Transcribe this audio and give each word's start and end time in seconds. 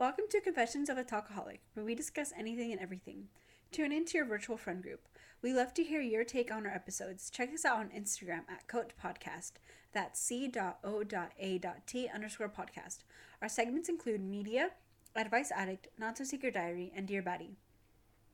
Welcome 0.00 0.24
to 0.30 0.40
Confessions 0.40 0.88
of 0.88 0.96
a 0.96 1.04
Talkaholic, 1.04 1.58
where 1.74 1.84
we 1.84 1.94
discuss 1.94 2.32
anything 2.34 2.72
and 2.72 2.80
everything. 2.80 3.28
Tune 3.70 3.92
into 3.92 4.16
your 4.16 4.24
virtual 4.24 4.56
friend 4.56 4.82
group. 4.82 5.06
We 5.42 5.52
love 5.52 5.74
to 5.74 5.84
hear 5.84 6.00
your 6.00 6.24
take 6.24 6.50
on 6.50 6.66
our 6.66 6.72
episodes. 6.72 7.28
Check 7.28 7.52
us 7.52 7.66
out 7.66 7.76
on 7.76 7.90
Instagram 7.90 8.48
at 8.50 8.66
Coat 8.66 8.94
Podcast. 8.98 9.52
That's 9.92 10.18
c.o.a.t 10.18 12.08
underscore 12.14 12.48
podcast. 12.48 12.98
Our 13.42 13.48
segments 13.50 13.90
include 13.90 14.22
media, 14.22 14.70
advice 15.14 15.52
addict, 15.54 15.88
not 15.98 16.16
so 16.16 16.24
secret 16.24 16.54
diary, 16.54 16.90
and 16.96 17.06
dear 17.06 17.22
baddie. 17.22 17.56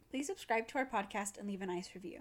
Please 0.09 0.29
subscribe 0.29 0.69
to 0.69 0.79
our 0.79 0.87
podcast 0.87 1.37
and 1.37 1.49
leave 1.49 1.63
a 1.63 1.67
nice 1.67 1.91
review. 1.97 2.21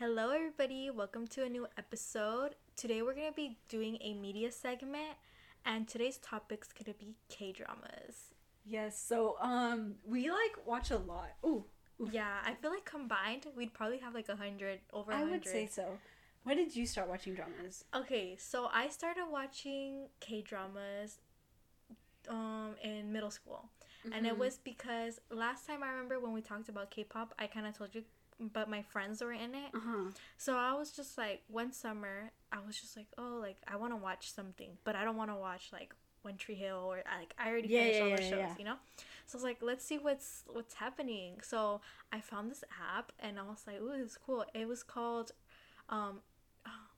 Hello, 0.00 0.30
everybody. 0.30 0.90
Welcome 0.90 1.28
to 1.28 1.44
a 1.44 1.48
new 1.48 1.68
episode. 1.78 2.56
Today, 2.74 3.02
we're 3.02 3.14
going 3.14 3.30
to 3.30 3.36
be 3.36 3.56
doing 3.68 3.98
a 4.00 4.14
media 4.14 4.50
segment, 4.50 5.14
and 5.64 5.86
today's 5.86 6.18
topic's 6.18 6.72
going 6.72 6.92
to 6.92 6.98
be 6.98 7.14
K 7.28 7.52
dramas. 7.52 8.34
Yes, 8.68 9.02
so 9.02 9.36
um, 9.40 9.94
we 10.06 10.30
like 10.30 10.66
watch 10.66 10.90
a 10.90 10.98
lot. 10.98 11.30
Ooh, 11.44 11.64
ooh. 12.00 12.10
Yeah, 12.12 12.36
I 12.44 12.54
feel 12.54 12.70
like 12.70 12.84
combined, 12.84 13.46
we'd 13.56 13.72
probably 13.72 13.98
have 13.98 14.14
like 14.14 14.28
a 14.28 14.36
hundred 14.36 14.80
over. 14.92 15.12
I 15.12 15.20
100. 15.20 15.32
would 15.32 15.46
say 15.46 15.66
so. 15.66 15.98
When 16.44 16.56
did 16.56 16.74
you 16.76 16.86
start 16.86 17.08
watching 17.08 17.34
dramas? 17.34 17.84
Okay, 17.94 18.36
so 18.38 18.68
I 18.72 18.88
started 18.88 19.24
watching 19.30 20.08
K 20.20 20.42
dramas 20.42 21.18
um 22.28 22.74
in 22.82 23.12
middle 23.12 23.30
school. 23.30 23.70
And 24.12 24.26
it 24.26 24.34
Mhm. 24.34 24.38
was 24.38 24.58
because 24.64 25.20
last 25.30 25.66
time 25.66 25.82
I 25.82 25.90
remember 25.90 26.18
when 26.20 26.32
we 26.32 26.40
talked 26.40 26.68
about 26.68 26.90
K-pop, 26.90 27.34
I 27.38 27.46
kind 27.46 27.66
of 27.66 27.76
told 27.76 27.94
you 27.94 28.04
but 28.40 28.70
my 28.70 28.82
friends 28.82 29.20
were 29.20 29.32
in 29.32 29.54
it. 29.54 29.74
Uh 29.74 29.80
huh. 29.84 30.10
So 30.36 30.56
I 30.56 30.72
was 30.74 30.92
just 30.92 31.18
like 31.18 31.42
one 31.48 31.72
summer, 31.72 32.30
I 32.52 32.60
was 32.64 32.80
just 32.80 32.96
like, 32.96 33.08
"Oh, 33.18 33.38
like 33.40 33.56
I 33.66 33.76
want 33.76 33.92
to 33.92 33.96
watch 33.96 34.32
something, 34.32 34.78
but 34.84 34.94
I 34.94 35.04
don't 35.04 35.16
want 35.16 35.30
to 35.30 35.36
watch 35.36 35.70
like 35.72 35.94
One 36.22 36.36
Hill 36.46 36.76
or 36.76 37.02
like 37.18 37.34
I 37.38 37.48
already 37.50 37.68
Yeah, 37.68 37.80
finished 37.80 37.98
yeah, 37.98 38.04
all 38.04 38.10
the 38.16 38.22
yeah, 38.22 38.48
shows, 38.48 38.58
you 38.58 38.64
know?" 38.64 38.76
So 39.26 39.36
I 39.36 39.38
was 39.38 39.44
like, 39.44 39.58
"Let's 39.62 39.84
see 39.84 39.98
what's 39.98 40.44
what's 40.46 40.74
happening." 40.74 41.40
So 41.42 41.80
I 42.12 42.20
found 42.20 42.50
this 42.50 42.64
app 42.96 43.12
and 43.20 43.38
I 43.38 43.42
was 43.42 43.64
like, 43.66 43.80
"Ooh, 43.80 43.92
it's 43.92 44.16
cool." 44.16 44.44
It 44.54 44.66
was 44.68 44.82
called 44.82 45.32
um 45.88 46.20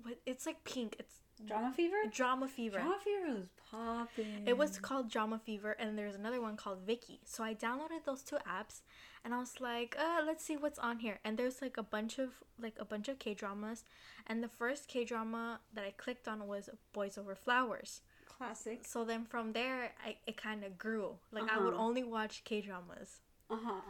what 0.03 0.19
it's 0.27 0.47
like 0.47 0.65
pink. 0.65 0.97
It's 0.99 1.21
Drama 1.47 1.73
Fever? 1.75 1.97
Drama 2.13 2.49
Fever. 2.49 2.79
Drama 2.79 2.99
Fever 3.03 3.35
was 3.35 3.49
popping. 3.71 4.47
It 4.47 4.57
was 4.59 4.79
called 4.79 5.11
Drama 5.11 5.39
Fever, 5.39 5.73
and 5.73 5.97
there's 5.99 6.15
another 6.15 6.41
one 6.41 6.57
called 6.57 6.87
Viki. 6.87 7.19
So 7.25 7.43
I 7.43 7.55
downloaded 7.55 8.05
those 8.05 8.23
two 8.23 8.37
apps, 8.37 8.83
and 9.25 9.35
I 9.35 9.39
was 9.39 9.61
like, 9.61 9.97
uh, 9.99 10.23
let's 10.27 10.45
see 10.45 10.57
what's 10.57 10.79
on 10.79 10.99
here. 10.99 11.19
And 11.25 11.39
there's 11.39 11.63
like 11.63 11.77
a 11.77 11.83
bunch 11.83 12.19
of 12.19 12.43
like 12.61 12.75
a 12.79 12.85
bunch 12.85 13.09
of 13.09 13.19
K 13.19 13.35
dramas, 13.35 13.85
and 14.27 14.43
the 14.43 14.49
first 14.49 14.89
K 14.89 15.05
drama 15.05 15.61
that 15.73 15.85
I 15.85 15.93
clicked 15.97 16.29
on 16.29 16.47
was 16.47 16.69
Boys 16.93 17.17
Over 17.17 17.35
Flowers. 17.35 18.03
Classic. 18.45 18.87
So 18.87 19.05
then 19.05 19.25
from 19.25 19.53
there, 19.53 19.93
I 20.05 20.17
it 20.27 20.37
kind 20.37 20.65
of 20.65 20.79
grew. 20.79 21.17
Like 21.31 21.51
I 21.51 21.59
would 21.59 21.75
Uh-huh. 21.75 21.83
only 21.87 22.03
watch 22.05 22.43
K 22.45 22.61
dramas. 22.63 23.21
Uh 23.51 23.57
huh. 23.63 23.81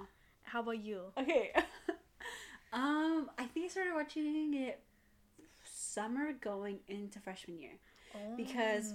How 0.43 0.61
about 0.61 0.83
you? 0.85 1.13
Okay. 1.17 1.53
um, 2.73 3.31
I 3.39 3.45
think 3.47 3.67
I 3.67 3.69
started 3.69 3.95
watching 3.95 4.55
it 4.55 4.83
summer 5.65 6.33
going 6.33 6.81
into 6.89 7.21
freshman 7.21 7.59
year. 7.61 7.77
Because- 8.37 8.93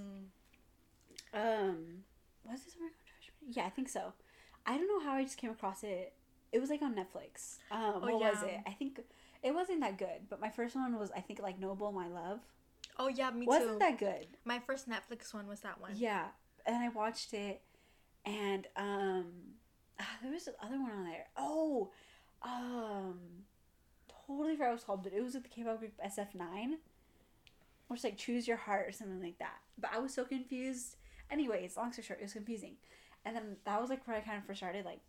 Um, 1.34 2.04
was 2.44 2.60
it 2.66 2.72
summer 2.74 2.88
going 2.88 3.00
to 3.00 3.12
freshman 3.12 3.40
year? 3.48 3.54
Yeah, 3.58 3.66
I 3.66 3.70
think 3.70 3.90
so. 3.90 4.14
I 4.66 4.78
don't 4.78 4.88
know 4.88 5.00
how 5.08 5.16
I 5.18 5.24
just 5.24 5.38
came 5.38 5.52
across 5.52 5.84
it. 5.84 6.14
It 6.52 6.60
was 6.60 6.70
like 6.70 6.82
on 6.82 6.96
Netflix. 6.96 7.58
Um, 7.72 7.80
Oh, 7.96 8.00
what 8.00 8.20
was 8.22 8.44
it? 8.44 8.60
I 8.66 8.72
think 8.72 9.00
it 9.44 9.54
wasn't 9.54 9.82
that 9.82 9.98
good. 9.98 10.28
But 10.30 10.40
my 10.42 10.50
first 10.50 10.76
one 10.76 10.98
was 10.98 11.12
I 11.16 11.22
think 11.22 11.40
like 11.42 11.60
Noble 11.60 11.92
My 11.92 12.08
Love. 12.08 12.40
Oh 12.98 13.08
yeah, 13.10 13.32
me 13.32 13.46
wasn't 13.46 13.74
too. 13.74 13.80
that 13.80 13.98
good? 13.98 14.28
My 14.46 14.60
first 14.60 14.88
Netflix 14.90 15.34
one 15.34 15.48
was 15.48 15.62
that 15.62 15.82
one. 15.82 15.92
Yeah, 15.96 16.28
and 16.66 16.78
I 16.78 16.90
watched 16.90 17.34
it, 17.34 17.62
and 18.26 18.68
um, 18.76 19.26
there 20.22 20.32
was 20.32 20.48
another 20.62 20.82
one 20.82 20.92
on 20.92 21.04
there. 21.06 21.26
Oh, 21.36 21.92
um, 22.42 23.20
totally 24.28 24.56
forgot 24.56 24.66
what 24.66 24.70
it 24.70 24.74
was 24.74 24.84
called, 24.84 25.04
but 25.04 25.14
it 25.14 25.22
was 25.22 25.34
with 25.34 25.44
the 25.44 25.50
K-pop 25.50 25.80
group 25.80 25.94
SF9, 26.06 26.74
or 27.90 27.96
it's 27.96 28.04
like 28.04 28.18
Choose 28.18 28.48
Your 28.48 28.58
Heart 28.58 28.88
or 28.88 28.92
something 28.92 29.22
like 29.22 29.40
that. 29.40 29.58
But 29.78 29.92
I 29.94 30.00
was 30.00 30.14
so 30.14 30.24
confused. 30.24 30.96
Anyways, 31.30 31.76
long 31.76 31.92
story 31.92 32.06
short, 32.06 32.20
it 32.20 32.24
was 32.24 32.34
confusing, 32.34 32.76
and 33.26 33.36
then 33.36 33.58
that 33.66 33.82
was 33.82 33.90
like 33.90 34.08
where 34.08 34.16
I 34.16 34.22
kind 34.22 34.38
of 34.38 34.46
first 34.46 34.60
started, 34.60 34.86
like 34.86 35.00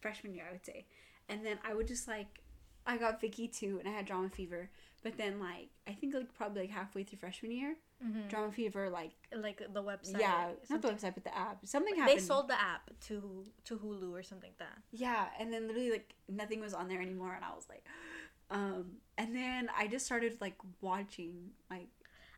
freshman 0.00 0.34
year, 0.34 0.44
I 0.48 0.52
would 0.52 0.66
say, 0.66 0.86
and 1.28 1.44
then 1.44 1.58
I 1.66 1.74
would 1.74 1.86
just 1.86 2.06
like. 2.06 2.40
I 2.84 2.96
got 2.96 3.22
Viki 3.22 3.46
too, 3.56 3.78
and 3.78 3.88
I 3.88 3.92
had 3.92 4.06
drama 4.06 4.28
fever. 4.28 4.68
But 5.02 5.16
then, 5.18 5.40
like, 5.40 5.70
I 5.88 5.92
think 5.92 6.14
like 6.14 6.32
probably 6.34 6.62
like 6.62 6.70
halfway 6.70 7.02
through 7.02 7.18
freshman 7.18 7.50
year, 7.52 7.74
hmm 8.02 8.28
drama 8.28 8.52
fever 8.52 8.88
like 8.90 9.12
Like 9.36 9.58
the 9.72 9.82
website. 9.82 10.20
yeah, 10.20 10.48
not 10.48 10.60
the 10.60 10.66
something- 10.88 10.96
website, 10.96 11.14
but 11.14 11.24
the 11.24 11.36
app. 11.36 11.58
Something 11.66 11.96
happened. 11.96 12.18
They 12.18 12.22
sold 12.22 12.48
the 12.48 12.60
app 12.60 12.90
to 13.08 13.44
to 13.64 13.78
Hulu 13.78 14.12
or 14.12 14.22
something 14.22 14.50
like 14.50 14.58
that. 14.58 14.78
Yeah, 14.92 15.26
and 15.40 15.52
then 15.52 15.66
literally 15.66 15.90
like 15.90 16.14
nothing 16.28 16.60
was 16.60 16.72
on 16.74 16.88
there 16.88 17.00
anymore, 17.02 17.34
and 17.34 17.44
I 17.44 17.50
was 17.54 17.66
like, 17.68 17.84
um, 18.50 18.98
and 19.18 19.34
then 19.34 19.68
I 19.76 19.86
just 19.88 20.06
started 20.06 20.38
like 20.40 20.56
watching 20.80 21.50
like 21.70 21.88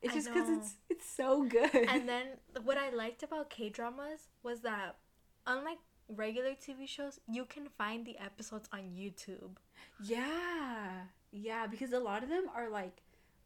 it's 0.03 0.13
I 0.13 0.17
just 0.17 0.29
because 0.33 0.49
it's 0.57 0.75
it's 0.89 1.09
so 1.09 1.43
good. 1.45 1.75
and 1.75 2.09
then 2.09 2.27
what 2.65 2.79
I 2.79 2.91
liked 2.91 3.23
about 3.23 3.51
K 3.51 3.69
dramas 3.69 4.29
was 4.43 4.61
that 4.63 4.97
unlike 5.47 5.79
regular 6.09 6.51
TV 6.51 6.87
shows, 6.89 7.19
you 7.27 7.45
can 7.47 7.69
find 7.79 8.05
the 8.07 8.17
episodes 8.19 8.69
on 8.73 8.81
YouTube. 8.97 9.57
yeah, 10.03 11.09
yeah, 11.35 11.67
because 11.67 11.93
a 11.93 11.99
lot 11.99 12.23
of 12.23 12.29
them 12.29 12.45
are 12.55 12.71
like 12.71 13.03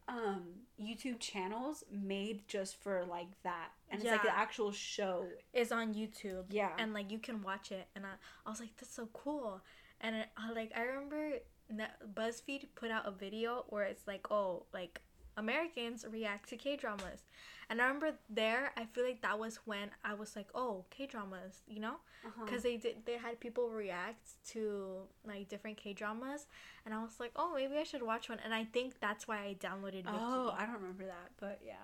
um 0.07 0.43
YouTube 0.81 1.19
channels 1.19 1.85
made 1.91 2.47
just 2.47 2.81
for 2.83 3.05
like 3.09 3.29
that, 3.43 3.71
and 3.91 4.01
it's 4.01 4.11
like 4.11 4.23
the 4.23 4.37
actual 4.37 4.71
show. 4.73 5.27
Is 5.53 5.73
on 5.73 5.95
YouTube. 5.95 6.45
Yeah, 6.51 6.71
And 6.79 6.93
like 6.93 7.11
you 7.11 7.19
can 7.19 7.43
watch 7.43 7.73
it, 7.73 7.89
and 7.97 8.05
I, 8.05 8.11
I 8.47 8.51
was 8.51 8.61
like, 8.61 8.77
that's 8.77 8.95
so 8.95 9.09
cool. 9.13 9.61
And 10.01 10.25
I, 10.37 10.53
like 10.53 10.73
I 10.77 10.83
remember 10.83 11.39
BuzzFeed 12.15 12.67
put 12.75 12.91
out 12.91 13.07
a 13.07 13.11
video 13.11 13.65
where 13.69 13.85
it's 13.85 14.07
like, 14.07 14.31
oh, 14.31 14.65
like 14.73 15.01
Americans 15.39 16.05
react 16.11 16.49
to 16.51 16.57
K 16.57 16.77
dramas, 16.77 17.23
and 17.71 17.81
I 17.81 17.85
remember 17.85 18.13
there, 18.29 18.73
I 18.77 18.85
feel 18.87 19.05
like 19.05 19.23
that 19.23 19.39
was 19.39 19.61
when 19.65 19.91
I 20.05 20.15
was 20.15 20.35
like, 20.37 20.49
oh, 20.55 20.85
K 20.91 21.07
dramas, 21.07 21.63
you 21.67 21.81
know, 21.81 21.97
uh-huh. 22.27 22.45
because 22.45 22.63
they 22.63 22.77
did 22.77 22.97
they 23.05 23.17
had 23.17 23.39
people 23.41 23.71
react 23.71 24.25
to 24.53 25.03
like 25.27 25.49
different 25.49 25.77
K 25.77 25.93
dramas, 25.93 26.47
and 26.85 26.95
I 26.95 27.03
was 27.03 27.21
like, 27.21 27.33
oh, 27.37 27.53
maybe 27.55 27.77
I 27.77 27.85
should 27.85 28.03
watch 28.03 28.29
one, 28.29 28.39
and 28.45 28.53
I 28.53 28.65
think 28.65 29.01
that's 29.01 29.29
why 29.29 29.39
I 29.39 29.57
downloaded 29.61 30.05
Viki. 30.05 30.19
oh, 30.19 30.55
I 30.59 30.67
don't 30.67 30.75
remember 30.75 31.05
that, 31.07 31.31
but 31.39 31.61
yeah. 31.65 31.75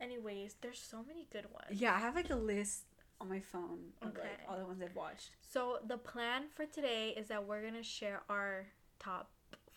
Anyways, 0.00 0.56
there's 0.62 0.78
so 0.78 1.04
many 1.06 1.26
good 1.30 1.46
ones. 1.52 1.78
Yeah, 1.80 1.94
I 1.94 1.98
have 1.98 2.14
like 2.14 2.30
a 2.30 2.36
list 2.36 2.84
on 3.20 3.28
my 3.28 3.40
phone 3.40 3.80
of 4.00 4.08
Okay. 4.08 4.20
like 4.22 4.40
all 4.48 4.58
the 4.58 4.64
ones 4.64 4.80
I've 4.82 4.96
watched. 4.96 5.30
So 5.40 5.78
the 5.86 5.98
plan 5.98 6.44
for 6.54 6.64
today 6.64 7.10
is 7.16 7.28
that 7.28 7.46
we're 7.46 7.62
gonna 7.62 7.82
share 7.82 8.22
our 8.30 8.66
top 8.98 9.30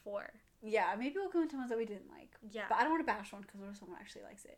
four. 0.03 0.29
Yeah, 0.63 0.95
maybe 0.97 1.15
we'll 1.17 1.29
go 1.29 1.41
into 1.41 1.57
ones 1.57 1.69
that 1.69 1.77
we 1.77 1.85
didn't 1.85 2.09
like. 2.09 2.29
Yeah. 2.51 2.63
But 2.69 2.77
I 2.77 2.81
don't 2.83 2.91
want 2.91 3.05
to 3.05 3.11
bash 3.11 3.31
one 3.33 3.41
because 3.41 3.59
what 3.59 3.69
if 3.69 3.77
someone 3.77 3.97
actually 3.99 4.23
likes 4.23 4.45
it? 4.45 4.57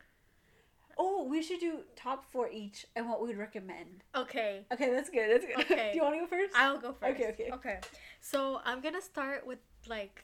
Oh, 0.97 1.25
we 1.27 1.41
should 1.43 1.59
do 1.59 1.79
top 1.95 2.23
four 2.31 2.47
each 2.49 2.85
and 2.95 3.09
what 3.09 3.21
we'd 3.21 3.37
recommend. 3.37 4.03
Okay. 4.15 4.65
Okay, 4.71 4.91
that's 4.91 5.09
good. 5.09 5.29
That's 5.29 5.45
good. 5.45 5.57
Okay. 5.71 5.89
do 5.91 5.97
you 5.97 6.03
want 6.03 6.15
to 6.15 6.19
go 6.21 6.27
first? 6.27 6.55
I'll 6.55 6.77
go 6.77 6.93
first. 6.93 7.15
Okay, 7.19 7.29
okay. 7.31 7.49
Okay. 7.51 7.79
So 8.21 8.61
I'm 8.63 8.79
gonna 8.81 9.01
start 9.01 9.45
with 9.45 9.59
like 9.87 10.23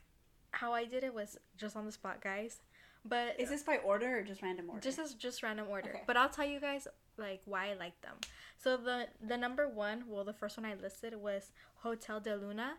how 0.52 0.72
I 0.74 0.86
did 0.86 1.04
it 1.04 1.14
was 1.14 1.38
just 1.58 1.76
on 1.76 1.86
the 1.86 1.92
spot, 1.92 2.22
guys. 2.22 2.62
But 3.04 3.40
Is 3.40 3.50
this 3.50 3.64
by 3.64 3.78
order 3.78 4.20
or 4.20 4.22
just 4.22 4.44
random 4.44 4.70
order? 4.70 4.82
just 4.82 5.00
as 5.00 5.16
just 5.16 5.42
random 5.42 5.66
order. 5.70 5.90
Okay. 5.90 6.02
But 6.06 6.18
I'll 6.18 6.30
tell 6.30 6.46
you 6.46 6.60
guys 6.60 6.88
like 7.18 7.42
why 7.46 7.72
I 7.72 7.74
like 7.74 8.00
them. 8.02 8.16
So 8.58 8.78
the 8.78 9.08
the 9.28 9.36
number 9.38 9.68
one, 9.68 10.04
well, 10.08 10.24
the 10.24 10.34
first 10.34 10.58
one 10.58 10.66
I 10.66 10.76
listed 10.76 11.16
was 11.16 11.52
Hotel 11.78 12.20
de 12.20 12.36
Luna, 12.38 12.76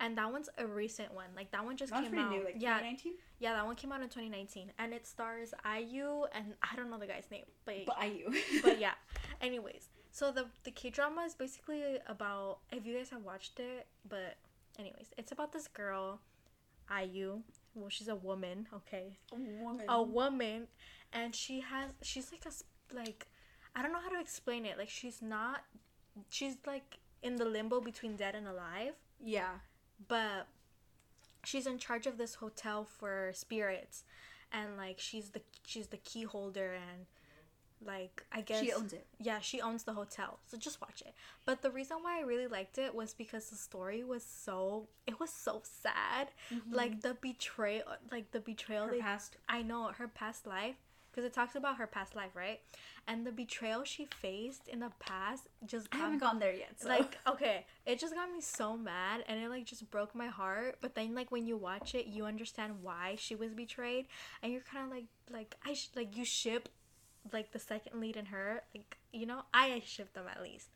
and 0.00 0.16
that 0.18 0.32
one's 0.32 0.48
a 0.58 0.66
recent 0.66 1.12
one. 1.14 1.28
Like 1.36 1.50
that 1.52 1.64
one 1.64 1.76
just 1.76 1.92
came 1.92 2.18
out. 2.18 2.30
new, 2.32 2.42
like 2.44 2.56
yeah, 2.58 2.78
2019. 2.78 3.12
yeah, 3.38 3.52
that 3.54 3.64
one 3.66 3.76
came 3.76 3.92
out 3.92 4.00
in 4.00 4.08
2019, 4.08 4.72
and 4.78 4.92
it 4.92 5.06
stars 5.06 5.52
IU 5.64 6.24
and 6.32 6.54
I 6.62 6.74
don't 6.76 6.90
know 6.90 6.98
the 6.98 7.06
guy's 7.06 7.30
name, 7.30 7.44
but 7.64 7.86
But 7.86 7.96
IU. 8.04 8.32
but 8.62 8.80
yeah. 8.80 8.94
Anyways, 9.40 9.88
so 10.10 10.32
the 10.32 10.46
the 10.64 10.70
K 10.70 10.90
drama 10.90 11.22
is 11.22 11.34
basically 11.34 11.98
about 12.06 12.58
if 12.72 12.84
you 12.86 12.96
guys 12.96 13.10
have 13.10 13.22
watched 13.22 13.60
it, 13.60 13.86
but 14.08 14.36
anyways, 14.78 15.08
it's 15.18 15.32
about 15.32 15.52
this 15.52 15.68
girl, 15.68 16.20
IU. 16.90 17.42
Well, 17.74 17.88
she's 17.88 18.08
a 18.08 18.16
woman, 18.16 18.66
okay, 18.74 19.18
A 19.32 19.36
woman. 19.36 19.86
a 19.88 20.02
woman, 20.02 20.66
and 21.12 21.34
she 21.34 21.60
has 21.60 21.90
she's 22.02 22.32
like 22.32 22.44
a 22.46 22.94
like 22.94 23.28
I 23.76 23.82
don't 23.82 23.92
know 23.92 24.00
how 24.00 24.08
to 24.08 24.20
explain 24.20 24.64
it. 24.66 24.76
Like 24.76 24.88
she's 24.88 25.22
not, 25.22 25.60
she's 26.30 26.56
like 26.66 26.98
in 27.22 27.36
the 27.36 27.44
limbo 27.44 27.80
between 27.80 28.16
dead 28.16 28.34
and 28.34 28.48
alive, 28.48 28.94
yeah. 29.22 29.50
But 30.08 30.46
she's 31.44 31.66
in 31.66 31.78
charge 31.78 32.06
of 32.06 32.18
this 32.18 32.36
hotel 32.36 32.84
for 32.84 33.30
spirits, 33.34 34.04
and 34.52 34.76
like 34.76 34.98
she's 34.98 35.30
the 35.30 35.42
she's 35.66 35.88
the 35.88 35.96
key 35.98 36.22
holder 36.24 36.72
and 36.74 37.06
like 37.82 38.26
I 38.30 38.42
guess 38.42 38.60
She 38.60 38.72
owns 38.74 38.92
it. 38.92 39.06
yeah, 39.18 39.40
she 39.40 39.60
owns 39.62 39.84
the 39.84 39.94
hotel. 39.94 40.38
So 40.46 40.58
just 40.58 40.82
watch 40.82 41.00
it. 41.06 41.14
But 41.46 41.62
the 41.62 41.70
reason 41.70 41.98
why 42.02 42.18
I 42.18 42.22
really 42.22 42.46
liked 42.46 42.76
it 42.76 42.94
was 42.94 43.14
because 43.14 43.48
the 43.48 43.56
story 43.56 44.04
was 44.04 44.22
so 44.22 44.88
it 45.06 45.18
was 45.18 45.30
so 45.30 45.62
sad. 45.64 46.28
Like 46.70 47.00
the 47.00 47.14
betrayal 47.14 47.84
like 48.12 48.32
the 48.32 48.40
betrayal 48.40 48.82
Mm-hmm. 48.82 48.90
Her 48.90 48.96
they 48.96 49.02
past. 49.02 49.36
I 49.48 49.62
know 49.62 49.86
her 49.96 50.08
past 50.08 50.46
life 50.46 50.76
because 51.10 51.24
it 51.24 51.32
talks 51.32 51.54
about 51.54 51.76
her 51.76 51.86
past 51.86 52.14
life, 52.14 52.30
right? 52.34 52.60
And 53.06 53.26
the 53.26 53.32
betrayal 53.32 53.84
she 53.84 54.06
faced 54.06 54.68
in 54.68 54.80
the 54.80 54.90
past 55.00 55.48
just 55.66 55.88
I 55.92 55.96
haven't 55.98 56.14
me- 56.14 56.18
gone 56.20 56.38
there 56.38 56.54
yet. 56.54 56.80
So. 56.80 56.88
like 56.88 57.18
okay 57.26 57.66
it 57.86 57.98
just 57.98 58.14
got 58.14 58.30
me 58.30 58.40
so 58.40 58.76
mad 58.76 59.24
and 59.26 59.40
it 59.40 59.48
like 59.48 59.64
just 59.64 59.90
broke 59.90 60.14
my 60.14 60.28
heart 60.28 60.76
but 60.80 60.94
then 60.94 61.14
like 61.14 61.30
when 61.30 61.46
you 61.46 61.56
watch 61.56 61.94
it 61.94 62.06
you 62.06 62.24
understand 62.24 62.74
why 62.82 63.16
she 63.18 63.34
was 63.34 63.52
betrayed 63.52 64.06
and 64.42 64.52
you're 64.52 64.62
kind 64.62 64.84
of 64.84 64.90
like 64.90 65.06
like 65.30 65.56
i 65.66 65.72
sh- 65.74 65.90
like 65.96 66.16
you 66.16 66.24
ship 66.24 66.68
like 67.32 67.52
the 67.52 67.58
second 67.58 68.00
lead 68.00 68.16
in 68.16 68.26
her 68.26 68.62
like 68.74 68.96
you 69.12 69.26
know 69.26 69.42
i 69.52 69.82
ship 69.84 70.12
them 70.14 70.24
at 70.30 70.40
least 70.42 70.68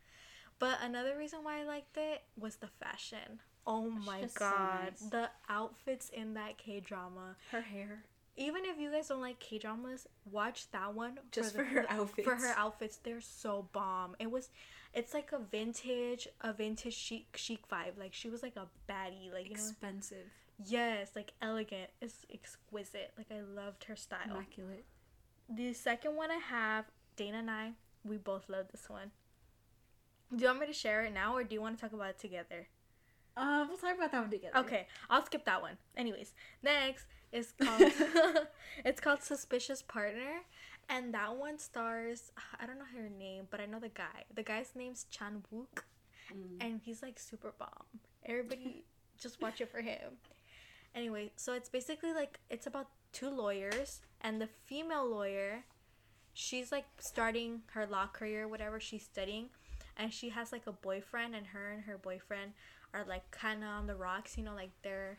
but 0.59 0.79
another 0.83 1.17
reason 1.17 1.41
why 1.43 1.61
i 1.61 1.65
liked 1.65 1.97
it 1.97 2.23
was 2.39 2.57
the 2.57 2.67
fashion 2.67 3.41
oh 3.67 3.89
my 3.91 4.21
just 4.23 4.39
so 4.39 4.45
god 4.51 4.85
nice. 5.01 5.11
the 5.11 5.31
outfits 5.49 6.09
in 6.11 6.35
that 6.35 6.59
k-drama 6.59 7.37
her 7.51 7.63
hair. 7.63 8.05
Even 8.37 8.65
if 8.65 8.79
you 8.79 8.91
guys 8.91 9.09
don't 9.09 9.21
like 9.21 9.39
k-dramas 9.39 10.07
watch 10.31 10.71
that 10.73 10.93
one 10.95 11.19
Just 11.31 11.53
the- 11.53 11.59
for 11.61 11.65
her 11.65 11.87
outfits. 11.89 12.27
for 12.29 12.35
her 12.35 12.55
outfits 12.57 12.97
they're 12.97 13.21
so 13.21 13.69
bomb 13.73 14.17
it 14.19 14.31
was 14.31 14.51
it's 14.93 15.15
like 15.15 15.33
a 15.33 15.39
vintage 15.39 16.27
a 16.41 16.53
vintage 16.53 16.95
chic 16.95 17.27
chic 17.37 17.69
vibe 17.69 17.97
like 17.99 18.13
she 18.15 18.29
was 18.29 18.43
like 18.43 18.57
a 18.57 18.67
baddie 18.91 19.33
like 19.33 19.47
you 19.49 19.57
know 19.57 19.63
Expensive. 19.63 20.27
yes 20.67 21.11
like 21.15 21.33
elegant 21.43 21.91
it's 22.01 22.25
exquisite 22.33 23.13
like 23.17 23.27
i 23.31 23.41
loved 23.41 23.85
her 23.85 23.97
style 23.97 24.21
Immaculate. 24.31 24.85
the 25.49 25.73
second 25.73 26.17
one 26.17 26.31
i 26.31 26.39
have 26.39 26.87
dana 27.17 27.39
and 27.39 27.51
i 27.51 27.73
we 28.05 28.17
both 28.17 28.49
love 28.49 28.67
this 28.73 28.89
one 28.91 29.11
do 30.35 30.43
you 30.43 30.49
want 30.49 30.61
me 30.61 30.67
to 30.67 30.73
share 30.73 31.05
it 31.05 31.13
now 31.15 31.37
or 31.37 31.45
do 31.45 31.55
you 31.55 31.61
want 31.61 31.77
to 31.77 31.81
talk 31.81 31.93
about 31.93 32.11
it 32.11 32.19
together 32.19 32.67
Uh, 33.37 33.65
we'll 33.69 33.77
talk 33.79 33.97
about 33.97 34.13
that 34.13 34.21
one 34.23 34.31
together. 34.31 34.57
Okay, 34.59 34.87
I'll 35.11 35.25
skip 35.27 35.45
that 35.45 35.61
one. 35.61 35.77
Anyways, 35.97 36.33
next 36.63 37.05
is 37.35 37.53
called 37.61 37.83
it's 38.85 39.01
called 39.01 39.23
Suspicious 39.23 39.83
Partner, 39.83 40.41
and 40.89 41.13
that 41.13 41.37
one 41.37 41.59
stars 41.59 42.33
I 42.61 42.65
don't 42.67 42.79
know 42.79 42.85
her 42.97 43.11
name, 43.11 43.49
but 43.51 43.61
I 43.61 43.67
know 43.67 43.81
the 43.81 43.91
guy. 43.91 44.25
The 44.35 44.43
guy's 44.43 44.71
name's 44.75 45.05
Chang 45.11 45.43
Wook, 45.53 45.83
Mm. 46.33 46.57
and 46.59 46.81
he's 46.83 47.03
like 47.03 47.19
super 47.19 47.53
bomb. 47.59 47.85
Everybody 48.25 48.85
just 49.21 49.43
watch 49.43 49.61
it 49.61 49.71
for 49.71 49.83
him. 49.83 50.17
Anyway, 50.95 51.33
so 51.37 51.53
it's 51.53 51.69
basically 51.69 52.15
like 52.15 52.41
it's 52.49 52.67
about 52.67 52.89
two 53.13 53.29
lawyers, 53.29 54.01
and 54.23 54.41
the 54.41 54.47
female 54.47 55.07
lawyer, 55.07 55.65
she's 56.33 56.73
like 56.73 56.87
starting 56.99 57.61
her 57.75 57.87
law 57.87 58.07
career, 58.07 58.49
whatever 58.49 58.81
she's 58.81 59.03
studying, 59.05 59.51
and 59.99 60.15
she 60.15 60.31
has 60.31 60.51
like 60.51 60.67
a 60.67 60.73
boyfriend, 60.73 61.35
and 61.35 61.49
her 61.49 61.73
and 61.73 61.83
her 61.85 61.99
boyfriend 61.99 62.53
are 62.95 63.05
like 63.07 63.31
kind 63.31 63.63
of 63.63 63.69
on 63.69 63.87
the 63.87 63.95
rocks, 63.97 64.39
you 64.39 64.45
know, 64.45 64.55
like 64.55 64.71
they're 64.83 65.19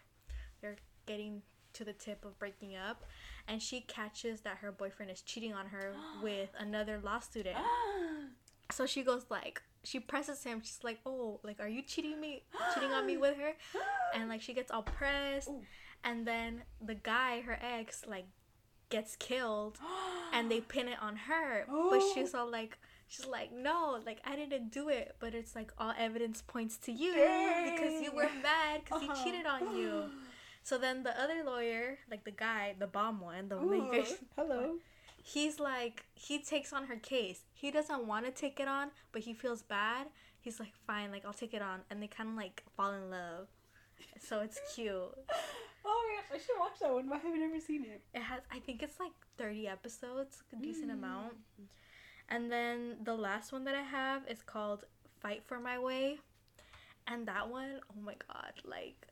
they're 0.61 0.77
getting 1.05 1.43
to 1.75 1.83
the 1.85 1.93
tip 1.93 2.25
of 2.25 2.37
breaking 2.39 2.75
up, 2.75 3.03
and 3.47 3.61
she 3.61 3.81
catches 3.81 4.41
that 4.41 4.57
her 4.57 4.71
boyfriend 4.71 5.11
is 5.11 5.21
cheating 5.21 5.53
on 5.53 5.67
her 5.67 5.93
with 6.21 6.49
another 6.59 6.99
law 7.03 7.19
student. 7.19 7.57
So 8.71 8.87
she 8.87 9.03
goes 9.03 9.27
like 9.29 9.61
she 9.83 9.99
presses 9.99 10.43
him. 10.43 10.59
She's 10.63 10.79
like, 10.83 10.97
"Oh, 11.05 11.39
like 11.43 11.59
are 11.59 11.67
you 11.67 11.83
cheating 11.83 12.19
me, 12.19 12.43
cheating 12.73 12.91
on 12.91 13.05
me 13.05 13.15
with 13.25 13.37
her?" 13.37 13.53
And 14.15 14.27
like 14.27 14.41
she 14.41 14.55
gets 14.55 14.71
all 14.71 14.81
pressed, 14.81 15.49
Ooh. 15.49 15.61
and 16.03 16.25
then 16.25 16.63
the 16.83 16.95
guy, 16.95 17.41
her 17.41 17.59
ex, 17.61 18.03
like 18.07 18.25
gets 18.89 19.15
killed, 19.17 19.77
and 20.33 20.49
they 20.49 20.61
pin 20.61 20.87
it 20.87 20.97
on 20.99 21.15
her. 21.15 21.65
But 21.91 22.01
she's 22.15 22.33
all 22.33 22.49
like, 22.49 22.75
she's 23.07 23.27
like, 23.27 23.51
"No, 23.53 23.99
like 24.03 24.19
I 24.25 24.35
didn't 24.35 24.71
do 24.71 24.89
it." 24.89 25.15
But 25.19 25.35
it's 25.35 25.53
like 25.55 25.71
all 25.77 25.93
evidence 25.95 26.41
points 26.41 26.77
to 26.85 26.91
you 26.91 27.13
because 27.13 28.01
you 28.01 28.11
were 28.13 28.29
mad 28.41 28.81
because 28.83 29.03
Uh-huh. 29.03 29.13
he 29.15 29.23
cheated 29.23 29.45
on 29.45 29.77
you. 29.77 30.05
So 30.65 30.79
then 30.79 31.03
the 31.03 31.13
other 31.21 31.43
lawyer, 31.45 31.99
like 32.09 32.23
the 32.25 32.31
guy, 32.31 32.75
the 32.79 32.87
bomb 32.87 33.21
one, 33.21 33.49
the 33.49 33.57
one 33.57 33.69
that 33.69 33.77
you 33.77 33.83
Ooh, 33.83 33.91
guys 33.91 34.15
hello. 34.35 34.77
he's 35.23 35.59
like 35.59 36.05
he 36.15 36.39
takes 36.39 36.73
on 36.73 36.85
her 36.87 36.97
case. 36.97 37.41
He 37.53 37.71
doesn't 37.71 38.07
want 38.07 38.25
to 38.25 38.31
take 38.31 38.59
it 38.59 38.67
on 38.67 38.89
but 39.11 39.21
he 39.23 39.33
feels 39.33 39.61
bad. 39.61 40.07
He's 40.41 40.59
like 40.59 40.73
fine 40.87 41.11
like 41.11 41.23
i'll 41.25 41.33
take 41.33 41.53
it 41.53 41.61
on. 41.61 41.81
And 41.89 42.01
they 42.01 42.07
kind 42.07 42.29
of 42.29 42.35
like 42.35 42.63
fall 42.75 42.93
in 42.93 43.09
love. 43.11 43.47
So 44.19 44.41
it's 44.41 44.59
cute. 44.75 45.13
Oh 45.87 46.01
my 46.09 46.15
gosh, 46.15 46.41
I 46.41 46.43
should 46.43 46.59
watch 46.59 46.79
that 46.81 46.91
one, 46.91 47.07
but 47.07 47.17
I 47.23 47.27
have 47.29 47.37
never 47.39 47.59
seen 47.59 47.83
it. 47.85 48.01
it 48.15 48.21
has 48.23 48.41
i 48.51 48.57
think 48.59 48.81
it's 48.81 48.99
like 48.99 49.11
30 49.37 49.67
episodes 49.67 50.41
a 50.51 50.55
decent 50.55 50.89
Mm. 50.91 50.95
amount. 50.95 51.33
And 52.27 52.51
then 52.51 52.97
the 53.03 53.13
last 53.13 53.51
one 53.51 53.65
that 53.65 53.75
i 53.75 53.83
have 53.83 54.23
is 54.27 54.41
called 54.41 54.85
fight 55.21 55.43
for 55.45 55.59
my 55.59 55.77
way. 55.77 56.17
And 57.07 57.27
that 57.27 57.49
one 57.49 57.81
oh 57.91 58.01
my 58.01 58.15
god 58.27 58.53
like 58.65 59.07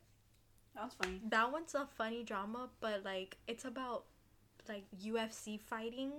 That 0.74 0.84
was 0.84 0.94
funny. 0.94 1.20
that 1.28 1.52
one's 1.52 1.74
a 1.74 1.86
funny 1.96 2.24
drama 2.24 2.68
but 2.80 3.04
like 3.04 3.36
it's 3.46 3.64
about 3.64 4.04
like 4.68 4.84
ufc 5.04 5.60
fighting 5.60 6.12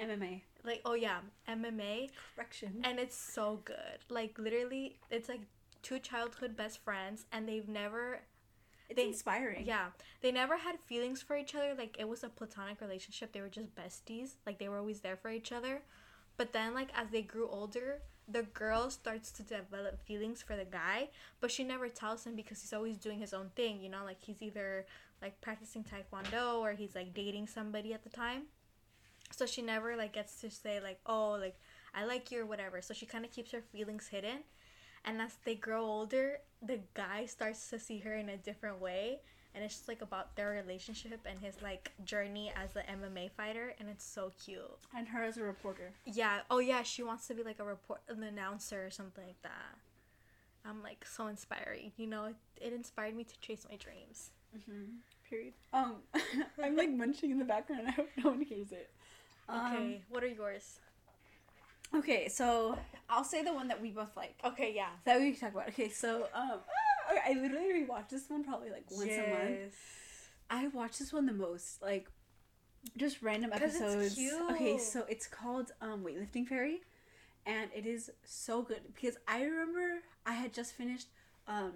MMA. 0.00 0.42
like 0.64 0.80
oh 0.84 0.94
yeah 0.94 1.18
mma 1.48 2.10
Correction. 2.34 2.80
and 2.82 2.98
it's 2.98 3.16
so 3.16 3.60
good. 3.64 3.98
Like 4.08 4.38
literally, 4.38 4.98
it's 5.10 5.28
like 5.28 5.42
two 5.82 5.98
childhood 6.00 6.56
best 6.56 6.78
friends, 6.82 7.26
and 7.30 7.48
they've 7.48 7.68
never, 7.68 8.20
It's 8.88 8.96
they- 8.96 9.06
inspiring. 9.08 9.66
yeah, 9.66 9.88
they 10.20 10.32
never 10.32 10.56
had 10.56 10.80
feelings 10.80 11.22
for 11.22 11.36
each 11.36 11.54
other. 11.54 11.74
Like 11.78 11.96
it 11.98 12.08
was 12.08 12.24
a 12.24 12.28
platonic 12.28 12.80
relationship. 12.80 13.32
They 13.32 13.40
were 13.40 13.48
just 13.48 13.72
besties. 13.76 14.30
Like 14.46 14.58
they 14.58 14.68
were 14.68 14.78
always 14.78 15.00
there 15.00 15.16
for 15.16 15.30
each 15.30 15.52
other. 15.52 15.82
But 16.36 16.52
then, 16.52 16.74
like 16.74 16.88
as 16.96 17.10
they 17.10 17.22
grew 17.22 17.48
older, 17.48 18.02
the 18.28 18.42
girl 18.42 18.90
starts 18.90 19.30
to 19.32 19.42
develop 19.42 20.02
feelings 20.04 20.42
for 20.42 20.56
the 20.56 20.64
guy, 20.64 21.08
but 21.40 21.50
she 21.50 21.64
never 21.64 21.88
tells 21.88 22.24
him 22.24 22.34
because 22.34 22.60
he's 22.62 22.72
always 22.72 22.96
doing 22.96 23.20
his 23.20 23.34
own 23.34 23.50
thing. 23.54 23.80
You 23.80 23.90
know, 23.90 24.04
like 24.04 24.18
he's 24.20 24.40
either 24.40 24.86
like 25.20 25.40
practicing 25.40 25.84
taekwondo 25.84 26.60
or 26.60 26.72
he's 26.72 26.94
like 26.94 27.14
dating 27.14 27.46
somebody 27.48 27.92
at 27.92 28.02
the 28.02 28.10
time. 28.10 28.44
So 29.30 29.46
she 29.46 29.62
never 29.62 29.96
like 29.96 30.12
gets 30.12 30.40
to 30.40 30.50
say 30.50 30.80
like, 30.80 31.00
oh, 31.06 31.32
like 31.32 31.58
I 31.94 32.04
like 32.04 32.30
you 32.30 32.42
or 32.42 32.46
whatever. 32.46 32.80
So 32.80 32.94
she 32.94 33.06
kind 33.06 33.24
of 33.24 33.32
keeps 33.32 33.52
her 33.52 33.62
feelings 33.72 34.08
hidden. 34.08 34.44
And 35.04 35.20
as 35.20 35.36
they 35.44 35.54
grow 35.54 35.84
older, 35.84 36.38
the 36.62 36.80
guy 36.94 37.26
starts 37.26 37.68
to 37.70 37.78
see 37.78 37.98
her 37.98 38.14
in 38.14 38.30
a 38.30 38.36
different 38.38 38.80
way. 38.80 39.20
And 39.54 39.62
it's 39.64 39.74
just 39.74 39.88
like 39.88 40.02
about 40.02 40.34
their 40.34 40.50
relationship 40.50 41.20
and 41.30 41.38
his 41.40 41.62
like 41.62 41.92
journey 42.04 42.52
as 42.56 42.70
an 42.74 42.82
MMA 43.00 43.30
fighter. 43.30 43.74
And 43.78 43.88
it's 43.88 44.04
so 44.04 44.32
cute. 44.44 44.60
And 44.96 45.06
her 45.08 45.22
as 45.22 45.36
a 45.36 45.42
reporter. 45.44 45.92
Yeah. 46.04 46.40
Oh, 46.50 46.58
yeah. 46.58 46.82
She 46.82 47.02
wants 47.04 47.28
to 47.28 47.34
be 47.34 47.42
like 47.44 47.60
a 47.60 47.64
report, 47.64 48.00
an 48.08 48.22
announcer 48.24 48.84
or 48.84 48.90
something 48.90 49.24
like 49.24 49.40
that. 49.42 49.76
I'm 50.66 50.82
like 50.82 51.04
so 51.06 51.26
inspiring. 51.28 51.92
You 51.96 52.06
know, 52.08 52.24
it, 52.24 52.36
it 52.60 52.72
inspired 52.72 53.14
me 53.14 53.22
to 53.24 53.38
chase 53.40 53.64
my 53.70 53.76
dreams. 53.76 54.30
Mm-hmm. 54.56 54.84
Period. 55.30 55.52
Um, 55.72 55.96
I'm 56.62 56.76
like 56.76 56.90
munching 56.90 57.30
in 57.30 57.38
the 57.38 57.44
background. 57.44 57.82
I 57.88 57.90
hope 57.92 58.08
no 58.22 58.30
one 58.30 58.40
hears 58.42 58.72
it. 58.72 58.90
Um, 59.48 59.72
Okay. 59.76 60.02
what 60.08 60.24
are 60.24 60.28
yours? 60.28 60.78
Okay, 61.94 62.28
so 62.28 62.76
I'll 63.08 63.22
say 63.24 63.44
the 63.44 63.52
one 63.52 63.68
that 63.68 63.80
we 63.80 63.90
both 63.90 64.16
like. 64.16 64.34
Okay. 64.44 64.72
Yeah. 64.74 64.88
That 65.04 65.20
we 65.20 65.30
can 65.32 65.40
talk 65.40 65.52
about. 65.54 65.68
Okay, 65.68 65.90
so 65.90 66.26
um, 66.34 66.50
okay, 66.50 66.62
I 67.26 67.32
literally 67.34 67.84
rewatch 67.84 68.08
this 68.10 68.28
one 68.28 68.44
probably 68.44 68.70
like 68.70 68.84
once 68.90 69.16
a 69.16 69.22
month. 69.30 69.60
I 70.50 70.68
watch 70.68 70.98
this 70.98 71.12
one 71.12 71.26
the 71.26 71.32
most, 71.32 71.80
like 71.82 72.06
just 72.96 73.22
random 73.22 73.50
episodes. 73.80 74.14
Okay, 74.50 74.78
so 74.78 75.04
it's 75.08 75.26
called 75.26 75.72
um 75.80 76.04
Weightlifting 76.04 76.46
Fairy, 76.46 76.82
and 77.46 77.70
it 77.74 77.86
is 77.86 78.10
so 78.24 78.62
good 78.62 78.80
because 78.94 79.16
I 79.26 79.42
remember 79.44 80.00
I 80.26 80.32
had 80.34 80.52
just 80.52 80.74
finished 80.74 81.08
um 81.48 81.72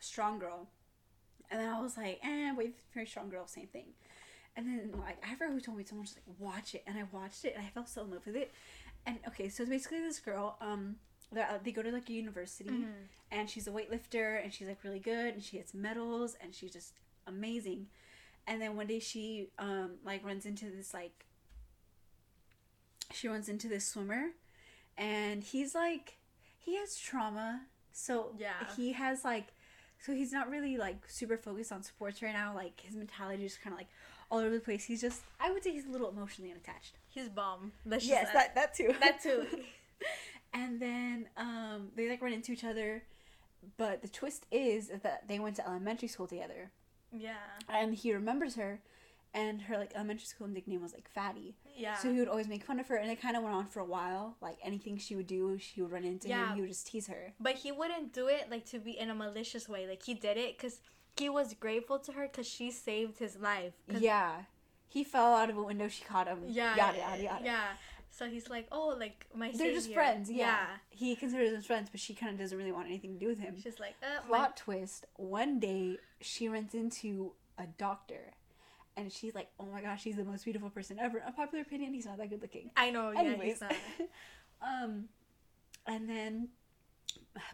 Strong 0.00 0.40
Girl, 0.40 0.68
and 1.50 1.60
then 1.60 1.68
I 1.68 1.80
was 1.80 1.96
like, 1.96 2.18
eh, 2.24 2.52
Weightlifting 2.54 2.92
Fairy, 2.92 3.06
Strong 3.06 3.30
Girl, 3.30 3.46
same 3.46 3.68
thing. 3.68 3.94
And 4.56 4.66
then 4.66 4.92
like 5.00 5.22
I 5.26 5.34
forgot 5.34 5.52
who 5.54 5.60
told 5.60 5.78
me 5.78 5.84
someone 5.84 6.06
just 6.06 6.18
like 6.18 6.36
watch 6.38 6.74
it, 6.74 6.82
and 6.86 6.98
I 6.98 7.04
watched 7.12 7.44
it, 7.44 7.54
and 7.56 7.64
I 7.64 7.70
fell 7.70 7.86
so 7.86 8.02
in 8.02 8.10
love 8.10 8.26
with 8.26 8.36
it. 8.36 8.52
And 9.06 9.18
okay, 9.28 9.48
so 9.48 9.62
it's 9.62 9.70
basically 9.70 10.00
this 10.00 10.18
girl 10.18 10.56
um. 10.60 10.96
They're- 11.32 11.48
uh, 11.50 11.58
They 11.62 11.72
go 11.72 11.82
to 11.82 11.90
like 11.90 12.08
a 12.08 12.12
university, 12.12 12.70
Mhm. 12.70 12.92
and 13.30 13.48
she's 13.50 13.66
a 13.66 13.70
weightlifter 13.70 14.42
and 14.42 14.52
she's 14.52 14.68
like 14.68 14.82
really 14.84 14.98
good 15.00 15.34
and 15.34 15.42
she 15.42 15.56
gets 15.58 15.72
medals 15.74 16.36
and 16.40 16.54
she's 16.54 16.72
just 16.72 16.94
amazing 17.26 17.88
and 18.46 18.60
then 18.60 18.74
one 18.76 18.86
day 18.88 18.98
she 18.98 19.48
um 19.58 19.98
like 20.04 20.24
runs 20.24 20.44
into 20.44 20.66
this 20.70 20.92
like 20.92 21.24
she 23.12 23.28
runs 23.28 23.48
into 23.48 23.68
this 23.68 23.86
swimmer 23.86 24.30
and 24.96 25.42
he's 25.44 25.74
like 25.74 26.18
he 26.58 26.76
has 26.76 26.96
trauma 26.98 27.62
so 27.92 28.34
Yeah. 28.38 28.52
he 28.76 28.92
has 28.92 29.24
like 29.24 29.48
so 30.04 30.12
he's 30.12 30.32
not 30.32 30.50
really 30.50 30.76
like 30.76 31.08
super 31.08 31.36
focused 31.36 31.70
on 31.72 31.82
sports 31.82 32.22
right 32.22 32.32
now 32.32 32.54
like 32.54 32.80
his 32.80 32.96
mentality 32.96 33.44
is 33.44 33.56
kind 33.56 33.72
of 33.72 33.78
like 33.78 33.88
all 34.30 34.38
over 34.38 34.50
the 34.54 34.60
place 34.60 34.84
he's 34.84 35.00
just 35.00 35.22
i 35.38 35.50
would 35.52 35.62
say 35.62 35.70
he's 35.72 35.86
a 35.86 35.90
little 35.90 36.08
emotionally 36.08 36.50
unattached 36.50 36.94
He's 37.08 37.28
bomb. 37.28 37.72
Yes 37.84 38.30
that 38.32 38.54
that 38.54 38.74
too 38.74 38.94
That 39.00 39.22
too. 39.22 39.46
and 40.52 40.80
then 40.80 41.28
um, 41.36 41.88
they 41.96 42.08
like 42.08 42.22
run 42.22 42.32
into 42.32 42.52
each 42.52 42.64
other, 42.64 43.02
but 43.76 44.02
the 44.02 44.08
twist 44.08 44.46
is 44.50 44.90
that 45.02 45.28
they 45.28 45.38
went 45.38 45.56
to 45.56 45.66
elementary 45.66 46.08
school 46.08 46.26
together, 46.26 46.70
yeah. 47.12 47.34
and 47.68 47.94
he 47.94 48.12
remembers 48.12 48.54
her, 48.56 48.80
and 49.34 49.62
her 49.62 49.78
like 49.78 49.92
elementary 49.94 50.26
school 50.26 50.46
nickname 50.48 50.82
was 50.82 50.92
like 50.92 51.08
Fatty. 51.08 51.54
Yeah. 51.76 51.96
So 51.96 52.12
he 52.12 52.18
would 52.18 52.28
always 52.28 52.48
make 52.48 52.64
fun 52.64 52.78
of 52.80 52.88
her, 52.88 52.96
and 52.96 53.10
it 53.10 53.20
kind 53.20 53.36
of 53.36 53.42
went 53.42 53.54
on 53.54 53.66
for 53.66 53.80
a 53.80 53.84
while. 53.84 54.36
Like 54.40 54.58
anything 54.62 54.98
she 54.98 55.16
would 55.16 55.26
do, 55.26 55.58
she 55.58 55.80
would 55.82 55.90
run 55.90 56.04
into 56.04 56.28
Yeah. 56.28 56.48
him. 56.48 56.56
He 56.56 56.60
would 56.60 56.70
just 56.70 56.86
tease 56.86 57.06
her. 57.06 57.32
But 57.40 57.54
he 57.56 57.72
wouldn't 57.72 58.12
do 58.12 58.28
it 58.28 58.50
like 58.50 58.66
to 58.66 58.78
be 58.78 58.92
in 58.98 59.10
a 59.10 59.14
malicious 59.14 59.68
way. 59.68 59.86
Like 59.86 60.02
he 60.02 60.14
did 60.14 60.36
it 60.36 60.56
because 60.58 60.80
he 61.16 61.28
was 61.28 61.54
grateful 61.54 61.98
to 62.00 62.12
her 62.12 62.28
because 62.30 62.46
she 62.46 62.70
saved 62.70 63.18
his 63.18 63.36
life. 63.36 63.72
Yeah, 63.88 64.32
he 64.88 65.04
fell 65.04 65.34
out 65.34 65.48
of 65.48 65.56
a 65.56 65.62
window. 65.62 65.88
She 65.88 66.04
caught 66.04 66.26
him. 66.28 66.40
Yeah. 66.46 66.76
Yada 66.76 66.98
yada 66.98 67.22
yada. 67.22 67.44
Yeah. 67.44 67.64
So 68.14 68.26
he's 68.28 68.50
like, 68.50 68.68
oh, 68.70 68.94
like 68.98 69.26
my. 69.34 69.50
They're 69.54 69.72
just 69.72 69.92
friends. 69.92 70.30
Yeah. 70.30 70.66
He 70.90 71.16
considers 71.16 71.52
them 71.52 71.62
friends, 71.62 71.88
but 71.90 71.98
she 71.98 72.12
kind 72.12 72.32
of 72.32 72.38
doesn't 72.38 72.56
really 72.56 72.70
want 72.70 72.86
anything 72.86 73.14
to 73.14 73.18
do 73.18 73.26
with 73.26 73.38
him. 73.38 73.54
She's 73.60 73.80
like, 73.80 73.94
uh, 74.02 74.20
my- 74.28 74.36
Plot 74.36 74.56
twist: 74.58 75.06
One 75.16 75.58
day 75.58 75.96
she 76.20 76.46
runs 76.48 76.74
into 76.74 77.32
a 77.58 77.64
doctor, 77.78 78.32
and 78.98 79.10
she's 79.10 79.34
like, 79.34 79.48
"Oh 79.58 79.64
my 79.64 79.80
gosh, 79.80 80.04
he's 80.04 80.16
the 80.16 80.24
most 80.24 80.44
beautiful 80.44 80.68
person 80.68 80.98
ever." 80.98 81.22
Unpopular 81.26 81.62
opinion: 81.62 81.94
He's 81.94 82.04
not 82.04 82.18
that 82.18 82.28
good 82.28 82.42
looking. 82.42 82.70
I 82.76 82.90
know. 82.90 83.12
Yeah. 83.12 83.20
Anyways, 83.20 83.52
He's 83.52 83.60
not. 83.62 83.74
um, 84.62 85.04
and 85.86 86.06
then, 86.08 86.48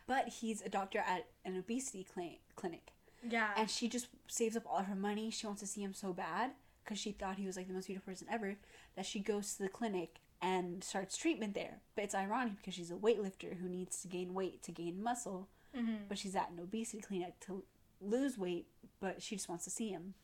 but 0.09 0.29
he's 0.29 0.61
a 0.61 0.69
doctor 0.69 0.99
at 0.99 1.27
an 1.45 1.57
obesity 1.57 2.03
cli- 2.05 2.41
clinic, 2.57 2.91
Yeah. 3.29 3.51
and 3.57 3.71
she 3.71 3.89
just 3.89 4.09
saves 4.27 4.57
up 4.57 4.65
all 4.69 4.79
of 4.79 4.87
her 4.87 4.97
money. 4.97 5.31
She 5.31 5.47
wants 5.47 5.61
to 5.61 5.69
see 5.69 5.83
him 5.83 5.95
so 5.95 6.13
bad 6.13 6.51
because 6.85 6.99
she 6.99 7.13
thought 7.13 7.37
he 7.37 7.47
was 7.47 7.57
like 7.57 7.69
the 7.69 7.75
most 7.75 7.87
beautiful 7.87 8.11
person 8.13 8.27
ever 8.31 8.57
that 8.97 9.07
she 9.07 9.21
goes 9.21 9.55
to 9.55 9.63
the 9.63 9.69
clinic 9.69 10.19
and 10.41 10.83
starts 10.85 11.17
treatment 11.17 11.55
there. 11.55 11.81
But 11.95 12.05
it's 12.05 12.15
ironic 12.15 12.57
because 12.59 12.75
she's 12.75 12.91
a 12.91 12.95
weightlifter 12.95 13.59
who 13.61 13.69
needs 13.69 14.01
to 14.03 14.09
gain 14.09 14.35
weight 14.35 14.63
to 14.65 14.73
gain 14.73 15.03
muscle, 15.03 15.49
hmm 15.75 15.97
but 16.09 16.17
she's 16.19 16.35
at 16.37 16.51
an 16.51 16.59
obesity 16.61 17.01
clinic 17.03 17.39
to 17.41 17.63
lose 18.01 18.39
weight, 18.39 18.67
but 19.01 19.21
she 19.23 19.37
just 19.37 19.49
wants 19.49 19.65
to 19.65 19.71
see 19.71 19.89
him. 19.91 20.15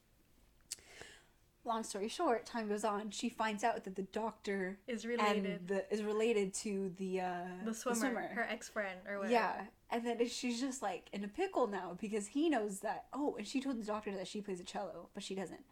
Long 1.66 1.82
story 1.82 2.08
short, 2.08 2.44
time 2.44 2.68
goes 2.68 2.84
on. 2.84 3.10
She 3.10 3.30
finds 3.30 3.64
out 3.64 3.84
that 3.84 3.96
the 3.96 4.02
doctor 4.02 4.76
Is 4.86 5.06
related. 5.06 5.46
and 5.46 5.66
the 5.66 5.90
is 5.92 6.02
related 6.02 6.52
to 6.54 6.92
the 6.98 7.22
uh, 7.22 7.40
the 7.64 7.72
swimmer, 7.72 8.28
her 8.34 8.46
ex 8.50 8.68
friend 8.68 9.00
or 9.08 9.16
whatever. 9.16 9.32
yeah, 9.32 9.62
and 9.90 10.06
then 10.06 10.28
she's 10.28 10.60
just 10.60 10.82
like 10.82 11.08
in 11.14 11.24
a 11.24 11.28
pickle 11.28 11.66
now 11.66 11.96
because 11.98 12.26
he 12.26 12.50
knows 12.50 12.80
that. 12.80 13.06
Oh, 13.14 13.36
and 13.38 13.46
she 13.46 13.62
told 13.62 13.80
the 13.80 13.84
doctor 13.84 14.12
that 14.12 14.28
she 14.28 14.42
plays 14.42 14.60
a 14.60 14.64
cello, 14.64 15.08
but 15.14 15.22
she 15.22 15.34
doesn't. 15.34 15.64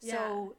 Yeah. 0.00 0.14
So 0.14 0.56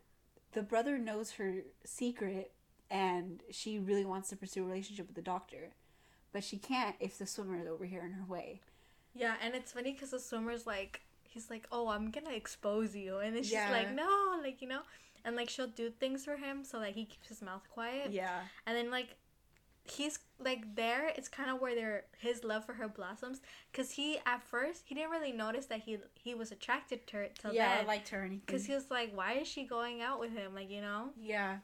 the 0.53 0.63
brother 0.63 0.98
knows 0.98 1.32
her 1.32 1.56
secret, 1.84 2.53
and 2.89 3.41
she 3.51 3.79
really 3.79 4.06
wants 4.06 4.29
to 4.29 4.36
pursue 4.36 4.63
a 4.63 4.65
relationship 4.67 5.08
with 5.08 5.15
the 5.15 5.22
doctor, 5.22 5.72
but 6.34 6.44
she 6.44 6.58
can't 6.58 6.96
if 7.00 7.17
the 7.17 7.25
swimmer 7.27 7.60
is 7.62 7.67
over 7.67 7.86
here 7.86 8.01
in 8.03 8.12
her 8.13 8.25
way. 8.25 8.62
Yeah, 9.13 9.36
and 9.41 9.56
it's 9.56 9.72
funny 9.72 9.94
because 9.94 10.12
the 10.12 10.20
swimmer's 10.20 10.65
like, 10.67 11.01
he's 11.24 11.50
like, 11.50 11.67
oh, 11.72 11.89
I'm 11.89 12.12
gonna 12.12 12.32
expose 12.36 12.96
you, 12.96 13.17
and 13.17 13.36
then 13.36 13.44
she's 13.44 13.53
Yeah. 13.53 13.72
like, 13.72 13.94
no, 13.94 14.39
like 14.41 14.62
you 14.62 14.67
know, 14.67 14.82
and 15.25 15.36
like 15.36 15.50
she'll 15.50 15.67
do 15.67 15.89
things 15.89 16.24
for 16.25 16.38
him 16.38 16.63
so 16.63 16.77
like 16.77 16.94
he 16.96 17.06
keeps 17.06 17.27
his 17.27 17.41
mouth 17.41 17.63
quiet, 17.70 18.12
Yeah. 18.12 18.41
and 18.65 18.75
then 18.77 18.91
like. 18.91 19.15
He's 19.89 20.20
like 20.38 20.75
there. 20.75 21.13
It's 21.15 21.29
kind 21.29 21.50
of 21.50 21.62
where 21.62 21.74
their 21.74 22.03
his 22.17 22.44
love 22.44 22.65
for 22.65 22.74
her 22.74 22.89
blossoms, 22.89 23.39
cause 23.72 23.91
he 23.91 24.20
at 24.25 24.44
first 24.44 24.82
he 24.84 24.94
didn't 24.94 25.12
really 25.12 25.32
notice 25.32 25.67
that 25.67 25.79
he 25.79 25.98
he 26.13 26.36
was 26.36 26.51
attracted 26.51 27.08
to 27.08 27.15
her 27.15 27.27
till 27.39 27.53
yeah, 27.53 27.72
I 27.72 27.75
then. 27.77 27.88
liked 27.88 28.10
her 28.10 28.20
anything. 28.20 28.41
Cause 28.48 28.65
he 28.65 28.74
was 28.74 28.91
like, 28.91 29.15
why 29.15 29.36
is 29.36 29.48
she 29.48 29.63
going 29.63 30.01
out 30.01 30.20
with 30.20 30.34
him? 30.34 30.53
Like 30.53 30.70
you 30.70 30.82
know, 30.82 31.12
yeah. 31.17 31.60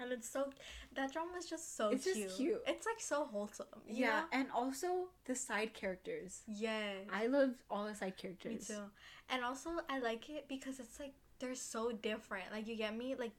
And 0.00 0.12
it's 0.12 0.28
so 0.28 0.50
that 0.94 1.12
drama 1.12 1.30
is 1.38 1.46
just 1.46 1.76
so 1.76 1.90
It's 1.90 2.04
just 2.04 2.16
cute. 2.16 2.30
cute. 2.36 2.62
It's 2.66 2.86
like 2.86 3.00
so 3.00 3.24
wholesome. 3.24 3.66
Yeah, 3.86 4.20
know? 4.20 4.24
and 4.32 4.48
also 4.54 5.08
the 5.26 5.34
side 5.34 5.74
characters. 5.74 6.42
Yeah, 6.46 6.92
I 7.12 7.26
love 7.26 7.50
all 7.70 7.86
the 7.86 7.94
side 7.94 8.16
characters. 8.16 8.68
Me 8.68 8.74
too. 8.76 8.82
And 9.28 9.44
also, 9.44 9.70
I 9.88 9.98
like 10.00 10.28
it 10.30 10.46
because 10.48 10.80
it's 10.80 10.98
like 10.98 11.12
they're 11.38 11.54
so 11.54 11.92
different. 11.92 12.46
Like 12.52 12.66
you 12.66 12.76
get 12.76 12.96
me. 12.96 13.14
Like 13.18 13.32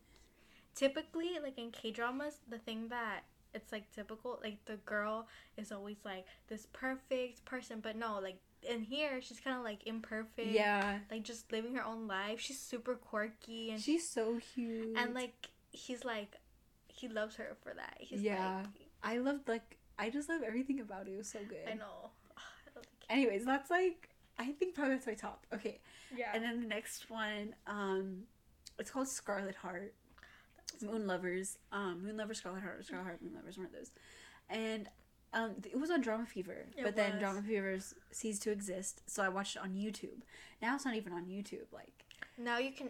typically, 0.76 1.32
like 1.42 1.58
in 1.58 1.72
K 1.72 1.92
dramas, 1.92 2.38
the 2.50 2.58
thing 2.60 2.88
that 2.90 3.22
it's 3.54 3.72
like 3.72 3.92
typical, 3.94 4.40
like 4.42 4.64
the 4.66 4.78
girl 4.86 5.28
is 5.58 5.72
always 5.72 5.98
like 6.06 6.26
this 6.48 6.68
perfect 6.72 7.44
person, 7.46 7.80
but 7.82 7.96
no, 7.96 8.20
like 8.22 8.38
in 8.64 8.82
here, 8.84 9.22
she's 9.22 9.40
kind 9.40 9.58
of 9.58 9.64
like 9.64 9.86
imperfect. 9.86 10.48
Yeah. 10.52 11.00
Like 11.10 11.24
just 11.24 11.52
living 11.52 11.76
her 11.76 11.84
own 11.86 12.08
life. 12.08 12.40
She's 12.40 12.60
super 12.60 12.96
quirky 12.96 13.72
and 13.72 13.82
She's 13.82 14.08
so 14.08 14.40
cute. 14.54 14.96
and 14.96 15.14
like 15.14 15.50
he's 15.72 16.04
like 16.06 16.38
he 17.02 17.08
loves 17.08 17.36
her 17.36 17.56
for 17.64 17.74
that. 17.74 17.96
He's 18.00 18.22
Yeah. 18.22 18.58
like 18.58 18.68
I 19.04 19.18
loved 19.18 19.48
like 19.48 19.78
I 20.00 20.10
just 20.10 20.30
love 20.30 20.42
everything 20.46 20.80
about 20.80 21.08
it. 21.08 21.12
It 21.14 21.18
was 21.18 21.30
so 21.30 21.40
good. 21.48 21.68
I 21.70 21.74
know. 21.74 22.12
I 22.38 22.70
love 22.76 22.84
the 22.84 22.98
kid. 23.00 23.08
Anyways, 23.10 23.46
that's 23.46 23.70
like 23.70 24.10
I 24.40 24.52
think 24.54 24.74
probably 24.76 24.96
that's 24.96 25.08
my 25.08 25.14
top. 25.14 25.46
Okay. 25.54 25.80
Yeah. 26.16 26.32
And 26.34 26.44
then 26.44 26.62
the 26.62 26.68
next 26.68 27.10
one, 27.10 27.54
um, 27.68 28.24
it's 28.80 28.90
called 28.90 29.08
Scarlet 29.08 29.56
Heart. 29.56 29.94
Moon 30.82 31.06
Lovers. 31.06 31.58
Um, 31.72 32.02
Moon 32.04 32.18
Lovers, 32.18 32.38
Scarlet 32.40 32.62
Heart, 32.64 32.86
Scarlet 32.86 33.04
Heart, 33.04 33.22
Moon 33.22 33.34
Lovers, 33.36 33.58
one 33.58 33.68
of 33.68 33.72
those. 33.74 33.92
And 34.50 34.90
um, 35.34 35.52
it 35.64 35.80
was 35.80 35.92
on 35.92 36.02
Drama 36.02 36.26
Fever, 36.26 36.66
It 36.76 36.84
but 36.84 36.96
then 36.96 37.12
was. 37.14 37.20
Drama 37.20 37.42
Fever 37.44 37.78
ceased 38.12 38.42
to 38.44 38.52
exist, 38.52 39.02
so 39.06 39.22
I 39.22 39.30
watched 39.30 39.58
it 39.58 39.62
on 39.62 39.72
YouTube. 39.76 40.22
Now 40.62 40.74
it's 40.76 40.86
not 40.86 40.96
even 40.96 41.14
on 41.14 41.26
YouTube. 41.26 41.72
Like 41.72 42.06
now 42.38 42.58
you 42.58 42.72
can 42.72 42.90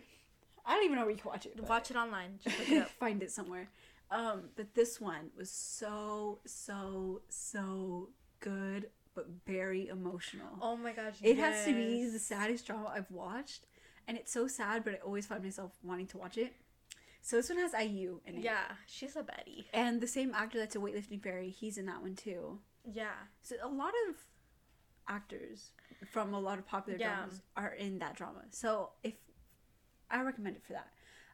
I 0.66 0.76
don't 0.76 0.86
even 0.86 0.96
know 0.96 1.02
where 1.04 1.12
you 1.12 1.18
can 1.18 1.30
watch 1.32 1.46
it. 1.48 1.60
watch 1.68 1.92
it 1.92 1.98
online. 1.98 2.40
Just 2.44 2.60
look 2.60 2.70
it 2.70 2.82
up. 2.84 2.90
find 2.92 3.22
it 3.24 3.32
somewhere. 3.32 3.68
Um, 4.12 4.50
but 4.56 4.74
this 4.76 5.00
one 5.00 5.30
was 5.38 5.50
so 5.50 6.40
so 6.46 7.22
so 7.30 8.10
good, 8.42 8.90
but 9.16 9.28
very 9.48 9.88
emotional. 9.88 10.58
Oh 10.62 10.76
my 10.76 10.92
gosh. 10.92 11.16
it 11.22 11.38
has 11.38 11.66
to 11.66 11.74
be 11.74 12.06
the 12.10 12.20
saddest 12.20 12.68
drama 12.68 12.92
I've 12.94 13.10
watched, 13.10 13.66
and 14.08 14.18
it's 14.18 14.32
so 14.34 14.48
sad, 14.48 14.84
but 14.84 14.94
I 14.96 14.98
always 14.98 15.26
find 15.26 15.44
myself 15.44 15.72
wanting 15.82 16.08
to 16.08 16.18
watch 16.18 16.38
it. 16.38 16.54
So 17.22 17.38
this 17.38 17.50
one 17.50 17.60
has 17.60 17.74
IU 17.74 18.20
in 18.26 18.36
it, 18.36 18.44
Yeah, 18.44 18.64
she's 18.88 19.16
a 19.16 19.22
Betty. 19.24 19.68
and 19.74 20.02
the 20.02 20.08
same 20.08 20.34
actor 20.34 20.58
that's 20.58 20.76
a 20.76 20.80
weightlifting 20.80 21.22
fairy, 21.24 21.50
he's 21.52 21.78
in 21.78 21.86
that 21.86 22.02
one 22.02 22.16
too. 22.16 22.60
Yeah. 22.92 23.12
So 23.44 23.56
a 23.64 23.68
lot 23.70 23.94
of 24.10 24.16
actors 25.08 25.70
from 26.12 26.34
a 26.34 26.40
lot 26.40 26.58
of 26.58 26.66
popular 26.66 26.98
Yeah. 27.00 27.16
dramas 27.18 27.42
are 27.56 27.74
in 27.74 28.00
that 28.00 28.16
drama. 28.16 28.42
So 28.50 28.90
if 29.04 29.14
I 30.10 30.22
recommend 30.24 30.56
it 30.58 30.64
for 30.66 30.74
that. 30.74 30.88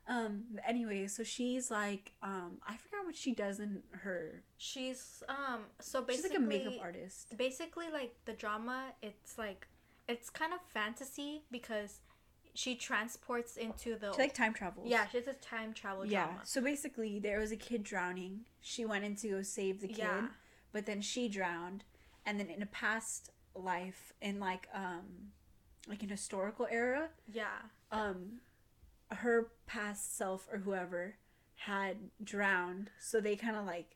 Um 0.07 0.43
anyway, 0.65 1.07
so 1.07 1.23
she's 1.23 1.69
like 1.69 2.13
um 2.23 2.59
I 2.67 2.77
forgot 2.77 3.05
what 3.05 3.15
she 3.15 3.33
does 3.33 3.59
in 3.59 3.81
her 3.91 4.43
She's 4.57 5.23
um 5.27 5.61
so 5.79 6.01
basically, 6.01 6.29
she's 6.29 6.39
like 6.39 6.39
a 6.39 6.41
makeup 6.41 6.73
artist. 6.81 7.37
basically 7.37 7.85
like 7.91 8.15
the 8.25 8.33
drama 8.33 8.93
it's 9.01 9.37
like 9.37 9.67
it's 10.07 10.29
kind 10.29 10.53
of 10.53 10.59
fantasy 10.73 11.43
because 11.51 11.99
she 12.53 12.73
transports 12.75 13.57
into 13.57 13.97
the 13.97 14.13
She 14.13 14.19
like 14.21 14.33
time 14.33 14.53
travel. 14.53 14.83
yeah 14.85 15.05
she's 15.11 15.27
a 15.27 15.33
time 15.33 15.73
travel 15.73 16.05
Yeah. 16.05 16.25
drama 16.25 16.39
So 16.43 16.61
basically 16.61 17.19
there 17.19 17.39
was 17.39 17.51
a 17.51 17.57
kid 17.57 17.83
drowning. 17.83 18.45
She 18.61 18.85
went 18.85 19.03
in 19.03 19.15
to 19.17 19.27
go 19.29 19.41
save 19.43 19.81
the 19.81 19.87
kid, 19.87 19.97
Yeah. 19.99 20.27
but 20.71 20.85
then 20.85 21.01
she 21.01 21.27
drowned 21.27 21.83
and 22.25 22.39
then 22.39 22.47
in 22.49 22.61
a 22.61 22.65
past 22.67 23.31
life 23.55 24.13
in 24.21 24.39
like 24.39 24.67
um 24.73 25.31
like 25.89 26.01
an 26.03 26.09
historical 26.09 26.67
era, 26.71 27.09
yeah 27.31 27.59
um 27.91 28.39
her 29.11 29.47
past 29.65 30.17
self 30.17 30.47
or 30.51 30.59
whoever 30.59 31.15
had 31.55 31.97
drowned 32.23 32.89
so 32.99 33.19
they 33.19 33.35
kind 33.35 33.55
of 33.55 33.65
like 33.65 33.95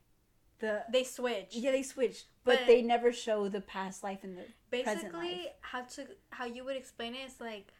the 0.59 0.83
they 0.91 1.03
switch 1.03 1.49
yeah 1.51 1.71
they 1.71 1.83
switched 1.83 2.25
but, 2.43 2.59
But- 2.59 2.67
they 2.67 2.81
never 2.81 3.11
show 3.11 3.47
the 3.49 3.61
past 3.61 4.03
life 4.03 4.19
and 4.23 4.37
the 4.37 4.43
basically 4.69 5.47
how 5.61 5.81
to 5.81 6.07
how 6.29 6.45
you 6.45 6.63
would 6.65 6.75
explain 6.77 7.13
it 7.15 7.25
is 7.27 7.39
like 7.39 7.71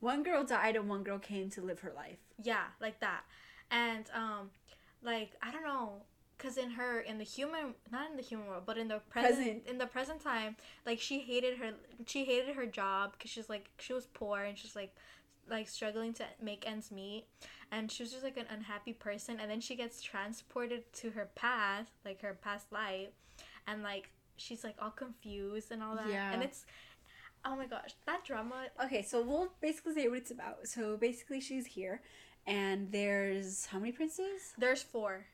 one 0.00 0.22
girl 0.22 0.44
died 0.44 0.76
and 0.76 0.88
one 0.88 1.02
girl 1.02 1.18
came 1.18 1.50
to 1.50 1.60
live 1.60 1.80
her 1.80 1.92
life. 1.94 2.18
Yeah 2.40 2.64
like 2.80 3.00
that. 3.00 3.22
And 3.70 4.08
um 4.14 4.50
like 5.02 5.32
i 5.42 5.50
don't 5.52 5.64
know 5.64 6.02
because 6.36 6.56
in 6.56 6.70
her 6.70 7.00
in 7.00 7.18
the 7.18 7.24
human 7.24 7.74
not 7.92 8.10
in 8.10 8.16
the 8.16 8.22
human 8.22 8.46
world 8.46 8.62
but 8.66 8.78
in 8.78 8.88
the 8.88 9.00
present, 9.10 9.36
Present. 9.36 9.62
in 9.66 9.78
the 9.78 9.86
present 9.86 10.20
time 10.20 10.56
like 10.86 10.98
she 11.00 11.20
hated 11.20 11.58
her 11.58 11.72
she 12.06 12.24
hated 12.24 12.56
her 12.56 12.66
job 12.66 13.12
because 13.12 13.30
she's 13.30 13.48
like 13.48 13.70
she 13.78 13.92
was 13.92 14.06
poor 14.06 14.40
and 14.42 14.56
she's 14.58 14.74
like 14.74 14.94
like 15.50 15.68
struggling 15.68 16.12
to 16.14 16.24
make 16.42 16.66
ends 16.66 16.90
meet 16.90 17.24
and 17.70 17.90
she 17.90 18.02
was 18.02 18.10
just 18.12 18.24
like 18.24 18.36
an 18.36 18.46
unhappy 18.50 18.92
person 18.92 19.38
and 19.40 19.50
then 19.50 19.60
she 19.60 19.74
gets 19.76 20.00
transported 20.02 20.90
to 20.92 21.10
her 21.10 21.28
past 21.34 21.90
like 22.04 22.20
her 22.22 22.36
past 22.42 22.70
life 22.72 23.08
and 23.66 23.82
like 23.82 24.10
she's 24.36 24.64
like 24.64 24.76
all 24.80 24.90
confused 24.90 25.70
and 25.70 25.82
all 25.82 25.96
that 25.96 26.08
Yeah. 26.08 26.32
and 26.32 26.42
it's 26.42 26.64
oh 27.44 27.56
my 27.56 27.66
gosh 27.66 27.90
that 28.06 28.24
drama 28.24 28.66
okay 28.84 29.02
so 29.02 29.22
we'll 29.22 29.52
basically 29.60 29.94
say 29.94 30.08
what 30.08 30.18
it's 30.18 30.30
about. 30.30 30.66
So 30.66 30.96
basically 30.96 31.40
she's 31.40 31.66
here 31.66 32.00
and 32.46 32.90
there's 32.90 33.66
how 33.66 33.78
many 33.78 33.92
princes? 33.92 34.54
There's 34.56 34.82
four. 34.82 35.26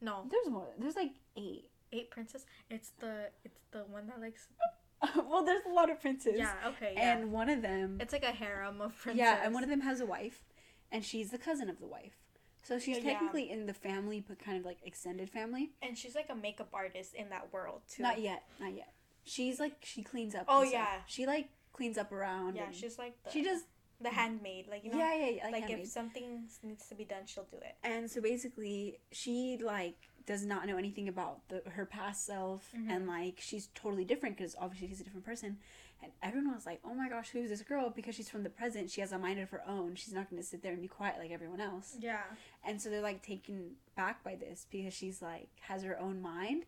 No. 0.00 0.24
There's 0.30 0.48
more. 0.50 0.68
There's 0.78 0.96
like 0.96 1.12
eight. 1.36 1.70
Eight 1.92 2.10
princess 2.10 2.44
it's 2.68 2.90
the 2.98 3.28
it's 3.44 3.60
the 3.70 3.84
one 3.88 4.08
that 4.08 4.20
likes 4.20 4.48
oh. 4.60 4.74
well 5.28 5.44
there's 5.44 5.62
a 5.70 5.72
lot 5.72 5.90
of 5.90 6.00
princes 6.00 6.34
yeah 6.36 6.52
okay 6.66 6.92
yeah. 6.96 7.16
and 7.16 7.32
one 7.32 7.48
of 7.48 7.62
them 7.62 7.98
it's 8.00 8.12
like 8.12 8.24
a 8.24 8.32
harem 8.32 8.80
of 8.80 8.96
princes. 8.98 9.18
yeah 9.18 9.40
and 9.44 9.52
one 9.54 9.62
of 9.62 9.70
them 9.70 9.80
has 9.80 10.00
a 10.00 10.06
wife 10.06 10.44
and 10.92 11.04
she's 11.04 11.30
the 11.30 11.38
cousin 11.38 11.68
of 11.68 11.78
the 11.80 11.86
wife 11.86 12.16
so 12.62 12.78
she's 12.78 12.98
Yeah. 12.98 13.12
technically 13.12 13.50
in 13.50 13.66
the 13.66 13.74
family 13.74 14.24
but 14.26 14.38
kind 14.38 14.58
of 14.58 14.64
like 14.64 14.78
extended 14.84 15.30
family 15.30 15.72
and 15.82 15.96
she's 15.96 16.14
like 16.14 16.28
a 16.30 16.34
makeup 16.34 16.68
artist 16.72 17.14
in 17.14 17.28
that 17.30 17.52
world 17.52 17.82
too 17.88 18.02
Not 18.02 18.20
yet, 18.20 18.42
not 18.60 18.74
yet. 18.74 18.92
She's 19.24 19.58
like 19.58 19.74
she 19.82 20.02
cleans 20.02 20.34
up. 20.36 20.44
Oh, 20.48 20.62
stuff. 20.62 20.72
yeah. 20.72 20.96
She 21.06 21.26
like 21.26 21.48
cleans 21.72 21.98
up 21.98 22.12
around. 22.12 22.56
yeah 22.56 22.70
she's 22.70 22.96
like 22.98 23.14
the, 23.24 23.30
she 23.30 23.42
does. 23.42 23.62
the 24.00 24.10
handmaid 24.10 24.66
like 24.68 24.84
you 24.84 24.90
know 24.92 24.98
yeah, 24.98 25.14
yeah, 25.14 25.30
yeah. 25.30 25.44
Like, 25.50 25.62
like 25.68 25.70
if 25.70 25.86
something 25.88 26.48
needs 26.62 26.86
to 26.88 26.94
be 26.94 27.04
done 27.04 27.22
she'll 27.26 27.44
do 27.50 27.56
it 27.58 27.74
And 27.82 28.10
so 28.10 28.20
basically, 28.20 29.00
she 29.12 29.58
like 29.62 29.96
does 30.26 30.44
not 30.44 30.66
know 30.66 30.76
anything 30.76 31.08
about 31.08 31.48
the, 31.48 31.62
her 31.70 31.86
past 31.86 32.26
self 32.26 32.70
Mhm. 32.76 32.90
and 32.90 33.06
like 33.06 33.38
she's 33.40 33.68
totally 33.74 34.04
different 34.04 34.36
because 34.36 34.56
obviously 34.58 34.88
she's 34.88 35.00
a 35.00 35.04
different 35.04 35.24
person. 35.26 35.58
And 36.02 36.12
everyone 36.22 36.52
was 36.54 36.66
like 36.66 36.80
oh 36.84 36.92
my 36.94 37.08
gosh 37.08 37.30
who's 37.30 37.48
this 37.48 37.62
girl? 37.62 37.90
Because 37.90 38.14
she's 38.14 38.28
from 38.28 38.42
the 38.42 38.50
present. 38.50 38.90
She 38.90 39.00
has 39.00 39.12
a 39.12 39.18
mind 39.18 39.40
of 39.40 39.50
her 39.50 39.62
own. 39.66 39.94
She's 39.94 40.12
not 40.12 40.28
going 40.28 40.42
to 40.42 40.46
sit 40.46 40.62
there 40.62 40.72
and 40.72 40.82
be 40.82 40.88
quiet 40.88 41.18
like 41.18 41.30
everyone 41.30 41.60
else. 41.60 41.96
Yeah. 41.98 42.22
and 42.64 42.80
so 42.82 42.90
they're 42.90 43.00
like 43.00 43.22
taken 43.22 43.76
back 43.96 44.22
by 44.22 44.34
this 44.34 44.66
because 44.70 44.92
she's 44.94 45.22
like 45.22 45.48
has 45.60 45.82
her 45.84 45.98
own 45.98 46.20
mind. 46.20 46.64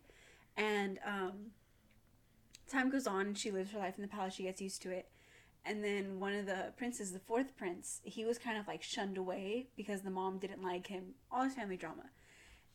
And 0.57 0.99
um 1.05 1.51
time 2.67 2.89
goes 2.89 3.07
on 3.07 3.27
and 3.27 3.37
she 3.37 3.51
lives 3.51 3.71
her 3.71 3.79
life 3.79 3.95
in 3.97 4.01
the 4.03 4.07
palace. 4.07 4.33
She 4.35 4.43
gets 4.43 4.61
used 4.61 4.81
to 4.83 4.91
it. 4.91 5.09
And 5.65 5.83
then 5.83 6.19
one 6.19 6.33
of 6.33 6.45
the 6.45 6.71
princes 6.77 7.11
the 7.11 7.19
fourth 7.19 7.55
prince 7.57 7.99
he 8.03 8.23
was 8.25 8.37
kind 8.39 8.57
of 8.57 8.67
like 8.67 8.81
shunned 8.81 9.17
away 9.17 9.67
because 9.75 10.01
the 10.01 10.09
mom 10.09 10.37
didn't 10.39 10.63
like 10.63 10.87
him. 10.87 11.15
All 11.31 11.43
his 11.43 11.53
family 11.55 11.77
drama 11.77 12.03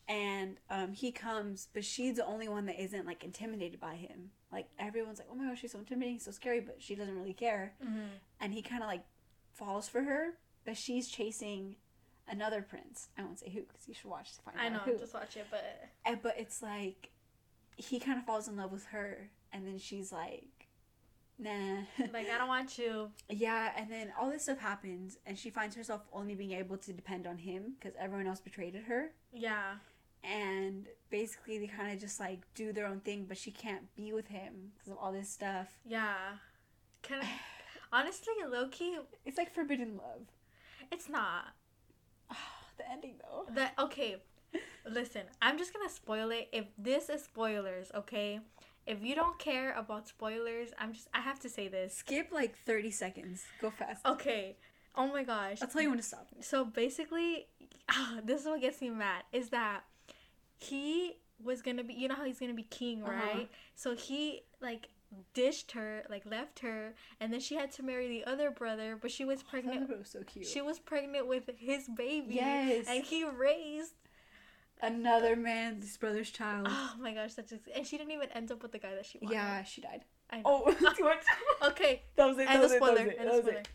and 0.07 0.57
um, 0.69 0.93
he 0.93 1.11
comes 1.11 1.67
but 1.73 1.83
she's 1.83 2.15
the 2.17 2.25
only 2.25 2.47
one 2.47 2.65
that 2.67 2.79
isn't 2.81 3.05
like 3.07 3.23
intimidated 3.23 3.79
by 3.79 3.95
him 3.95 4.29
like 4.51 4.67
everyone's 4.77 5.17
like 5.19 5.27
oh 5.31 5.35
my 5.35 5.45
gosh 5.49 5.59
she's 5.61 5.71
so 5.71 5.79
intimidating 5.79 6.19
so 6.19 6.31
scary 6.31 6.59
but 6.59 6.75
she 6.79 6.93
doesn't 6.95 7.15
really 7.17 7.33
care 7.33 7.73
Mm-hmm. 7.83 7.99
and 8.39 8.53
he 8.53 8.61
kind 8.61 8.83
of 8.83 8.87
like 8.87 9.03
falls 9.53 9.87
for 9.87 10.03
her 10.03 10.33
but 10.65 10.77
she's 10.77 11.07
chasing 11.07 11.75
another 12.27 12.61
prince 12.61 13.09
i 13.17 13.23
won't 13.23 13.39
say 13.39 13.49
who 13.49 13.61
because 13.61 13.87
you 13.87 13.93
should 13.93 14.09
watch 14.09 14.33
to 14.35 14.41
find 14.41 14.57
I 14.59 14.65
out 14.67 14.71
I 14.71 14.75
know. 14.75 14.79
who 14.93 14.97
Just 14.99 15.13
watch 15.13 15.35
it, 15.37 15.47
but 15.49 15.63
and, 16.05 16.21
but 16.21 16.35
it's 16.37 16.61
like 16.61 17.09
he 17.77 17.99
kind 17.99 18.17
of 18.19 18.25
falls 18.25 18.47
in 18.47 18.55
love 18.57 18.71
with 18.71 18.85
her 18.87 19.29
and 19.51 19.65
then 19.67 19.77
she's 19.77 20.11
like 20.11 20.67
nah 21.37 21.79
like 22.13 22.29
I 22.29 22.37
don't 22.37 22.47
want 22.47 22.77
you. 22.77 23.09
yeah 23.29 23.71
and 23.77 23.91
then 23.91 24.13
all 24.19 24.29
this 24.29 24.43
stuff 24.43 24.57
happens 24.59 25.17
and 25.25 25.37
she 25.37 25.49
finds 25.49 25.75
herself 25.75 26.01
only 26.13 26.33
being 26.35 26.53
able 26.53 26.77
to 26.77 26.93
depend 26.93 27.27
on 27.27 27.37
him 27.37 27.73
because 27.79 27.93
everyone 27.99 28.27
else 28.27 28.39
betrayed 28.39 28.75
her 28.87 29.11
Yeah. 29.33 29.73
And 30.25 30.87
basically 31.09 31.57
they 31.57 31.67
kind 31.67 31.93
of 31.93 31.99
just 31.99 32.19
like 32.19 32.39
do 32.55 32.73
their 32.73 32.85
own 32.85 32.99
thing 32.99 33.25
but 33.27 33.37
she 33.37 33.51
can't 33.51 33.93
be 33.95 34.11
with 34.11 34.27
him 34.27 34.71
because 34.73 34.91
of 34.91 34.97
all 34.97 35.11
this 35.11 35.29
stuff 35.29 35.67
Yeah. 35.87 36.15
Can 37.01 37.21
honestly, 37.93 38.33
Loki, 38.49 38.97
it's 39.25 39.37
like 39.37 39.53
forbidden 39.53 39.97
love 39.97 40.27
it's 40.91 41.09
not. 41.09 41.53
the 42.77 42.89
ending 42.91 43.15
though 43.21 43.45
That 43.53 43.73
okay. 43.79 44.17
Listen, 44.89 45.23
I'm 45.41 45.57
just 45.57 45.73
gonna 45.73 45.89
spoil 45.89 46.31
it. 46.31 46.47
If 46.53 46.65
this 46.77 47.09
is 47.09 47.23
spoilers, 47.23 47.91
okay? 47.93 48.39
If 48.85 49.03
you 49.03 49.15
don't 49.15 49.37
care 49.39 49.73
about 49.73 50.07
spoilers, 50.07 50.69
I'm 50.77 50.93
just 50.93 51.07
I 51.13 51.21
have 51.21 51.39
to 51.41 51.49
say 51.49 51.67
this. 51.67 51.95
skip 51.95 52.29
like 52.31 52.55
30 52.65 52.91
seconds 52.91 53.43
go 53.61 53.71
fast 53.71 54.05
Okay. 54.05 54.57
Oh 54.97 55.07
my 55.07 55.23
gosh. 55.23 55.57
i'll 55.61 55.67
tell 55.67 55.81
you 55.81 55.89
when 55.89 55.97
to 55.97 56.03
stop 56.03 56.27
So 56.41 56.63
basically, 56.65 57.47
ah, 57.89 58.19
this 58.23 58.41
is 58.41 58.47
what 58.47 58.61
gets 58.61 58.79
me 58.81 58.89
mad 58.89 59.23
is 59.33 59.49
that 59.49 59.83
he 60.59 61.17
was 61.43 61.61
gonna 61.61 61.83
be, 61.83 61.93
you 61.93 62.07
know 62.07 62.15
how 62.15 62.23
he's 62.23 62.39
gonna 62.39 62.53
be 62.53 62.63
king, 62.63 63.03
Uh-huh. 63.03 63.11
right? 63.11 63.49
So 63.75 63.95
he 63.95 64.43
like 64.61 64.87
dished 65.33 65.71
her, 65.73 66.03
like 66.09 66.25
left 66.25 66.59
her, 66.59 66.93
and 67.19 67.31
then 67.31 67.39
she 67.39 67.55
had 67.55 67.71
to 67.73 67.83
marry 67.83 68.07
the 68.07 68.25
other 68.25 68.51
brother, 68.51 68.97
but 69.01 69.11
she 69.11 69.23
was 69.25 69.41
thought 69.41 69.51
pregnant. 69.51 69.89
was 69.97 70.09
so 70.09 70.23
cute 70.23 70.45
She 70.47 70.61
was 70.61 70.79
pregnant 70.79 71.27
with 71.27 71.49
his 71.57 71.87
baby. 71.87 72.35
Yes. 72.35 72.85
And 72.89 73.03
he 73.03 73.23
raised. 73.23 73.93
another 74.81 75.35
man's 75.37 75.95
brother's 75.97 76.29
child 76.31 76.67
Oh 76.69 76.93
my 76.99 77.13
gosh, 77.13 77.33
that's 77.35 77.49
just, 77.49 77.63
and 77.73 77.85
she 77.87 77.97
didn't 77.97 78.11
even 78.11 78.29
end 78.33 78.51
up 78.51 78.61
with 78.61 78.71
the 78.73 78.79
guy 78.79 78.93
that 78.95 79.05
she 79.05 79.19
wanted. 79.21 79.35
yeah 79.35 79.63
she 79.63 79.81
died 79.81 80.03
I 80.29 80.37
know. 80.41 80.43
oh 80.75 80.75
Okay. 81.63 82.01
that 82.15 82.25
was 82.27 82.37
it 82.37 82.45
that 82.45 82.55
And 82.55 82.59
the 82.59 82.63
was 82.63 82.71
it, 82.73 82.79
that 82.79 82.81
was 82.81 82.99
spoiler. 82.99 83.07
it, 83.11 83.17
And 83.19 83.27
that 83.27 83.31
the 83.31 83.37
was 83.37 83.45
spoiler. 83.45 83.59
it. 83.59 83.67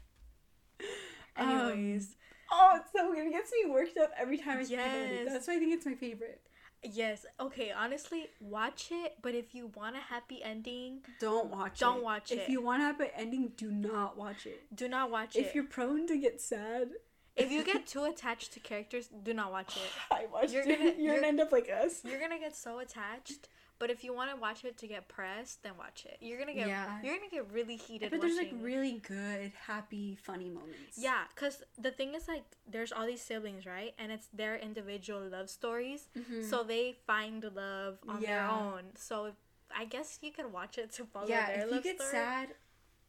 Um, 1.37 1.49
Anyways. 1.49 2.16
Oh, 2.52 2.72
it's 2.80 2.90
so 2.92 3.14
good. 3.14 3.26
It 3.28 3.30
gets 3.32 3.52
me 3.52 3.70
worked 3.70 3.96
up 3.96 4.10
every 4.18 4.37
time 4.37 4.58
I 4.58 4.62
about 4.62 4.68
it. 4.72 5.22
Yes. 5.25 5.32
That's 5.32 5.46
why 5.49 5.54
I 5.54 5.58
think 5.58 5.72
it's 5.72 5.87
my 5.87 5.94
favorite. 5.94 6.42
Yes. 6.82 7.26
Okay. 7.38 7.72
Honestly, 7.76 8.28
watch 8.40 8.88
it. 8.90 9.14
But 9.22 9.34
if 9.34 9.54
you 9.54 9.66
want 9.75 9.96
a 9.96 10.00
happy 10.00 10.42
ending, 10.42 11.00
Don't 11.20 11.50
watch 11.50 11.72
it. 11.72 11.80
Don't 11.80 12.02
watch 12.02 12.32
If 12.32 12.38
it. 12.38 12.42
If 12.42 12.49
you 12.49 12.62
want 12.62 12.80
have 12.82 13.00
an 13.00 13.08
ending, 13.16 13.52
do 13.56 13.70
not 13.70 14.16
watch 14.16 14.46
it. 14.46 14.62
do 14.75 14.88
not 14.88 15.10
watch 15.10 15.37
it. 15.37 15.40
If 15.40 15.54
you're 15.54 15.64
prone 15.64 16.06
to 16.06 16.16
get 16.16 16.40
sad, 16.40 16.88
if 17.37 17.50
you 17.50 17.64
get 17.64 17.87
too 17.94 18.04
attached 18.04 18.52
to 18.54 18.60
characters, 18.60 19.08
do 19.22 19.34
not 19.34 19.52
watch 19.52 19.76
it. 19.76 19.82
I 20.10 20.26
watched 20.32 20.52
You're 20.52 20.62
it. 20.62 20.68
gonna- 20.78 20.84
you're, 20.90 20.94
you're- 20.99 21.14
gonna 21.16 21.26
end 21.28 21.40
up 21.40 21.52
like 21.52 21.68
us. 21.70 22.00
You're 22.04 22.20
gonna 22.20 22.38
get 22.38 22.56
so 22.56 22.78
attached. 22.78 23.49
But 23.80 23.90
if 23.90 24.04
you 24.04 24.14
want 24.14 24.30
to 24.30 24.37
watch 24.37 24.62
it 24.64 24.76
to 24.78 24.87
get 24.87 25.08
pressed, 25.08 25.62
then 25.64 25.72
watch 25.78 26.04
it. 26.04 26.18
You're 26.20 26.38
gonna 26.38 26.52
get 26.54 26.68
Yeah. 26.68 27.00
you're 27.02 27.16
gonna 27.16 27.30
get 27.30 27.50
really 27.50 27.76
heated. 27.76 28.10
But 28.10 28.20
there's 28.20 28.37
like 28.37 28.52
really 28.60 28.99
good, 29.00 29.52
happy, 29.66 30.14
funny 30.16 30.50
moments. 30.50 30.99
yeah, 30.99 31.25
cause 31.34 31.62
the 31.78 31.90
thing 31.90 32.14
is 32.14 32.28
like 32.28 32.45
there's 32.71 32.93
all 32.93 33.06
these 33.06 33.23
siblings, 33.23 33.64
right? 33.66 33.95
And 33.99 34.12
it's 34.12 34.28
their 34.34 34.54
individual 34.56 35.23
love 35.26 35.49
stories, 35.49 36.10
Mhm. 36.14 36.45
so 36.45 36.62
they 36.62 36.93
find 37.06 37.43
love 37.43 37.99
on 38.06 38.21
their 38.21 38.45
own. 38.47 38.95
So 38.97 39.25
if, 39.25 39.34
I 39.75 39.86
guess 39.86 40.19
you 40.21 40.30
could 40.30 40.52
watch 40.52 40.76
it 40.76 40.93
to 40.93 41.06
follow 41.06 41.26
yeah. 41.28 41.47
their 41.47 41.66
If 41.66 41.73
you 41.75 41.80
get 41.80 41.97
story. 41.97 42.10
sad 42.10 42.54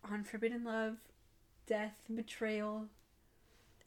on 0.05 0.23
forbidden 0.23 0.63
love, 0.63 0.99
death, 1.65 1.99
betrayal, 2.15 2.87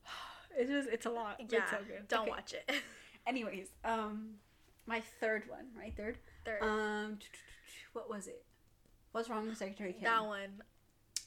it's 0.57 0.71
just 0.71 0.89
it's 0.91 1.07
a 1.07 1.11
lot. 1.11 1.41
yeah, 1.49 1.63
it's 1.63 1.71
so 1.71 1.79
good. 1.89 2.07
don't 2.09 2.23
Okay. 2.23 2.31
watch 2.31 2.53
it. 2.53 2.71
Anyways, 3.27 3.69
um, 3.85 4.35
my 4.87 5.01
third 5.01 5.49
one, 5.49 5.71
right? 5.79 5.95
Third. 5.97 6.19
Third, 6.45 6.63
Um, 6.63 7.19
what 7.93 8.09
was 8.11 8.27
it? 8.27 8.45
What's 9.13 9.29
wrong 9.29 9.49
with 9.49 9.57
Secretary 9.59 9.93
Kim? 9.93 10.03
that 10.03 10.25
one. 10.25 10.63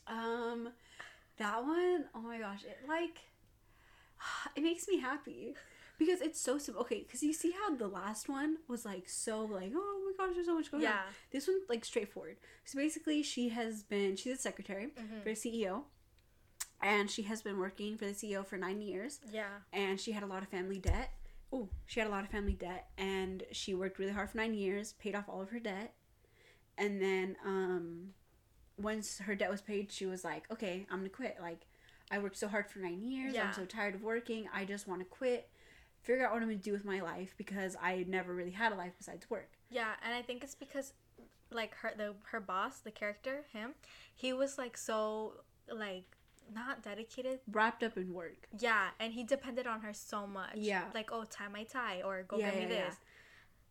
Um, 0.08 0.70
that 1.38 1.64
one. 1.64 2.06
Oh 2.14 2.22
my 2.22 2.38
gosh! 2.40 2.64
It 2.64 2.80
like, 2.88 3.20
it 4.56 4.62
makes 4.64 4.88
me 4.88 5.00
happy 5.00 5.56
because 5.98 6.22
it's 6.22 6.40
so 6.40 6.58
simple. 6.58 6.82
Okay, 6.84 7.02
because 7.04 7.24
you 7.24 7.34
see 7.34 7.52
how 7.52 7.76
the 7.76 7.88
last 7.88 8.30
one 8.30 8.58
was 8.68 8.86
like 8.86 9.08
so 9.10 9.42
like, 9.46 9.72
oh 9.76 10.14
my 10.18 10.26
gosh, 10.26 10.36
there's 10.36 10.48
so 10.48 10.56
much 10.56 10.70
going 10.72 10.84
on. 10.86 10.90
Yeah. 10.92 11.02
This 11.32 11.48
one 11.48 11.62
like 11.70 11.84
straightforward. 11.86 12.38
So 12.66 12.78
basically, 12.78 13.24
she 13.24 13.50
has 13.50 13.84
been 13.84 14.16
she's 14.16 14.38
a 14.38 14.42
secretary 14.42 14.88
Mhm. 14.98 15.24
for 15.24 15.30
the 15.30 15.36
CEO, 15.36 15.84
and 16.82 17.10
she 17.10 17.24
has 17.24 17.42
been 17.42 17.58
working 17.58 17.98
for 17.98 18.06
the 18.06 18.14
CEO 18.14 18.46
for 18.46 18.58
nine 18.58 18.82
years 18.82 19.20
Yeah. 19.32 19.50
and 19.74 20.00
she 20.00 20.12
had 20.12 20.24
a 20.24 20.28
lot 20.28 20.44
of 20.44 20.50
family 20.50 20.80
debt. 20.80 21.12
Oh, 21.52 21.70
she 21.86 22.00
had 22.00 22.08
a 22.08 22.12
lot 22.12 22.24
of 22.24 22.30
family 22.30 22.54
debt, 22.54 22.88
and 22.98 23.44
she 23.52 23.74
worked 23.74 24.00
really 24.00 24.12
hard 24.12 24.30
for 24.30 24.38
nine 24.38 24.54
years, 24.54 24.94
paid 24.94 25.16
off 25.16 25.30
all 25.30 25.42
of 25.42 25.50
her 25.50 25.60
debt, 25.60 25.94
and 26.78 27.02
then 27.02 27.38
um, 27.46 28.10
once 28.78 29.20
her 29.20 29.36
debt 29.36 29.50
was 29.50 29.62
paid, 29.62 29.92
she 29.92 30.06
was 30.06 30.24
like, 30.24 30.50
"Okay, 30.52 30.86
I'm 30.92 31.00
gonna 31.00 31.10
quit. 31.10 31.38
Like, 31.42 31.66
I 32.12 32.20
worked 32.20 32.38
so 32.38 32.48
hard 32.48 32.70
for 32.70 32.80
nine 32.80 33.02
years. 33.02 33.34
Yeah. 33.34 33.48
I'm 33.48 33.54
so 33.54 33.66
tired 33.66 33.96
of 33.96 34.04
working. 34.04 34.48
I 34.54 34.66
just 34.66 34.88
want 34.88 35.02
to 35.02 35.06
quit, 35.06 35.50
figure 36.02 36.26
out 36.26 36.34
what 36.34 36.42
I'm 36.42 36.50
gonna 36.50 36.60
do 36.60 36.74
with 36.74 36.86
my 36.86 37.00
life 37.02 37.34
because 37.38 37.76
I 37.82 38.06
never 38.08 38.34
really 38.34 38.52
had 38.52 38.72
a 38.74 38.76
life 38.76 38.94
besides 38.98 39.30
work." 39.30 39.58
Yeah, 39.70 39.94
and 40.04 40.14
I 40.14 40.22
think 40.22 40.44
it's 40.44 40.56
because 40.56 40.94
like 41.50 41.74
her 41.76 41.94
the 41.96 42.14
her 42.32 42.40
boss, 42.40 42.80
the 42.80 42.92
character, 42.92 43.46
him, 43.54 43.74
he 44.16 44.34
was 44.34 44.58
like 44.58 44.78
so 44.78 45.34
like 45.72 46.17
not 46.54 46.84
dedicated. 46.84 47.40
Wrapped 47.52 47.84
up 47.84 47.98
in 47.98 48.14
work. 48.14 48.48
Yeah, 48.60 48.88
and 49.00 49.14
he 49.14 49.24
depended 49.24 49.68
on 49.68 49.82
her 49.82 49.94
so 49.94 50.26
much. 50.28 50.56
Yeah. 50.56 50.84
Like, 50.94 51.10
oh, 51.12 51.24
tie 51.30 51.48
my 51.48 51.64
tie 51.64 52.02
or 52.04 52.24
go 52.24 52.38
Yeah, 52.38 52.52
get 52.52 52.56
me 52.56 52.62
yeah, 52.64 52.70
yeah. 52.80 52.86
this. 52.88 52.96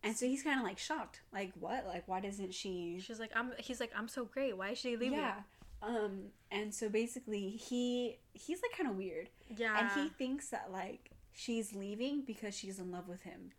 And 0.03 0.15
so 0.15 0.25
he's 0.27 0.43
kind 0.43 0.59
of 0.59 0.65
like 0.65 0.77
shocked, 0.77 1.21
like, 1.33 1.51
"What? 1.59 1.85
Like, 1.87 2.07
why 2.07 2.19
doesn't 2.19 2.53
she?" 2.53 2.99
She's 3.03 3.19
like, 3.19 3.31
I'm 3.35 3.51
he's 3.57 3.79
like, 3.79 3.91
I'm 3.95 4.07
so 4.07 4.25
great. 4.25 4.55
Why 4.55 4.69
is 4.69 4.77
she 4.77 4.95
leaving? 4.95 5.17
Yeah. 5.17 5.35
Um, 5.81 6.27
and 6.51 6.73
so 6.73 6.87
basically, 6.87 7.49
he 7.49 8.17
he's 8.33 8.61
like 8.61 8.77
kind 8.77 8.89
of 8.89 8.95
weird. 8.95 9.29
Yeah. 9.55 9.77
and 9.79 9.89
he 10.01 10.09
thinks 10.09 10.49
that 10.49 10.71
like 10.71 11.11
she's 11.33 11.73
leaving 11.73 12.21
because 12.25 12.55
she's 12.57 12.79
in 12.79 12.91
love 12.91 13.07
with 13.07 13.21
him 13.21 13.51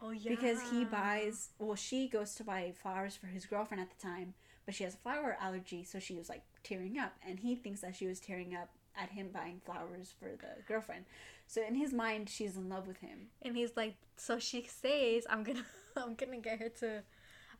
Oh 0.00 0.10
yeah. 0.10 0.30
because 0.30 0.60
he 0.70 0.84
buys 0.84 1.50
well 1.60 1.76
she 1.76 2.08
goes 2.08 2.34
to 2.34 2.42
buy 2.44 2.72
flowers 2.82 3.14
for 3.14 3.28
his 3.28 3.46
girlfriend 3.46 3.80
at 3.80 3.88
the 3.96 4.02
time 4.04 4.34
but 4.66 4.74
she 4.74 4.84
has 4.84 4.94
a 4.94 4.98
flower 4.98 5.36
allergy 5.40 5.82
so 5.84 5.98
she 5.98 6.14
was 6.14 6.28
like 6.28 6.42
tearing 6.62 6.98
up 6.98 7.12
and 7.26 7.40
he 7.40 7.54
thinks 7.56 7.80
that 7.80 7.94
she 7.96 8.06
was 8.06 8.20
tearing 8.20 8.54
up 8.54 8.68
at 9.00 9.10
him 9.10 9.28
buying 9.32 9.60
flowers 9.64 10.12
for 10.18 10.28
the 10.30 10.62
girlfriend 10.68 11.04
so 11.46 11.62
in 11.66 11.74
his 11.74 11.92
mind 11.92 12.28
she's 12.28 12.56
in 12.56 12.68
love 12.68 12.86
with 12.86 12.98
him 12.98 13.28
and 13.42 13.56
he's 13.56 13.76
like, 13.76 13.94
so 14.16 14.38
she 14.38 14.66
says, 14.68 15.26
I'm 15.28 15.42
gonna 15.42 15.64
I'm 15.96 16.14
gonna 16.14 16.38
get 16.38 16.58
her 16.60 16.68
to 16.80 17.02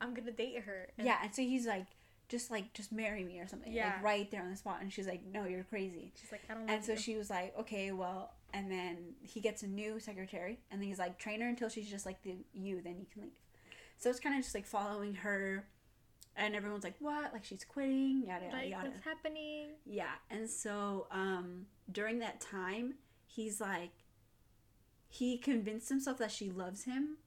I'm 0.00 0.14
gonna 0.14 0.32
date 0.32 0.60
her. 0.64 0.88
And 0.98 1.06
yeah 1.06 1.18
and 1.22 1.34
so 1.34 1.42
he's 1.42 1.66
like 1.66 1.86
just 2.28 2.50
like 2.50 2.72
just 2.72 2.92
marry 2.92 3.24
me 3.24 3.40
or 3.40 3.46
something 3.48 3.72
Yeah. 3.72 3.94
like 3.96 4.02
right 4.04 4.30
there 4.30 4.42
on 4.42 4.50
the 4.50 4.56
spot 4.56 4.78
and 4.80 4.90
she's 4.92 5.06
like 5.06 5.22
no 5.26 5.44
you're 5.44 5.64
crazy 5.64 6.12
She's 6.20 6.32
like, 6.32 6.42
I 6.48 6.54
don't 6.54 6.68
And 6.70 6.84
so 6.84 6.92
you." 6.92 6.98
she 6.98 7.16
was 7.16 7.28
like, 7.30 7.52
okay, 7.58 7.92
well, 7.92 8.32
and 8.54 8.70
then 8.70 9.14
he 9.22 9.40
gets 9.40 9.62
a 9.62 9.66
new 9.66 9.98
secretary, 9.98 10.58
and 10.70 10.80
then 10.80 10.86
he's 10.88 10.98
like, 10.98 11.18
train 11.18 11.40
her 11.40 11.48
until 11.48 11.68
she's 11.70 11.88
just 11.90 12.04
like 12.06 12.22
the 12.22 12.36
you, 12.52 12.80
then 12.82 12.96
you 13.00 13.06
can 13.12 13.22
leave. 13.22 13.32
So 13.98 14.10
it's 14.10 14.20
kind 14.20 14.34
of 14.36 14.42
just 14.42 14.54
like 14.54 14.66
following 14.66 15.14
her, 15.16 15.64
and 16.36 16.54
everyone's 16.54 16.84
like, 16.84 16.96
what? 16.98 17.32
Like 17.32 17.44
she's 17.44 17.64
quitting, 17.64 18.24
yada 18.26 18.46
yada 18.46 18.56
like, 18.56 18.70
yada. 18.70 18.88
what's 18.88 19.04
happening? 19.04 19.70
Yeah, 19.84 20.12
and 20.30 20.48
so 20.48 21.06
um, 21.10 21.66
during 21.90 22.18
that 22.20 22.40
time, 22.40 22.94
he's 23.26 23.60
like, 23.60 23.92
he 25.08 25.38
convinced 25.38 25.88
himself 25.88 26.18
that 26.18 26.30
she 26.30 26.50
loves 26.50 26.84
him, 26.84 27.18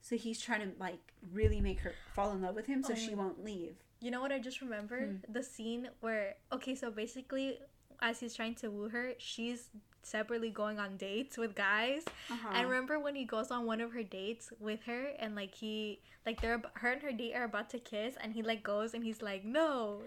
so 0.00 0.16
he's 0.16 0.40
trying 0.40 0.60
to 0.60 0.78
like 0.78 1.12
really 1.32 1.60
make 1.60 1.80
her 1.80 1.94
fall 2.14 2.32
in 2.32 2.42
love 2.42 2.54
with 2.54 2.66
him, 2.66 2.82
so 2.82 2.92
Oh 2.92 2.96
she 2.96 3.14
won't 3.14 3.44
leave. 3.44 3.74
You 4.00 4.10
know 4.10 4.20
what 4.20 4.32
I 4.32 4.38
just 4.38 4.60
remembered? 4.60 5.20
Hmm. 5.26 5.32
The 5.32 5.42
scene 5.42 5.88
where 6.00 6.34
okay, 6.52 6.74
so 6.74 6.90
basically 6.90 7.58
as 8.02 8.20
he's 8.20 8.34
trying 8.34 8.54
to 8.56 8.68
woo 8.70 8.88
her, 8.90 9.12
she's 9.18 9.68
separately 10.02 10.50
going 10.50 10.78
on 10.78 10.96
dates 10.96 11.38
with 11.38 11.54
guys. 11.54 12.02
Uh-huh. 12.30 12.48
And 12.52 12.68
remember 12.68 12.98
when 12.98 13.14
he 13.14 13.24
goes 13.24 13.50
on 13.50 13.64
one 13.64 13.80
of 13.80 13.92
her 13.92 14.02
dates 14.02 14.52
with 14.60 14.82
her 14.84 15.12
and 15.18 15.34
like 15.36 15.54
he 15.54 16.00
like 16.26 16.40
they're 16.40 16.60
her 16.74 16.90
and 16.92 17.02
her 17.02 17.12
date 17.12 17.34
are 17.34 17.44
about 17.44 17.70
to 17.70 17.78
kiss 17.78 18.16
and 18.20 18.32
he 18.34 18.42
like 18.42 18.62
goes 18.64 18.94
and 18.94 19.04
he's 19.04 19.22
like 19.22 19.44
no 19.44 20.00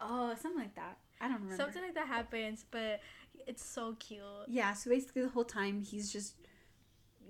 oh, 0.00 0.34
something 0.40 0.58
like 0.60 0.74
that. 0.74 0.96
I 1.20 1.28
don't 1.28 1.34
remember. 1.42 1.56
something 1.62 1.82
like 1.82 1.94
that 1.94 2.08
happens 2.08 2.64
but 2.70 3.00
it's 3.46 3.64
so 3.64 3.94
cute 4.00 4.22
Yeah, 4.48 4.72
so 4.72 4.90
basically 4.90 5.22
the 5.22 5.28
whole 5.28 5.44
time 5.44 5.82
he's 5.82 6.10
just 6.12 6.34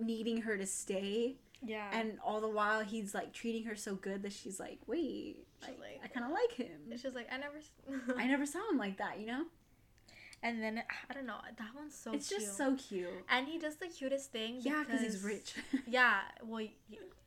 needing 0.01 0.43
her 0.43 0.57
to 0.57 0.67
stay 0.67 1.37
yeah 1.65 1.89
and 1.93 2.19
all 2.25 2.41
the 2.41 2.49
while 2.49 2.81
he's 2.83 3.15
like 3.15 3.33
treating 3.33 3.65
her 3.65 3.77
so 3.77 3.95
good 3.95 4.23
that 4.23 4.33
she's 4.33 4.59
like, 4.59 4.79
"Wait, 4.87 5.37
She's 5.61 5.69
like, 5.69 5.79
like- 5.81 6.01
I 6.05 6.09
kind 6.09 6.27
of 6.27 6.33
like 6.33 6.53
him." 6.53 6.81
it's 6.91 7.03
just 7.03 7.15
like 7.15 7.29
I 7.33 7.37
never 7.37 7.59
I 8.17 8.27
never 8.27 8.47
saw 8.55 8.59
him 8.71 8.79
like 8.79 8.99
that, 8.99 9.21
you 9.21 9.27
know? 9.27 9.45
And 10.43 10.63
then 10.63 10.83
I 11.09 11.15
don't 11.15 11.27
know 11.27 11.41
that 11.57 11.75
one's 11.75 11.95
so 11.97 12.13
it's 12.13 12.29
cute 12.29 12.41
just 12.41 12.57
so 12.57 12.75
cute. 12.77 13.09
and 13.29 13.47
he 13.47 13.59
does 13.59 13.77
the 13.77 13.87
cutest 13.89 14.33
thing 14.33 14.59
Yeah, 14.61 14.85
cuz 14.85 15.01
he's 15.01 15.23
rich. 15.23 15.55
yeah 15.87 16.21
well 16.45 16.67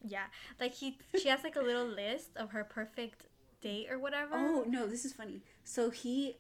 yeah 0.04 0.25
like 0.60 0.73
he 0.73 0.97
she 1.19 1.30
has 1.30 1.43
like 1.43 1.56
a 1.56 1.62
little 1.62 1.86
list 1.88 2.30
of 2.36 2.51
her 2.51 2.63
perfect 2.63 3.28
date 3.62 3.88
or 3.89 3.97
whatever 3.99 4.34
Oh 4.34 4.63
no, 4.67 4.86
this 4.88 5.06
is 5.06 5.13
funny. 5.13 5.41
So 5.63 5.89
he 5.89 6.38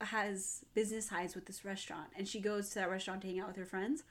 has 0.00 0.64
business 0.74 1.06
ties 1.06 1.34
with 1.34 1.46
this 1.46 1.64
restaurant, 1.64 2.08
and 2.16 2.28
she 2.28 2.38
goes 2.40 2.68
to 2.70 2.74
that 2.80 2.90
restaurant 2.90 3.22
to 3.22 3.28
hang 3.28 3.40
out 3.40 3.48
with 3.48 3.56
her 3.56 3.64
friends. 3.64 4.02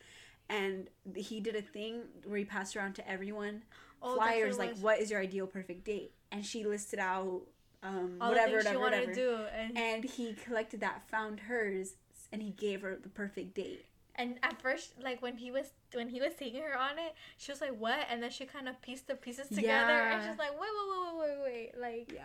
And 0.50 0.90
he 1.16 1.40
did 1.40 1.56
a 1.56 1.62
thing 1.62 2.04
where 2.24 2.38
he 2.40 2.46
passed 2.46 2.76
around 2.76 2.94
to 2.96 3.08
everyone 3.10 3.64
Oh, 4.02 4.16
flyers 4.16 4.58
like, 4.58 4.78
"What 4.80 5.00
is 5.00 5.10
your 5.12 5.20
ideal 5.20 5.48
perfect 5.48 5.84
date?" 5.86 6.14
And 6.32 6.46
she 6.46 6.64
listed 6.64 7.00
out 7.00 7.42
um, 7.84 8.18
all 8.20 8.30
whatever, 8.30 8.58
the 8.58 8.64
things 8.64 8.70
she 8.70 8.78
whatever, 8.78 8.80
wanted 8.80 9.10
whatever. 9.10 9.14
to 9.14 9.16
do 9.16 9.58
and 9.60 9.78
And 9.78 10.04
he 10.04 10.34
collected 10.34 10.80
that, 10.82 11.08
found 11.10 11.40
hers, 11.42 11.96
and 12.32 12.42
he 12.42 12.52
gave 12.52 12.82
her 12.82 12.96
the 12.96 13.10
perfect 13.10 13.56
date. 13.56 13.86
And 14.18 14.40
at 14.44 14.62
first, 14.62 14.94
like 15.02 15.22
when 15.22 15.38
he 15.38 15.52
was 15.52 15.72
when 15.94 16.08
he 16.10 16.22
was 16.22 16.34
taking 16.36 16.62
her 16.62 16.78
on 16.78 16.98
it, 16.98 17.16
she 17.38 17.52
was 17.52 17.60
like, 17.60 17.78
"What?" 17.78 18.08
And 18.10 18.24
then 18.24 18.32
she 18.32 18.46
kind 18.46 18.70
of 18.70 18.82
pieced 18.82 19.08
the 19.08 19.16
pieces 19.16 19.50
together, 19.50 19.92
and 19.92 20.22
Yeah. 20.22 20.30
she's 20.30 20.40
like, 20.40 20.52
"Wait, 20.52 20.62
wait, 20.62 20.88
wait, 20.90 21.18
wait, 21.20 21.42
wait, 21.44 21.44
wait!" 21.44 21.82
Like, 21.82 22.12
Yeah. 22.14 22.24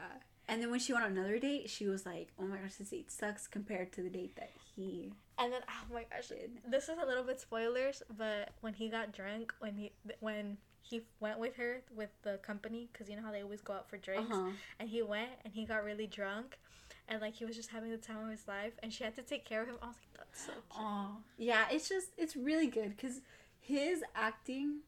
And 0.49 0.61
then 0.61 0.71
when 0.71 0.81
she 0.81 0.93
went 0.93 1.05
on 1.05 1.13
another 1.13 1.39
date, 1.39 1.71
she 1.71 1.87
was 1.87 2.05
like, 2.07 2.33
"Oh 2.39 2.45
my 2.45 2.59
gosh, 2.59 2.75
this 2.75 2.91
date 2.91 3.11
sucks 3.11 3.47
compared 3.47 3.93
to 3.93 4.03
the 4.03 4.11
date 4.11 4.35
that 4.37 4.51
he 4.75 5.13
and 5.39 5.53
then 5.53 5.63
oh 5.69 5.95
my 5.95 6.05
gosh, 6.11 6.29
did." 6.29 6.59
this 6.69 6.89
is 6.89 6.99
a 7.03 7.07
little 7.07 7.25
bit 7.25 7.41
spoilers, 7.41 8.03
but 8.17 8.51
when 8.61 8.75
he 8.75 8.89
got 8.89 9.13
drunk, 9.13 9.53
when 9.59 9.77
he 9.77 9.93
when 10.21 10.59
he 10.83 11.03
went 11.21 11.39
with 11.39 11.55
her 11.57 11.83
with 11.95 12.11
the 12.23 12.39
company, 12.39 12.89
because 12.93 13.09
you 13.09 13.17
know 13.17 13.23
how 13.23 13.31
they 13.33 13.43
always 13.43 13.61
go 13.61 13.73
out 13.75 13.89
for 13.89 13.97
drinks, 13.97 14.35
huh. 14.37 14.51
and 14.79 14.89
he 14.89 15.03
went 15.03 15.31
and 15.45 15.53
he 15.55 15.65
got 15.65 15.85
really 15.85 16.07
drunk, 16.07 16.59
and 17.11 17.21
like 17.21 17.35
he 17.35 17.45
was 17.45 17.57
just 17.57 17.69
having 17.71 17.91
the 17.91 17.99
time 17.99 18.25
of 18.25 18.31
his 18.31 18.49
life, 18.49 18.73
and 18.83 18.93
she 18.93 19.05
had 19.05 19.15
to 19.17 19.23
take 19.23 19.45
care 19.45 19.61
of 19.63 19.69
him. 19.69 19.77
I 19.83 19.87
was 19.89 19.97
like, 19.97 20.17
"That's 20.17 20.41
so 20.47 20.53
cute." 20.53 20.63
Oh, 20.79 21.17
yeah. 21.37 21.65
It's 21.71 21.89
just 21.89 22.09
it's 22.17 22.37
really 22.37 22.69
good 22.69 22.97
because 22.97 23.21
his 23.61 24.03
acting, 24.15 24.79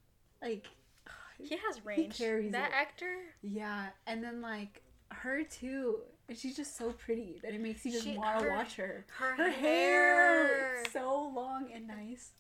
like, 0.41 0.69
He 1.43 1.57
has 1.57 1.85
range. 1.85 2.17
carries 2.17 2.53
that 2.53 2.71
it. 2.71 2.75
actor. 2.75 3.15
yeah, 3.43 3.89
and 4.07 4.23
then 4.25 4.41
like 4.41 4.81
her 5.11 5.43
too, 5.45 5.99
and 6.29 6.39
she's 6.39 6.57
just 6.57 6.77
so 6.79 6.93
pretty 6.93 7.39
that 7.43 7.53
it 7.53 7.61
makes 7.61 7.85
you 7.85 7.93
just 7.93 8.07
want 8.17 8.41
to 8.41 8.49
watch 8.49 8.77
her. 8.77 9.05
Her, 9.19 9.35
Her 9.37 9.51
hair. 9.51 10.47
hair, 10.47 10.83
so 10.93 11.31
long 11.35 11.69
and 11.75 11.87
nice. 11.87 12.31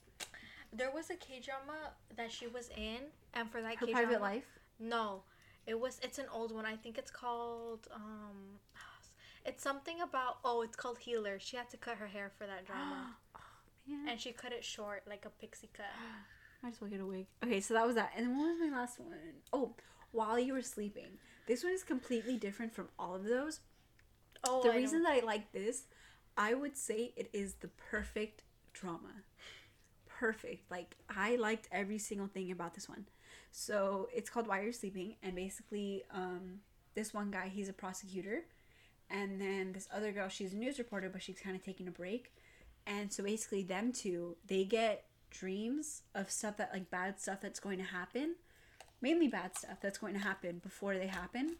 There 0.73 0.91
was 0.91 1.11
a 1.11 1.17
K 1.17 1.39
drama 1.45 1.91
that 2.17 2.33
she 2.33 2.47
was 2.47 2.71
in, 2.77 2.99
and 3.35 3.51
for 3.51 3.61
that 3.61 3.77
Her 3.77 3.87
K 3.87 3.93
private 3.93 4.09
drama, 4.11 4.25
life. 4.25 4.47
no, 4.81 5.23
it 5.67 5.79
was 5.79 6.01
it's 6.03 6.19
an 6.19 6.27
old 6.33 6.51
one. 6.55 6.65
I 6.65 6.77
think 6.77 6.97
it's 6.97 7.11
called 7.11 7.89
um, 7.95 8.59
it's 9.53 9.63
something 9.63 10.01
about 10.01 10.39
oh, 10.45 10.63
it's 10.63 10.77
called 10.77 10.99
Healer. 10.99 11.39
She 11.39 11.57
had 11.57 11.69
to 11.71 11.77
cut 11.77 11.97
her 11.97 12.07
hair 12.07 12.33
for 12.39 12.47
that 12.47 12.67
drama, 12.67 13.17
oh 13.37 13.41
man, 13.87 14.09
and 14.09 14.21
she 14.21 14.33
cut 14.33 14.53
it 14.53 14.65
short 14.65 15.03
like 15.07 15.25
a 15.27 15.31
pixie 15.31 15.71
cut. 15.73 15.87
I 16.65 16.69
just 16.69 16.81
to 16.81 16.89
get 16.89 17.01
a 17.01 17.07
wig. 17.07 17.27
Okay, 17.45 17.61
so 17.61 17.75
that 17.75 17.87
was 17.87 17.97
that, 17.97 18.13
and 18.17 18.27
then 18.27 18.39
what 18.39 18.47
was 18.47 18.71
my 18.71 18.77
last 18.77 18.99
one? 18.99 19.13
Oh, 19.53 19.75
while 20.13 20.39
you 20.39 20.53
were 20.53 20.63
sleeping. 20.63 21.19
This 21.49 21.65
one 21.65 21.73
is 21.73 21.83
completely 21.83 22.37
different 22.37 22.73
from 22.73 22.89
all 22.99 23.17
of 23.17 23.25
those. 23.25 23.61
Oh, 24.47 24.63
the 24.63 24.71
I 24.71 24.77
reason 24.77 25.03
that 25.03 25.13
I 25.13 25.27
like 25.27 25.53
this, 25.53 25.85
I 26.37 26.55
would 26.55 26.77
say 26.77 27.13
it 27.17 27.29
is 27.33 27.55
the 27.55 27.69
perfect 27.69 28.45
drama. 28.73 29.25
Perfect. 30.07 30.71
Like 30.71 30.97
I 31.11 31.37
liked 31.37 31.69
every 31.73 31.99
single 31.99 32.29
thing 32.29 32.53
about 32.53 32.75
this 32.75 32.89
one. 32.89 33.07
So 33.51 34.09
it's 34.15 34.31
called 34.31 34.47
While 34.47 34.63
You're 34.63 34.73
Sleeping, 34.73 35.17
and 35.23 35.35
basically, 35.35 36.05
um, 36.15 36.61
this 36.95 37.13
one 37.13 37.31
guy 37.31 37.49
he's 37.49 37.69
a 37.69 37.73
prosecutor, 37.73 38.45
and 39.13 39.41
then 39.41 39.73
this 39.73 39.87
other 39.95 40.11
girl 40.11 40.29
she's 40.29 40.53
a 40.53 40.57
news 40.57 40.79
reporter, 40.79 41.09
but 41.09 41.23
she's 41.23 41.39
kind 41.39 41.55
of 41.55 41.63
taking 41.65 41.87
a 41.87 41.93
break, 41.93 42.33
and 42.87 43.13
so 43.13 43.23
basically 43.23 43.63
them 43.63 43.93
two 43.93 44.37
they 44.47 44.65
get 44.65 45.05
dreams 45.31 46.03
of 46.15 46.31
stuff 46.31 46.57
that 46.57 46.71
like 46.73 46.91
bad 46.91 47.21
stuff 47.21 47.41
that's 47.41 47.61
going 47.61 47.79
to 47.79 47.85
happen, 47.85 48.35
mainly 49.01 49.29
bad 49.29 49.57
stuff 49.57 49.79
that's 49.81 49.99
going 49.99 50.15
to 50.15 50.21
happen 50.21 50.59
before 50.63 50.97
they 50.99 51.07
happen. 51.07 51.57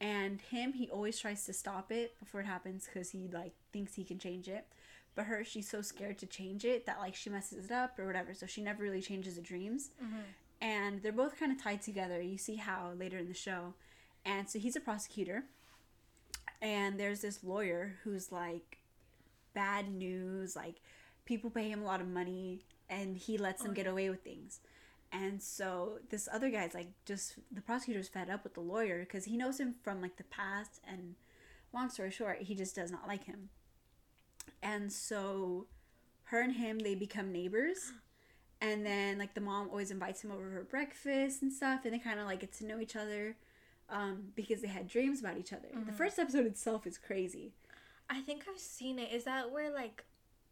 And 0.00 0.40
him 0.40 0.72
he 0.72 0.88
always 0.88 1.18
tries 1.18 1.44
to 1.44 1.52
stop 1.52 1.92
it 1.92 2.18
before 2.18 2.40
it 2.40 2.46
happens 2.46 2.86
because 2.86 3.10
he 3.10 3.28
like 3.30 3.52
thinks 3.72 3.94
he 3.94 4.04
can 4.04 4.18
change 4.18 4.48
it. 4.48 4.66
But 5.14 5.26
her 5.26 5.44
she's 5.44 5.68
so 5.68 5.82
scared 5.82 6.18
to 6.20 6.26
change 6.26 6.64
it 6.64 6.86
that 6.86 6.98
like 6.98 7.14
she 7.14 7.28
messes 7.28 7.66
it 7.66 7.70
up 7.72 7.98
or 7.98 8.06
whatever 8.06 8.32
so 8.32 8.46
she 8.46 8.62
never 8.62 8.82
really 8.82 9.02
changes 9.02 9.34
the 9.36 9.42
dreams. 9.42 9.90
Mhm. 10.02 10.22
and 10.62 11.02
they're 11.02 11.12
both 11.12 11.38
kind 11.38 11.50
of 11.52 11.62
tied 11.62 11.80
together. 11.82 12.20
You 12.22 12.36
see 12.38 12.56
how 12.56 12.92
later 12.98 13.18
in 13.18 13.28
the 13.28 13.34
show. 13.34 13.74
And 14.24 14.48
so 14.48 14.58
he's 14.58 14.76
a 14.76 14.80
prosecutor 14.80 15.44
and 16.62 16.98
there's 16.98 17.20
this 17.20 17.42
lawyer 17.42 17.96
who's 18.04 18.30
like 18.30 18.78
bad 19.54 19.90
news 19.90 20.54
like 20.54 20.76
people 21.24 21.50
pay 21.50 21.68
him 21.68 21.82
a 21.82 21.84
lot 21.84 22.00
of 22.00 22.08
money 22.08 22.60
and 22.88 23.16
he 23.16 23.38
lets 23.38 23.62
them 23.62 23.70
Oh, 23.70 23.74
get 23.74 23.86
away 23.86 24.10
with 24.10 24.22
things. 24.22 24.60
And 25.12 25.42
so 25.42 25.98
this 26.10 26.28
other 26.32 26.50
guy's 26.50 26.74
like 26.74 26.88
just 27.04 27.34
the 27.50 27.60
prosecutor's 27.60 28.08
fed 28.08 28.30
up 28.30 28.44
with 28.44 28.54
the 28.54 28.60
lawyer 28.60 29.00
because 29.00 29.24
he 29.24 29.36
knows 29.36 29.58
him 29.58 29.74
from 29.82 30.00
like 30.00 30.16
the 30.16 30.24
past 30.24 30.80
and 30.86 31.14
long 31.72 31.88
story 31.88 32.10
short 32.10 32.42
he 32.42 32.54
just 32.54 32.74
does 32.74 32.90
not 32.90 33.06
like 33.06 33.24
him. 33.24 33.48
And 34.62 34.92
so 34.92 35.66
her 36.24 36.40
and 36.40 36.54
him 36.54 36.78
they 36.80 36.94
become 36.94 37.32
neighbors. 37.32 37.92
And 38.60 38.84
then 38.84 39.18
like 39.18 39.34
the 39.34 39.40
mom 39.40 39.68
always 39.70 39.90
invites 39.90 40.22
him 40.22 40.32
over 40.32 40.50
for 40.50 40.64
breakfast 40.64 41.42
and 41.42 41.52
stuff 41.52 41.80
and 41.84 41.94
they 41.94 41.98
kind 41.98 42.20
of 42.20 42.26
like 42.26 42.40
get 42.40 42.52
to 42.54 42.66
know 42.66 42.80
each 42.80 42.96
other 42.96 43.36
um, 43.90 44.32
because 44.34 44.60
they 44.62 44.68
had 44.68 44.86
dreams 44.88 45.20
about 45.20 45.36
each 45.38 45.52
other 45.52 45.68
the 45.72 45.92
Mhm. 45.92 45.96
first 45.96 46.18
episode 46.18 46.46
itself 46.46 46.86
is 46.86 46.98
crazy 46.98 47.52
I 48.12 48.20
think 48.22 48.46
I've 48.52 48.58
seen 48.58 48.98
it. 48.98 49.12
Is 49.12 49.22
that 49.24 49.52
where 49.52 49.70
like, 49.72 50.04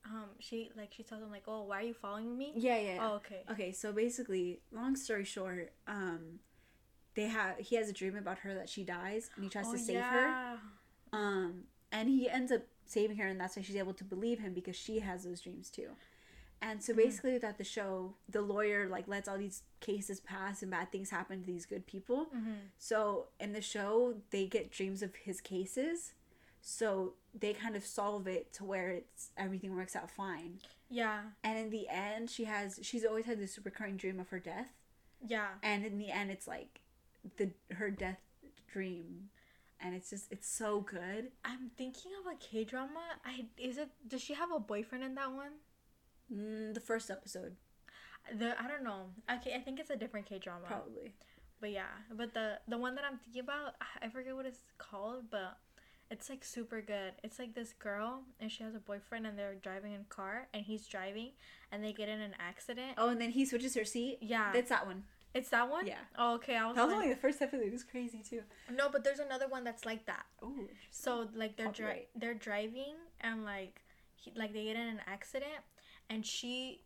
um, 0.05 0.27
she 0.39 0.71
like 0.77 0.93
she 0.93 1.03
tells 1.03 1.23
him 1.23 1.31
like, 1.31 1.43
oh, 1.49 1.65
why 1.65 1.81
are 1.81 1.83
you 1.83 1.93
following 1.93 2.39
me? 2.39 2.53
yeah 2.55 2.77
yeah, 2.79 2.95
yeah. 2.95 3.09
Oh, 3.11 3.15
okay. 3.17 3.43
Okay, 3.51 3.73
so 3.73 3.93
basically, 3.93 4.61
long 4.71 4.95
story 4.95 5.25
short, 5.25 5.73
um, 5.89 6.39
they 7.15 7.25
have 7.25 7.59
he 7.59 7.75
has 7.75 7.89
a 7.89 7.93
dream 7.93 8.17
about 8.17 8.39
her 8.39 8.55
that 8.55 8.69
she 8.69 8.85
dies, 8.85 9.29
and 9.35 9.43
he 9.43 9.51
tries 9.51 9.67
oh, 9.69 9.73
to 9.73 9.79
save 9.79 10.05
her. 10.05 10.29
Um, 11.13 11.65
and 11.91 12.09
he 12.09 12.29
ends 12.31 12.53
up 12.53 12.63
saving 12.87 13.17
her, 13.17 13.27
and 13.27 13.41
that's 13.41 13.57
why 13.57 13.63
she's 13.63 13.75
able 13.77 13.95
to 13.95 14.05
believe 14.05 14.39
him 14.39 14.55
because 14.55 14.77
she 14.77 15.01
has 15.01 15.25
those 15.25 15.41
dreams 15.41 15.69
too. 15.69 15.89
And 16.61 16.83
so 16.83 16.93
Mhm. 16.93 16.97
basically, 16.97 17.33
without 17.35 17.57
the 17.59 17.65
show, 17.65 18.17
the 18.29 18.43
lawyer 18.43 18.89
like 18.89 19.07
lets 19.07 19.29
all 19.29 19.39
these 19.39 19.63
cases 19.81 20.19
pass 20.21 20.61
and 20.63 20.71
bad 20.71 20.91
things 20.91 21.11
happen 21.11 21.41
to 21.41 21.47
these 21.47 21.67
good 21.67 21.87
people. 21.87 22.27
Mm-hmm. 22.27 22.55
So 22.79 23.29
in 23.39 23.53
the 23.53 23.63
show, 23.63 24.23
they 24.31 24.47
get 24.47 24.71
dreams 24.71 25.03
of 25.03 25.15
his 25.15 25.41
cases, 25.41 26.15
so 26.61 27.15
they 27.33 27.55
kind 27.55 27.77
of 27.77 27.87
solve 27.87 28.27
it 28.27 28.53
to 28.55 28.65
where 28.65 28.91
it's 28.91 29.31
everything 29.37 29.77
works 29.77 29.95
out 29.95 30.11
fine. 30.11 30.61
Yeah. 30.91 31.31
And 31.45 31.59
in 31.59 31.71
the 31.71 31.89
end, 31.89 32.29
she 32.31 32.45
has 32.45 32.81
she's 32.83 33.05
always 33.05 33.27
had 33.27 33.39
this 33.39 33.59
recurring 33.65 33.97
dream 33.97 34.19
of 34.19 34.31
her 34.31 34.41
death 34.41 34.73
Yeah. 35.25 35.59
and 35.63 35.85
in 35.85 35.99
the 35.99 36.11
end 36.11 36.31
it's 36.31 36.49
like 36.49 36.81
the 37.37 37.53
her 37.75 37.91
death 37.91 38.21
dream 38.73 39.31
and 39.81 39.95
it's 39.95 40.11
just 40.11 40.31
it's 40.33 40.49
so 40.49 40.81
good 40.81 41.31
I'm 41.45 41.71
thinking 41.71 42.13
of 42.21 42.27
a 42.33 42.37
K 42.37 42.65
drama. 42.65 43.21
I 43.25 43.47
is 43.59 43.79
it? 43.79 43.91
Does 44.09 44.23
she 44.23 44.35
have 44.35 44.51
a 44.51 44.59
boyfriend 44.59 45.05
in 45.05 45.15
that 45.15 45.31
one? 45.33 45.53
Mm, 46.33 46.75
the 46.75 46.81
first 46.81 47.11
episode 47.11 47.57
The 48.37 48.61
I 48.63 48.69
don't 48.69 48.85
know. 48.85 49.07
Okay, 49.37 49.55
I 49.55 49.61
think 49.61 49.81
it's 49.81 49.91
a 49.91 49.97
different 49.97 50.27
K 50.27 50.39
drama. 50.39 50.67
probably 50.67 51.15
But 51.61 51.71
yeah, 51.73 51.95
but 52.13 52.35
the 52.35 52.61
the 52.69 52.79
one 52.79 52.95
that 52.97 53.05
I'm 53.05 53.19
thinking 53.19 53.43
about, 53.43 53.75
I 54.03 54.09
forget 54.09 54.35
what 54.37 54.47
it's 54.47 54.61
called, 54.79 55.31
but 55.31 55.59
it's 56.11 56.29
like 56.31 56.43
super 56.45 56.81
good. 56.81 57.13
It's 57.23 57.39
like 57.39 57.55
this 57.55 57.73
girl 57.73 58.23
and 58.41 58.51
she 58.51 58.63
has 58.63 58.75
a 58.75 58.79
boyfriend 58.81 59.27
and 59.27 59.39
they're 59.39 59.55
driving 59.57 59.93
in 59.93 60.01
a 60.03 60.15
car 60.15 60.49
and 60.55 60.65
he's 60.65 60.87
driving 60.87 61.33
and 61.71 61.83
they 61.85 61.93
get 61.93 62.09
in 62.09 62.21
an 62.21 62.35
accident. 62.39 62.93
oh 62.99 63.09
and 63.11 63.21
then 63.21 63.31
he 63.31 63.45
switches 63.45 63.75
her 63.75 63.85
seat 63.85 64.19
Yeah, 64.21 64.53
that's 64.53 64.71
that 64.71 64.87
one 64.87 65.05
it's 65.35 65.51
that 65.51 65.69
one. 65.71 65.87
yeah 65.87 65.99
Oh, 66.17 66.35
okay. 66.37 66.57
I 66.57 66.67
was, 66.67 66.77
that 66.77 66.85
was 66.85 66.93
like, 66.93 67.03
only 67.03 67.15
the 67.15 67.21
first 67.21 67.43
episode 67.43 67.63
it 67.67 67.73
was 67.73 67.85
crazy 67.85 68.23
too 68.29 68.43
no, 68.75 68.89
but 68.89 69.05
there's 69.05 69.19
another 69.19 69.49
one 69.49 69.65
that's 69.65 69.85
like 69.85 70.07
that. 70.07 70.25
oh 70.43 70.55
So 70.91 71.29
like 71.35 71.57
they're 71.59 71.73
dri- 71.73 72.09
they're 72.17 72.35
driving 72.49 72.95
and 73.21 73.45
like 73.45 73.83
he, 74.17 74.33
like 74.35 74.53
they 74.55 74.65
get 74.65 74.77
in 74.77 74.89
an 74.97 75.01
accident 75.07 75.61
and 76.11 76.25
she 76.27 76.83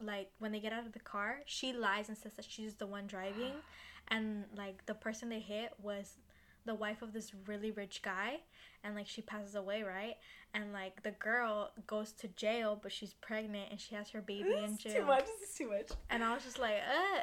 like 0.00 0.30
when 0.38 0.52
they 0.52 0.60
get 0.60 0.72
out 0.72 0.86
of 0.86 0.92
the 0.92 0.98
car 1.00 1.40
she 1.44 1.72
lies 1.72 2.08
and 2.08 2.16
says 2.16 2.32
that 2.36 2.44
she's 2.48 2.74
the 2.74 2.86
one 2.86 3.06
driving 3.06 3.52
and 4.08 4.44
like 4.56 4.86
the 4.86 4.94
person 4.94 5.28
they 5.28 5.40
hit 5.40 5.72
was 5.82 6.16
the 6.64 6.74
wife 6.74 7.00
of 7.02 7.14
this 7.14 7.32
really 7.46 7.70
rich 7.70 8.02
guy, 8.02 8.40
and 8.84 8.94
like 8.94 9.06
she 9.06 9.22
passes 9.22 9.54
away, 9.54 9.82
right? 9.82 10.16
And 10.52 10.70
like 10.70 11.02
the 11.02 11.12
girl 11.12 11.70
goes 11.86 12.12
to 12.20 12.28
jail, 12.28 12.78
but 12.82 12.92
she's 12.92 13.14
pregnant 13.14 13.70
and 13.70 13.80
she 13.80 13.94
has 13.94 14.10
her 14.10 14.20
baby 14.20 14.50
in 14.52 14.62
This 14.62 14.70
is 14.72 14.78
jail. 14.78 14.94
too 15.00 15.06
much. 15.06 15.24
This 15.26 15.48
is 15.48 15.54
too 15.56 15.70
much. 15.70 15.88
And 16.10 16.22
I 16.22 16.34
was 16.34 16.42
just 16.44 16.58
like, 16.58 16.74
uh. 16.76 17.20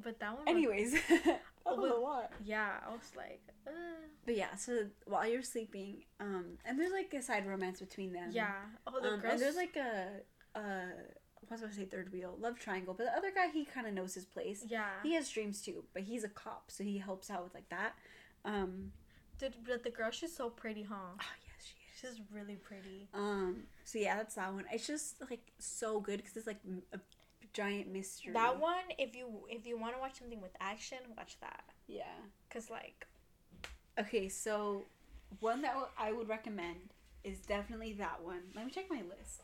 But 0.00 0.20
that 0.20 0.34
one. 0.36 0.44
was- 0.44 0.48
Anyways, 0.48 0.92
that 1.08 1.40
was 1.66 1.90
a 1.90 1.94
lot. 2.00 2.30
yeah, 2.44 2.74
I 2.86 2.90
was 2.92 3.10
like, 3.16 3.42
uh. 3.66 3.70
But 4.26 4.36
yeah, 4.36 4.54
so 4.54 4.86
while 5.06 5.26
you're 5.26 5.42
sleeping, 5.42 6.04
um, 6.20 6.44
and 6.64 6.78
there's 6.78 6.92
like 6.92 7.12
a 7.14 7.22
side 7.22 7.48
romance 7.48 7.80
between 7.80 8.12
them. 8.12 8.28
Yeah. 8.30 8.52
Oh, 8.86 9.00
the 9.00 9.14
Um, 9.14 9.20
girls. 9.20 9.32
and 9.32 9.42
there's 9.42 9.56
like 9.56 9.74
a, 9.76 10.08
uh, 10.54 10.60
I 11.50 11.52
was 11.52 11.60
gonna 11.60 11.72
say 11.72 11.84
third 11.84 12.12
wheel, 12.12 12.36
love 12.40 12.58
triangle. 12.58 12.94
But 12.96 13.04
the 13.04 13.16
other 13.16 13.30
guy, 13.34 13.48
he 13.48 13.64
kind 13.64 13.86
of 13.86 13.92
knows 13.92 14.14
his 14.14 14.24
place. 14.24 14.64
Yeah. 14.68 14.86
He 15.02 15.14
has 15.14 15.28
dreams 15.30 15.62
too, 15.62 15.84
but 15.92 16.02
he's 16.02 16.24
a 16.24 16.28
cop, 16.28 16.70
so 16.70 16.84
he 16.84 16.98
helps 16.98 17.30
out 17.30 17.44
with 17.44 17.54
like 17.54 17.68
that. 17.68 17.94
Um, 18.44 18.92
Did, 19.38 19.54
but 19.66 19.84
the 19.84 19.90
girl, 19.90 20.10
she's 20.10 20.34
so 20.34 20.50
pretty, 20.50 20.82
huh? 20.82 20.94
oh 21.20 21.34
yes, 21.46 21.66
she 21.66 22.06
is. 22.06 22.14
She's 22.14 22.22
really 22.32 22.56
pretty. 22.56 23.08
Um, 23.12 23.64
so 23.84 23.98
yeah, 23.98 24.16
that's 24.16 24.34
that 24.34 24.52
one. 24.52 24.64
It's 24.72 24.86
just 24.86 25.16
like 25.28 25.52
so 25.58 26.00
good 26.00 26.18
because 26.18 26.36
it's 26.36 26.46
like 26.46 26.60
a 26.92 26.98
giant 27.52 27.92
mystery. 27.92 28.32
That 28.32 28.58
one, 28.58 28.84
if 28.98 29.14
you 29.14 29.28
if 29.48 29.66
you 29.66 29.78
want 29.78 29.94
to 29.94 30.00
watch 30.00 30.18
something 30.18 30.40
with 30.40 30.52
action, 30.60 30.98
watch 31.16 31.36
that. 31.40 31.64
Yeah. 31.86 32.04
Cause 32.50 32.70
like, 32.70 33.06
Okay, 33.98 34.28
so 34.28 34.82
one 35.40 35.62
that 35.62 35.76
I 35.96 36.12
would 36.12 36.28
recommend 36.28 36.90
is 37.22 37.38
definitely 37.38 37.92
that 37.94 38.22
one. 38.22 38.40
Let 38.54 38.66
me 38.66 38.72
check 38.72 38.86
my 38.90 39.02
list. 39.02 39.42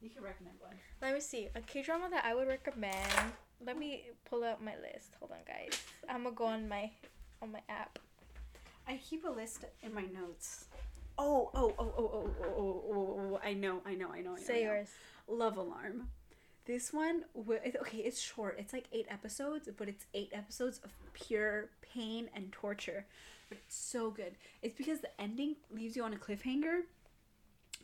You 0.00 0.08
can 0.10 0.22
recommend 0.22 0.56
one. 0.60 0.72
let 1.02 1.14
me 1.14 1.20
see 1.20 1.48
a 1.54 1.60
K 1.60 1.82
drama 1.82 2.08
that 2.10 2.24
I 2.24 2.34
would 2.34 2.48
recommend. 2.48 2.96
Let 3.64 3.78
me 3.78 4.04
pull 4.24 4.42
up 4.44 4.62
my 4.62 4.74
list. 4.76 5.14
Hold 5.18 5.32
on, 5.32 5.38
guys. 5.46 5.78
I'm 6.08 6.24
gonna 6.24 6.34
go 6.34 6.46
on 6.46 6.68
my 6.68 6.90
on 7.42 7.52
my 7.52 7.60
app. 7.68 7.98
I 8.88 8.96
keep 8.96 9.24
a 9.24 9.30
list 9.30 9.64
in 9.82 9.92
my 9.94 10.04
notes. 10.06 10.64
Oh 11.18 11.50
oh, 11.54 11.74
oh, 11.78 11.92
oh, 11.98 11.98
oh, 11.98 12.10
oh, 12.14 12.30
oh, 12.34 12.54
oh, 12.56 12.56
oh, 12.56 12.94
oh, 12.94 13.30
oh, 13.34 13.40
I 13.44 13.52
know, 13.52 13.82
I 13.84 13.94
know, 13.94 14.08
I 14.12 14.20
know. 14.22 14.32
I 14.32 14.36
know, 14.36 14.36
Say 14.36 14.62
I 14.62 14.66
know. 14.66 14.72
yours. 14.72 14.88
Love 15.28 15.56
Alarm. 15.58 16.08
This 16.66 16.92
one, 16.92 17.24
okay, 17.36 17.98
it's 17.98 18.20
short. 18.20 18.56
It's 18.58 18.72
like 18.72 18.84
eight 18.92 19.06
episodes, 19.10 19.68
but 19.76 19.88
it's 19.88 20.06
eight 20.14 20.30
episodes 20.32 20.80
of 20.84 20.92
pure 21.14 21.68
pain 21.82 22.28
and 22.34 22.52
torture. 22.52 23.06
But 23.48 23.58
it's 23.58 23.76
so 23.76 24.10
good. 24.10 24.36
It's 24.62 24.74
because 24.76 25.00
the 25.00 25.20
ending 25.20 25.56
leaves 25.74 25.96
you 25.96 26.04
on 26.04 26.12
a 26.12 26.16
cliffhanger, 26.16 26.82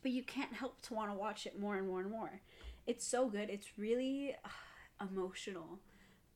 but 0.07 0.13
you 0.13 0.23
can't 0.23 0.53
help 0.53 0.81
to 0.81 0.95
want 0.95 1.11
to 1.11 1.19
watch 1.19 1.47
it 1.47 1.59
more 1.59 1.77
and 1.77 1.89
more 1.89 1.99
and 1.99 2.09
more. 2.09 2.41
It's 2.87 3.05
so 3.05 3.29
good. 3.29 3.51
It's 3.51 3.77
really 3.77 4.37
uh, 4.45 5.05
emotional. 5.05 5.81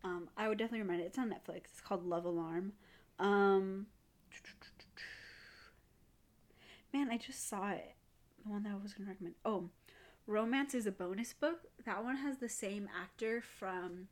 Um, 0.02 0.28
I 0.36 0.48
would 0.48 0.58
definitely 0.58 0.80
recommend 0.80 1.02
it. 1.02 1.04
It's 1.04 1.18
on 1.18 1.30
Netflix. 1.30 1.66
It's 1.66 1.80
called 1.80 2.04
Love 2.04 2.24
Alarm. 2.24 2.72
Um, 3.20 3.86
man, 6.92 7.10
I 7.12 7.16
just 7.16 7.48
saw 7.48 7.70
it. 7.70 7.94
The 8.42 8.50
one 8.50 8.64
that 8.64 8.72
I 8.72 8.82
was 8.82 8.92
gonna 8.92 9.08
recommend. 9.08 9.36
Oh, 9.44 9.70
Romance 10.26 10.74
is 10.74 10.86
a 10.86 10.90
bonus 10.90 11.32
book. 11.32 11.60
That 11.86 12.02
one 12.02 12.16
has 12.16 12.38
the 12.38 12.48
same 12.48 12.88
actor 13.00 13.40
from 13.40 14.08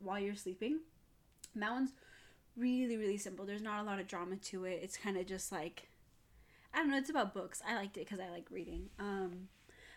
While 0.00 0.18
You're 0.18 0.34
Sleeping. 0.34 0.80
And 1.54 1.62
that 1.62 1.72
one's 1.72 1.94
really, 2.58 2.98
really 2.98 3.16
simple. 3.16 3.46
There's 3.46 3.62
not 3.62 3.80
a 3.80 3.86
lot 3.86 4.00
of 4.00 4.06
drama 4.06 4.36
to 4.36 4.66
it. 4.66 4.80
It's 4.82 4.98
kind 4.98 5.16
of 5.16 5.24
just 5.24 5.50
like, 5.50 5.87
I 6.74 6.78
don't 6.78 6.90
know, 6.90 6.98
it's 6.98 7.10
about 7.10 7.34
books. 7.34 7.60
I 7.66 7.74
liked 7.74 7.96
it 7.96 8.04
because 8.06 8.20
I 8.20 8.28
like 8.30 8.46
reading. 8.50 8.90
Um, 8.98 9.48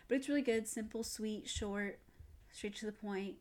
but 0.08 0.16
it's 0.16 0.28
really 0.28 0.42
good. 0.42 0.66
Simple, 0.66 1.04
sweet, 1.04 1.48
short, 1.48 1.98
straight 2.50 2.74
to 2.76 2.86
the 2.86 2.92
point. 2.92 3.36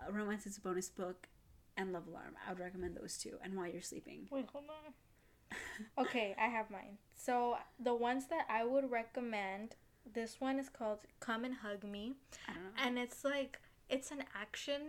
Uh, 0.00 0.10
Romance 0.12 0.46
is 0.46 0.56
a 0.58 0.60
bonus 0.60 0.88
book. 0.88 1.28
And 1.76 1.92
Love 1.92 2.08
Alarm. 2.08 2.34
I 2.46 2.50
would 2.52 2.58
recommend 2.60 2.96
those 2.96 3.16
two. 3.16 3.36
And 3.42 3.54
While 3.56 3.68
You're 3.68 3.80
Sleeping. 3.80 4.26
Wait, 4.30 4.46
hold 4.52 4.64
on. 4.68 6.04
okay, 6.04 6.34
I 6.38 6.46
have 6.48 6.70
mine. 6.70 6.98
So 7.16 7.56
the 7.82 7.94
ones 7.94 8.26
that 8.26 8.46
I 8.50 8.64
would 8.64 8.90
recommend, 8.90 9.76
this 10.12 10.40
one 10.40 10.58
is 10.58 10.68
called 10.68 10.98
"Come 11.20 11.44
and 11.44 11.54
Hug 11.54 11.84
Me," 11.84 12.14
I 12.48 12.52
don't 12.54 12.62
know. 12.64 12.70
and 12.84 12.98
it's 12.98 13.24
like 13.24 13.60
it's 13.88 14.10
an 14.10 14.24
action 14.38 14.82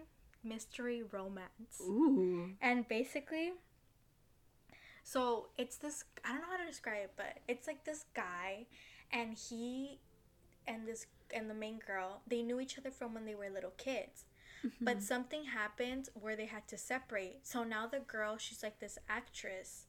mystery 0.44 1.04
romance. 1.12 1.80
Ooh. 1.82 2.50
And 2.62 2.88
basically, 2.88 3.54
so 5.04 5.48
it's 5.58 5.78
this 5.78 6.04
I 6.26 6.30
don't 6.32 6.42
know 6.42 6.48
how 6.52 6.58
to 6.58 6.66
describe 6.66 7.04
it, 7.04 7.12
but 7.18 7.40
it's 7.48 7.68
like 7.68 7.84
this 7.86 8.06
guy 8.16 8.66
and 9.12 9.34
he 9.38 10.00
and 10.68 10.88
this 10.88 11.06
and 11.34 11.50
the 11.50 11.54
main 11.54 11.80
girl, 11.86 12.22
they 12.28 12.42
knew 12.44 12.60
each 12.60 12.78
other 12.78 12.92
from 12.92 13.14
when 13.14 13.26
they 13.26 13.36
were 13.36 13.50
little 13.50 13.74
kids. 13.78 14.26
But 14.80 15.02
something 15.02 15.46
happened 15.46 16.10
where 16.14 16.36
they 16.36 16.46
had 16.46 16.68
to 16.68 16.78
separate. 16.78 17.40
So 17.42 17.64
now 17.64 17.88
the 17.88 17.98
girl, 18.00 18.38
she's 18.38 18.62
like 18.62 18.80
this 18.80 19.00
actress 19.10 19.88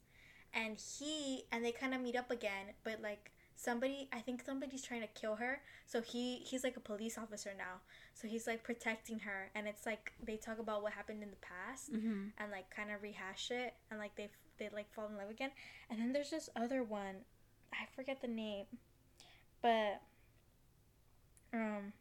and 0.55 0.79
he 0.99 1.45
and 1.53 1.63
they 1.63 1.73
kind 1.73 1.93
of 1.95 2.01
meet 2.01 2.17
up 2.17 2.31
again, 2.31 2.67
but 2.83 3.03
like 3.03 3.33
somebody 3.55 4.09
I 4.15 4.21
think 4.21 4.43
somebody's 4.43 4.81
trying 4.83 5.03
to 5.03 5.09
kill 5.09 5.37
her. 5.37 5.61
So 5.87 6.01
he 6.01 6.37
he's 6.37 6.65
like 6.65 6.79
a 6.79 6.81
police 6.81 7.19
officer 7.19 7.51
now. 7.57 7.81
So 8.15 8.27
he's 8.29 8.47
like 8.47 8.63
protecting 8.65 9.19
her 9.21 9.51
and 9.55 9.69
it's 9.69 9.85
like 9.85 10.15
they 10.25 10.39
talk 10.39 10.59
about 10.59 10.83
what 10.83 10.95
happened 10.95 11.23
in 11.23 11.29
the 11.31 11.37
past 11.37 11.93
Mm-hmm. 11.93 12.29
and 12.39 12.51
like 12.51 12.71
kind 12.75 12.91
of 12.91 13.03
rehash 13.03 13.51
it 13.51 13.75
and 13.91 13.99
like 14.01 14.15
they 14.17 14.31
they 14.59 14.69
like 14.73 14.93
fall 14.93 15.07
in 15.09 15.17
love 15.17 15.31
again. 15.31 15.51
And 15.91 15.99
then 16.01 16.13
there's 16.13 16.31
this 16.31 16.49
other 16.57 16.83
one. 16.83 17.17
I 17.73 17.87
forget 17.95 18.21
the 18.21 18.29
name. 18.29 18.67
But 19.61 20.01
um 21.53 21.93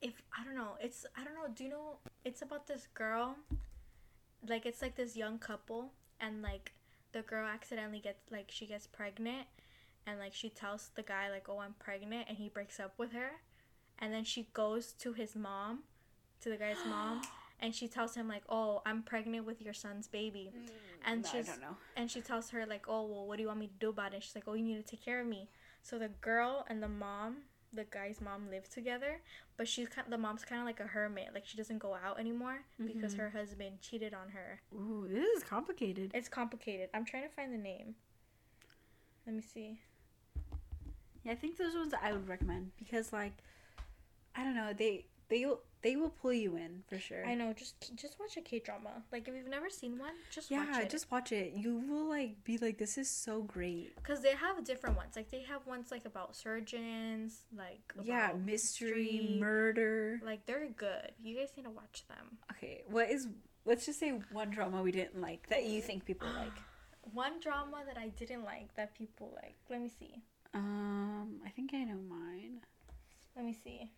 if 0.00 0.22
i 0.38 0.44
don't 0.44 0.54
know. 0.54 0.76
It's 0.80 1.06
i 1.16 1.24
don't 1.24 1.34
know. 1.34 1.52
Do 1.54 1.64
you 1.64 1.70
know 1.70 1.98
it's 2.24 2.42
about 2.42 2.66
this 2.66 2.88
girl. 2.94 3.36
Like 4.46 4.66
it's 4.66 4.82
like 4.82 4.96
this 4.96 5.16
young 5.16 5.38
couple. 5.38 5.92
And 6.20 6.42
like 6.42 6.72
the 7.12 7.22
girl 7.22 7.46
accidentally 7.46 8.00
gets 8.00 8.20
like 8.30 8.46
she 8.48 8.66
gets 8.66 8.86
pregnant. 8.86 9.46
And 10.06 10.18
like 10.18 10.34
she 10.34 10.48
tells 10.48 10.90
the 10.94 11.02
guy 11.02 11.30
like 11.30 11.48
oh 11.48 11.58
i'm 11.58 11.74
pregnant. 11.78 12.26
And 12.28 12.38
he 12.38 12.48
breaks 12.48 12.80
up 12.80 12.94
with 12.98 13.12
her. 13.12 13.40
And 13.98 14.12
then 14.12 14.24
she 14.24 14.48
goes 14.52 14.92
to 15.00 15.12
his 15.12 15.34
mom 15.34 15.80
to 16.40 16.50
the 16.50 16.56
guy's 16.56 16.84
mom 16.86 17.22
and 17.60 17.74
she 17.74 17.88
tells 17.88 18.14
him 18.14 18.28
like 18.28 18.42
oh 18.48 18.82
i'm 18.86 19.02
pregnant 19.02 19.46
with 19.46 19.60
your 19.62 19.74
son's 19.74 20.06
baby. 20.08 20.52
And 21.06 21.22
no, 21.22 21.28
I 21.28 21.32
she's- 21.32 21.46
don't 21.46 21.60
know. 21.60 21.76
and 21.96 22.10
she 22.10 22.20
tells 22.20 22.50
her 22.50 22.66
like 22.66 22.86
oh 22.88 23.04
well 23.06 23.26
what 23.26 23.36
do 23.36 23.42
you 23.42 23.48
want 23.48 23.60
me 23.60 23.66
to 23.68 23.78
do 23.78 23.88
about 23.90 24.14
it? 24.14 24.22
She's 24.22 24.34
like 24.34 24.44
oh 24.48 24.54
you 24.54 24.64
need 24.64 24.76
to 24.84 24.90
take 24.90 25.04
care 25.04 25.20
of 25.20 25.26
me. 25.26 25.48
So 25.82 25.98
the 25.98 26.08
girl 26.20 26.64
and 26.68 26.82
the 26.82 26.88
mom 26.88 27.38
the 27.72 27.84
guy's 27.84 28.20
mom 28.20 28.48
live 28.50 28.66
together 28.70 29.20
but 29.58 29.68
she's 29.68 29.88
kind 29.88 30.10
the 30.10 30.16
mom's 30.18 30.44
kind 30.44 30.60
of 30.60 30.66
like 30.66 30.80
a 30.80 30.84
hermit 30.86 31.28
like 31.34 31.44
she 31.46 31.56
doesn't 31.56 31.78
go 31.78 31.94
out 31.94 32.18
anymore 32.18 32.60
because 32.84 33.14
Mhm. 33.14 33.18
her 33.18 33.30
husband 33.30 33.80
cheated 33.80 34.14
on 34.14 34.30
her. 34.30 34.60
Ooh, 34.74 35.06
this 35.08 35.26
is 35.36 35.44
complicated. 35.44 36.10
it's 36.14 36.28
complicated. 36.28 36.88
I'm 36.94 37.04
trying 37.04 37.24
to 37.24 37.28
find 37.28 37.52
the 37.52 37.58
name. 37.58 37.94
Let 39.26 39.34
me 39.36 39.42
see. 39.42 39.80
Yeah, 41.24 41.32
I 41.32 41.34
think 41.34 41.56
those 41.58 41.74
ones 41.74 41.92
I 42.00 42.12
would 42.12 42.26
recommend 42.28 42.70
because, 42.78 43.12
like, 43.12 43.34
I 44.34 44.44
don't 44.44 44.54
know, 44.54 44.72
they 44.72 45.04
they 45.28 45.44
they 45.82 45.94
will 45.96 46.10
pull 46.10 46.32
you 46.32 46.56
in 46.56 46.82
for 46.88 46.98
sure. 46.98 47.24
i 47.26 47.34
know 47.34 47.52
just 47.52 47.94
just 47.96 48.18
watch 48.18 48.36
a 48.36 48.40
k-drama 48.40 49.02
like 49.12 49.28
if 49.28 49.34
you've 49.34 49.48
never 49.48 49.70
seen 49.70 49.98
one 49.98 50.12
just 50.30 50.50
Yeah, 50.50 50.66
watch 50.70 50.82
it 50.82 50.90
just 50.90 51.10
watch 51.10 51.32
it. 51.32 51.52
You 51.54 51.76
will 51.88 52.08
like 52.08 52.42
be 52.44 52.58
like, 52.58 52.78
this 52.78 52.98
is 52.98 53.08
so 53.08 53.42
great. 53.42 53.94
because 53.96 54.20
they 54.22 54.34
have 54.34 54.64
different 54.64 54.96
ones 54.96 55.14
like 55.16 55.30
they 55.30 55.42
have 55.42 55.66
ones 55.66 55.90
like 55.90 56.04
about 56.04 56.34
surgeons 56.34 57.44
like 57.56 57.92
yeah, 58.02 58.32
mystery, 58.44 59.06
history. 59.18 59.36
murder. 59.40 60.20
like 60.24 60.44
they're 60.46 60.68
good 60.76 61.12
you 61.22 61.36
guys 61.36 61.50
need 61.56 61.64
to 61.64 61.70
watch 61.70 62.04
them 62.08 62.38
Okay, 62.52 62.82
what 62.88 63.10
is? 63.10 63.28
Let's 63.64 63.84
just 63.86 64.00
say 64.00 64.10
one 64.32 64.50
drama 64.50 64.82
we 64.82 64.90
didn't 64.92 65.20
like 65.20 65.48
that 65.48 65.64
you 65.66 65.80
think 65.82 66.04
people 66.04 66.28
like. 66.36 66.52
One 67.14 67.40
drama 67.40 67.84
that 67.86 67.96
I 67.96 68.08
didn't 68.08 68.44
like 68.44 68.74
that 68.76 68.94
people 68.94 69.32
like. 69.42 69.54
Let 69.70 69.80
me 69.80 69.88
see. 69.98 70.22
Um, 70.52 71.40
I 71.46 71.48
think 71.50 71.72
I 71.72 71.84
know 71.84 71.96
mine. 72.08 72.60
Let 73.36 73.44
me 73.46 73.54
see. 73.64 73.90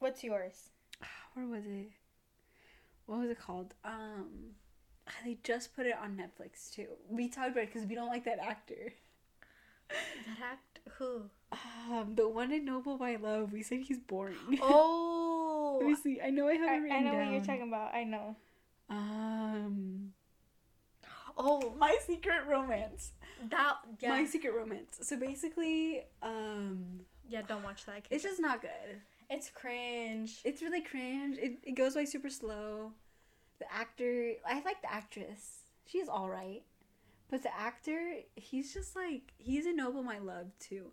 What's 0.00 0.24
yours? 0.24 0.70
Where 1.34 1.46
was 1.46 1.64
it? 1.66 1.90
What 3.06 3.20
was 3.20 3.30
it 3.30 3.38
called? 3.38 3.74
Um, 3.84 4.54
they 5.24 5.38
just 5.44 5.74
put 5.76 5.86
it 5.86 5.94
on 6.02 6.16
Netflix 6.16 6.72
too. 6.74 6.86
We 7.08 7.28
talked 7.28 7.50
about 7.50 7.64
it 7.64 7.72
because 7.72 7.88
we 7.88 7.94
don't 7.94 8.08
like 8.08 8.24
that 8.24 8.38
actor. 8.40 8.92
That 9.90 10.52
act 10.52 10.78
who? 10.98 11.22
Um, 11.90 12.14
the 12.14 12.28
one 12.28 12.52
in 12.52 12.64
Noble 12.64 12.96
My 12.96 13.16
Love. 13.16 13.52
We 13.52 13.62
said 13.64 13.80
he's 13.80 13.98
boring. 13.98 14.36
Oh, 14.62 15.78
Let 15.80 15.88
me 15.88 15.96
see. 15.96 16.20
I 16.24 16.30
know 16.30 16.46
I 16.48 16.54
have 16.54 16.70
I, 16.70 16.74
it 16.76 16.78
written 16.78 16.96
I 16.96 17.00
know 17.00 17.10
down. 17.12 17.24
what 17.26 17.32
you're 17.32 17.44
talking 17.44 17.66
about. 17.68 17.92
I 17.92 18.04
know. 18.04 18.36
Um, 18.88 20.12
Oh, 21.36 21.74
My 21.76 21.96
Secret 22.06 22.42
Romance. 22.48 23.12
that 23.48 23.78
yeah, 23.98 24.10
My 24.10 24.26
Secret 24.26 24.54
Romance. 24.54 24.98
So 25.02 25.16
basically, 25.16 26.02
um, 26.22 27.00
yeah. 27.28 27.42
Don't 27.42 27.64
watch 27.64 27.84
that. 27.86 28.06
it's 28.10 28.22
just 28.22 28.40
not 28.40 28.62
good. 28.62 29.00
It's 29.30 29.48
cringe. 29.50 30.40
It's 30.44 30.62
really 30.62 30.82
cringe. 30.82 31.38
It, 31.38 31.58
it 31.62 31.72
goes 31.72 31.94
by 31.94 32.04
super 32.04 32.30
slow. 32.30 32.92
The 33.58 33.72
actor, 33.72 34.32
I 34.46 34.60
like 34.62 34.82
the 34.82 34.92
actress. 34.92 35.60
She's 35.86 36.08
all 36.08 36.28
right. 36.28 36.62
But 37.30 37.42
the 37.42 37.56
actor, 37.56 38.00
he's 38.34 38.74
just 38.74 38.96
like, 38.96 39.32
he's 39.38 39.66
a 39.66 39.72
Noble 39.72 40.02
My 40.02 40.18
Love 40.18 40.48
too. 40.58 40.90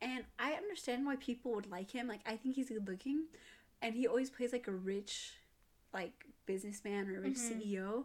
And 0.00 0.24
I 0.38 0.52
understand 0.52 1.06
why 1.06 1.16
people 1.16 1.52
would 1.54 1.70
like 1.70 1.90
him. 1.90 2.06
Like, 2.08 2.20
I 2.26 2.36
think 2.36 2.54
he's 2.56 2.68
good 2.68 2.86
looking. 2.88 3.24
And 3.80 3.94
he 3.94 4.06
always 4.06 4.30
plays 4.30 4.52
like 4.52 4.68
a 4.68 4.72
rich, 4.72 5.32
like, 5.92 6.26
businessman 6.46 7.08
or 7.08 7.18
a 7.18 7.20
rich 7.20 7.34
Mhm. 7.36 7.60
CEO. 7.62 8.04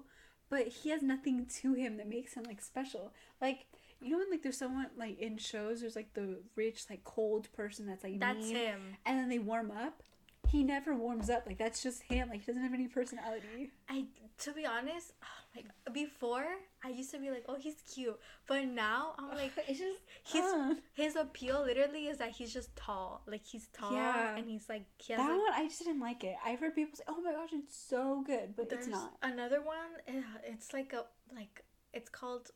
but 0.49 0.65
he 0.67 0.91
has 0.91 1.01
nothing 1.01 1.45
to 1.45 1.73
him 1.73 1.97
that 1.97 2.07
makes 2.07 2.33
him 2.35 2.43
like 2.43 2.61
special. 2.61 3.11
Like 3.41 3.65
you 4.01 4.11
know 4.11 4.17
when 4.19 4.29
like 4.31 4.43
there's 4.43 4.57
someone 4.57 4.87
like 4.97 5.19
in 5.19 5.37
shows 5.37 5.81
there's 5.81 5.95
like 5.95 6.13
the 6.13 6.37
rich 6.55 6.85
like 6.89 7.03
cold 7.03 7.51
person 7.53 7.85
that's 7.87 8.03
like 8.03 8.19
That's 8.19 8.45
mean, 8.45 8.55
him. 8.55 8.81
and 9.05 9.19
then 9.19 9.29
they 9.29 9.39
warm 9.39 9.71
up. 9.71 10.03
He 10.49 10.63
never 10.63 10.95
warms 10.95 11.29
up. 11.29 11.43
Like 11.45 11.57
that's 11.57 11.83
just 11.83 12.03
him. 12.03 12.29
Like 12.29 12.39
he 12.41 12.45
doesn't 12.45 12.63
have 12.63 12.73
any 12.73 12.87
personality. 12.87 13.71
I 13.89 14.05
to 14.39 14.53
be 14.53 14.65
honest, 14.65 15.11
like 15.55 15.65
before 15.91 16.45
I 16.85 16.89
used 16.89 17.11
to 17.11 17.19
be 17.19 17.29
like, 17.31 17.43
oh, 17.49 17.55
he's 17.59 17.75
cute, 17.93 18.17
but 18.47 18.63
now 18.65 19.15
I'm 19.17 19.29
like, 19.35 19.51
it's 19.67 19.79
just 19.79 19.99
he's 20.23 20.43
uh. 20.45 20.75
his 20.93 21.15
appeal 21.17 21.63
literally 21.65 22.07
is 22.07 22.17
that 22.19 22.29
he's 22.31 22.53
just 22.53 22.73
tall. 22.77 23.23
Like 23.27 23.45
he's 23.45 23.67
tall 23.73 23.91
Yeah. 23.91 24.37
and 24.37 24.47
he's 24.47 24.69
like 24.69 24.85
he 24.99 25.13
has 25.13 25.19
that 25.21 25.29
one 25.29 25.41
I 25.53 25.65
just 25.67 25.79
didn't 25.79 25.99
like 25.99 26.23
it. 26.23 26.35
I've 26.45 26.59
heard 26.61 26.75
people 26.75 26.95
say, 26.95 27.03
"Oh 27.09 27.19
my 27.21 27.33
gosh, 27.33 27.49
it's 27.51 27.75
so 27.75 28.23
good," 28.25 28.55
but 28.55 28.71
it's 28.71 28.87
not. 28.87 29.13
Another 29.21 29.61
one, 29.61 29.89
eh, 30.07 30.21
it's 30.45 30.71
like 30.71 30.93
a 30.93 31.05
like 31.35 31.65
it's 31.93 32.09
called 32.09 32.51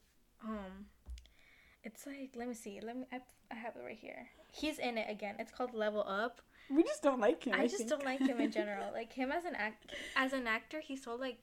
um 0.46 0.86
it's 1.84 2.06
like 2.06 2.32
let 2.36 2.48
me 2.48 2.54
see. 2.54 2.80
Let 2.82 2.98
me 2.98 3.06
I, 3.12 3.22
I 3.52 3.56
have 3.56 3.76
it 3.76 3.84
right 3.86 3.98
here. 3.98 4.30
He's 4.52 4.80
in 4.80 4.98
it 4.98 5.10
again. 5.10 5.36
It's 5.40 5.52
called 5.52 5.74
Level 5.74 6.04
Up. 6.08 6.42
We 6.70 6.84
just 6.84 7.04
don't 7.04 7.20
like 7.20 7.44
him. 7.44 7.56
I, 7.58 7.68
just 7.68 7.88
don't 7.88 8.06
like 8.06 8.20
him 8.20 8.40
in 8.40 8.52
general. 8.52 8.86
Like 8.94 9.12
him 9.12 9.32
as 9.32 9.46
an 9.46 9.56
act 9.56 9.92
as 10.16 10.34
an 10.34 10.48
actor, 10.48 10.80
he's 10.80 11.04
so 11.04 11.16
like 11.16 11.38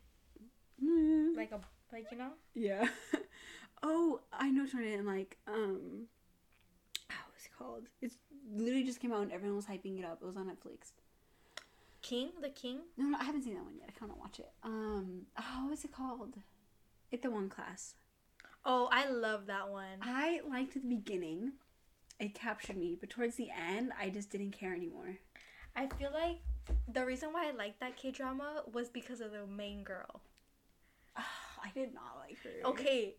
don't. 0.81 1.35
like 1.37 1.53
a 1.53 1.61
like 1.93 2.07
you 2.11 2.19
know? 2.19 2.31
Yeah. 2.55 2.89
oh, 3.83 4.21
I 4.33 4.51
know 4.51 4.67
something 4.67 5.05
like 5.05 5.39
um. 5.47 6.07
How 7.09 7.25
was 7.35 7.45
it 7.45 7.53
called? 7.59 7.89
It's 8.01 8.17
literally 8.51 8.85
just 8.85 9.01
came 9.01 9.13
out 9.13 9.23
and 9.23 9.33
everyone 9.33 9.57
was 9.57 9.67
hyping 9.67 9.99
it 9.99 10.05
up. 10.05 10.19
It 10.23 10.27
was 10.27 10.37
on 10.37 10.47
Netflix. 10.47 10.93
King, 12.01 12.31
the 12.41 12.51
King. 12.51 12.81
No, 12.97 13.07
no, 13.07 13.19
I 13.19 13.25
haven't 13.25 13.43
seen 13.43 13.55
that 13.55 13.65
one 13.65 13.75
yet. 13.77 13.89
I 13.89 13.99
kind 13.99 14.13
of 14.13 14.19
watch 14.19 14.39
it. 14.39 14.51
Um, 14.63 15.27
oh, 15.39 15.63
what 15.63 15.71
was 15.71 15.85
it 15.85 15.93
called? 15.93 16.37
Itaewon 17.13 17.51
class. 17.51 17.95
Oh, 18.65 18.89
I 18.93 19.09
love 19.09 19.47
that 19.47 19.71
one. 19.71 19.99
I 20.03 20.41
liked 20.49 20.75
the 20.75 20.81
beginning. 20.81 21.53
It 22.21 22.35
captured 22.35 22.77
me, 22.77 22.97
but 22.99 23.11
towards 23.11 23.37
the 23.37 23.49
end, 23.51 23.93
I 23.99 24.11
just 24.11 24.31
didn't 24.31 24.51
care 24.53 24.75
anymore. 24.75 25.19
I 25.77 25.87
feel 25.87 26.11
like 26.13 26.39
the 26.93 27.07
reason 27.07 27.33
why 27.33 27.49
I 27.49 27.53
liked 27.53 27.81
that 27.81 27.97
K 27.97 28.11
drama 28.11 28.63
was 28.73 28.89
because 28.89 29.21
of 29.21 29.31
the 29.33 29.47
main 29.47 29.85
girl. 29.85 30.21
I 31.17 31.71
did 31.75 31.93
not 31.93 32.19
like 32.29 32.39
her. 32.45 32.69
Okay, 32.71 33.15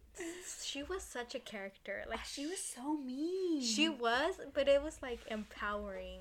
she 0.63 0.84
was 0.84 1.04
such 1.04 1.36
a 1.36 1.39
character. 1.39 2.04
Like 2.10 2.23
She 2.23 2.45
was 2.45 2.60
so 2.60 2.97
mean. 2.97 3.62
she 3.62 3.89
was, 3.89 4.36
but 4.54 4.67
it 4.69 4.82
was 4.82 4.99
like 5.02 5.19
empowering. 5.30 6.19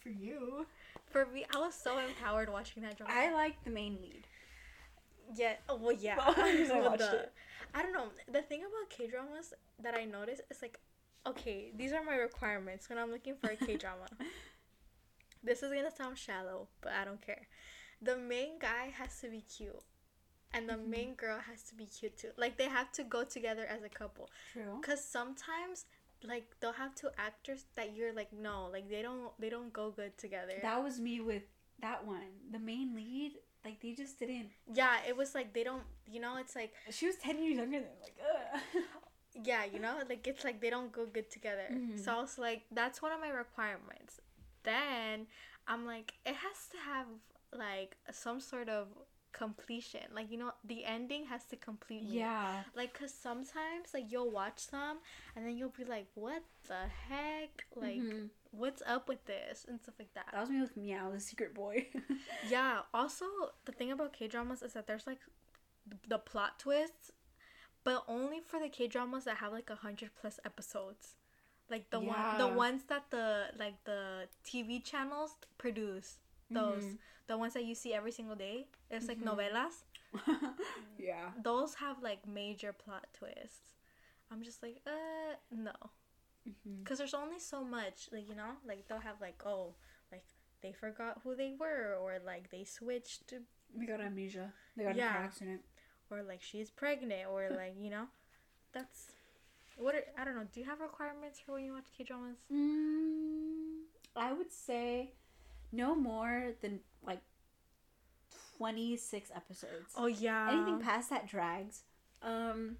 for 0.00 0.08
you. 0.08 0.66
For 1.10 1.26
me, 1.26 1.44
I 1.54 1.58
was 1.58 1.74
so 1.74 1.98
empowered 1.98 2.50
watching 2.50 2.82
that 2.84 2.96
drama. 2.98 3.12
I 3.14 3.32
liked 3.32 3.64
the 3.64 3.70
main 3.70 3.98
lead. 4.02 4.26
Yeah. 5.34 5.54
Oh, 5.68 5.76
well, 5.76 5.92
yeah. 5.92 6.16
Well, 6.16 6.34
I 6.38 6.80
watched 6.88 6.98
the- 7.10 7.16
it. 7.24 7.32
I 7.74 7.82
don't 7.82 7.92
know. 7.92 8.08
The 8.30 8.42
thing 8.42 8.60
about 8.60 8.90
K 8.90 9.06
dramas 9.08 9.52
that 9.82 9.94
I 9.94 10.04
noticed 10.04 10.42
is 10.50 10.62
like, 10.62 10.78
okay, 11.26 11.70
these 11.76 11.92
are 11.92 12.02
my 12.02 12.16
requirements 12.16 12.88
when 12.88 12.98
I'm 12.98 13.10
looking 13.10 13.36
for 13.36 13.50
a 13.50 13.56
K 13.56 13.76
drama. 13.76 14.06
this 15.42 15.62
is 15.62 15.72
gonna 15.72 15.90
sound 15.94 16.18
shallow, 16.18 16.68
but 16.80 16.92
I 16.92 17.04
don't 17.04 17.20
care. 17.24 17.46
The 18.02 18.16
main 18.16 18.58
guy 18.58 18.92
has 18.96 19.20
to 19.20 19.28
be 19.28 19.40
cute, 19.42 19.82
and 20.52 20.68
the 20.68 20.74
Mhm. 20.74 20.86
main 20.86 21.14
girl 21.14 21.38
has 21.40 21.62
to 21.64 21.74
be 21.74 21.86
cute 21.86 22.16
too. 22.16 22.32
Like 22.36 22.56
they 22.56 22.68
have 22.68 22.92
to 22.92 23.04
go 23.04 23.24
together 23.24 23.64
as 23.66 23.82
a 23.82 23.88
couple. 23.88 24.30
True. 24.52 24.80
Cause 24.82 25.04
sometimes, 25.04 25.86
like 26.22 26.58
they'll 26.60 26.72
have 26.72 26.94
two 26.94 27.10
actors 27.16 27.66
that 27.74 27.94
you're 27.94 28.12
like, 28.12 28.32
no, 28.32 28.66
like 28.66 28.88
they 28.88 29.02
don't, 29.02 29.32
they 29.40 29.50
don't 29.50 29.72
go 29.72 29.90
good 29.90 30.16
together. 30.18 30.58
That 30.62 30.82
was 30.82 31.00
me 31.00 31.20
with 31.20 31.44
that 31.80 32.04
one. 32.06 32.40
The 32.50 32.58
main 32.58 32.94
lead, 32.94 33.32
like 33.64 33.80
they 33.80 33.92
just 33.92 34.18
didn't. 34.18 34.50
yeah, 34.72 34.96
it 35.08 35.16
was 35.16 35.34
like 35.34 35.52
they 35.52 35.64
don't, 35.64 35.82
you 36.06 36.20
know, 36.20 36.36
it's 36.38 36.54
like 36.54 36.72
She 36.90 37.06
was 37.06 37.16
ten 37.16 37.42
years 37.42 37.56
younger 37.56 37.80
than 37.80 37.88
like. 38.02 38.16
Ugh. 38.22 38.82
yeah, 39.44 39.64
you 39.64 39.78
know, 39.78 39.96
like 40.08 40.26
it's 40.26 40.44
like 40.44 40.60
they 40.60 40.70
don't 40.70 40.92
go 40.92 41.06
good 41.06 41.30
together. 41.30 41.68
Mhm. 41.70 41.98
So 41.98 42.12
I 42.12 42.20
was 42.20 42.38
like, 42.38 42.62
that's 42.72 43.00
one 43.02 43.12
of 43.12 43.20
my 43.20 43.30
requirements. 43.30 44.20
Then 44.62 45.26
I'm 45.66 45.86
like, 45.86 46.14
it 46.26 46.34
has 46.34 46.66
to 46.72 46.78
have 46.78 47.06
like 47.52 47.96
some 48.12 48.40
sort 48.40 48.68
of 48.68 48.88
completion. 49.32 50.00
Like, 50.14 50.30
you 50.30 50.38
know, 50.38 50.52
the 50.64 50.84
ending 50.84 51.26
has 51.26 51.44
to 51.46 51.56
complete 51.56 52.02
me. 52.04 52.18
yeah. 52.18 52.62
Like, 52.74 52.98
cause 52.98 53.12
sometimes 53.14 53.92
like 53.94 54.06
you'll 54.10 54.30
watch 54.30 54.58
some 54.58 54.98
and 55.36 55.46
then 55.46 55.56
you'll 55.56 55.74
be 55.76 55.84
like, 55.84 56.06
what 56.14 56.42
the 56.66 56.82
heck? 57.08 57.64
Like, 57.76 58.00
Mhm. 58.02 58.30
What's 58.50 58.82
up 58.86 59.08
with 59.08 59.24
this 59.26 59.64
and 59.68 59.80
stuff 59.80 59.94
like 59.98 60.12
that. 60.14 60.26
That 60.32 60.40
was 60.40 60.50
me 60.50 60.60
with 60.60 60.76
Meow, 60.76 61.10
the 61.10 61.20
secret 61.20 61.54
boy. 61.54 61.86
Yeah. 62.48 62.80
Also, 62.94 63.24
the 63.64 63.72
thing 63.72 63.90
about 63.90 64.12
K 64.12 64.28
dramas 64.28 64.62
is 64.62 64.72
that 64.74 64.86
there's 64.86 65.06
like 65.06 65.18
the 66.06 66.18
plot 66.18 66.58
twists, 66.58 67.10
but 67.84 68.04
only 68.08 68.40
for 68.40 68.60
the 68.60 68.68
K 68.68 68.86
dramas 68.86 69.24
that 69.24 69.38
have 69.38 69.52
like 69.52 69.70
a 69.70 69.74
hundred 69.76 70.10
plus 70.20 70.38
episodes. 70.44 71.14
Like 71.70 71.90
the 71.90 72.00
one, 72.00 72.38
the 72.38 72.46
ones 72.48 72.82
that 72.88 73.10
the 73.10 73.46
like 73.58 73.82
the 73.84 74.28
TV 74.44 74.80
channels 74.84 75.32
produce. 75.58 76.18
Those, 76.50 76.84
Mhm. 76.84 76.98
the 77.26 77.36
ones 77.38 77.54
that 77.54 77.64
you 77.64 77.74
see 77.74 77.92
every 77.92 78.12
single 78.12 78.36
day. 78.36 78.68
It's 78.90 79.08
like 79.08 79.18
Mhm. 79.20 79.24
novelas. 79.36 79.84
yeah. 80.98 81.30
Those 81.42 81.74
have 81.76 82.02
like 82.02 82.26
major 82.26 82.72
plot 82.72 83.06
twists. 83.12 83.74
I'm 84.30 84.42
just 84.42 84.62
like, 84.62 84.80
uh, 84.86 85.34
no, 85.50 85.72
Mhm. 86.46 86.82
because 86.84 86.98
there's 86.98 87.14
only 87.14 87.38
so 87.38 87.64
much. 87.64 88.08
Like 88.12 88.28
you 88.28 88.34
know, 88.34 88.52
like 88.66 88.86
they'll 88.88 89.00
have 89.00 89.20
like, 89.20 89.42
oh, 89.46 89.74
like 90.12 90.24
they 90.62 90.72
forgot 90.72 91.20
who 91.24 91.34
they 91.34 91.54
were, 91.58 91.96
or 92.00 92.18
like 92.24 92.50
they 92.50 92.64
switched 92.64 93.28
to 93.28 93.42
They 93.74 93.86
got 93.86 94.00
amnesia. 94.00 94.52
They 94.76 94.84
got 94.84 94.90
in 94.92 94.96
Yeah. 94.98 95.12
car 95.12 95.24
accident. 95.24 95.62
or 96.10 96.22
like 96.22 96.40
she's 96.42 96.70
pregnant 96.70 97.28
or 97.30 97.50
like 97.62 97.74
you 97.78 97.90
know 97.90 98.06
that's 98.72 99.08
what 99.76 99.94
are, 99.94 100.04
i 100.16 100.24
don't 100.24 100.34
know 100.36 100.46
do 100.52 100.58
you 100.60 100.64
have 100.66 100.80
requirements 100.80 101.38
for 101.38 101.52
when 101.52 101.64
you 101.64 101.72
watch 101.74 101.84
k 101.96 102.02
dramas 102.02 102.38
Mm, 102.50 103.84
I 104.16 104.32
would 104.32 104.50
say 104.50 105.12
no 105.70 105.94
more 105.94 106.54
than 106.62 106.80
like 107.04 107.20
26 108.56 109.30
episodes. 109.34 109.94
oh 109.96 110.06
yeah 110.06 110.48
Anything 110.50 110.80
past 110.80 111.10
that 111.10 111.26
drags. 111.28 111.84
Um, 112.22 112.76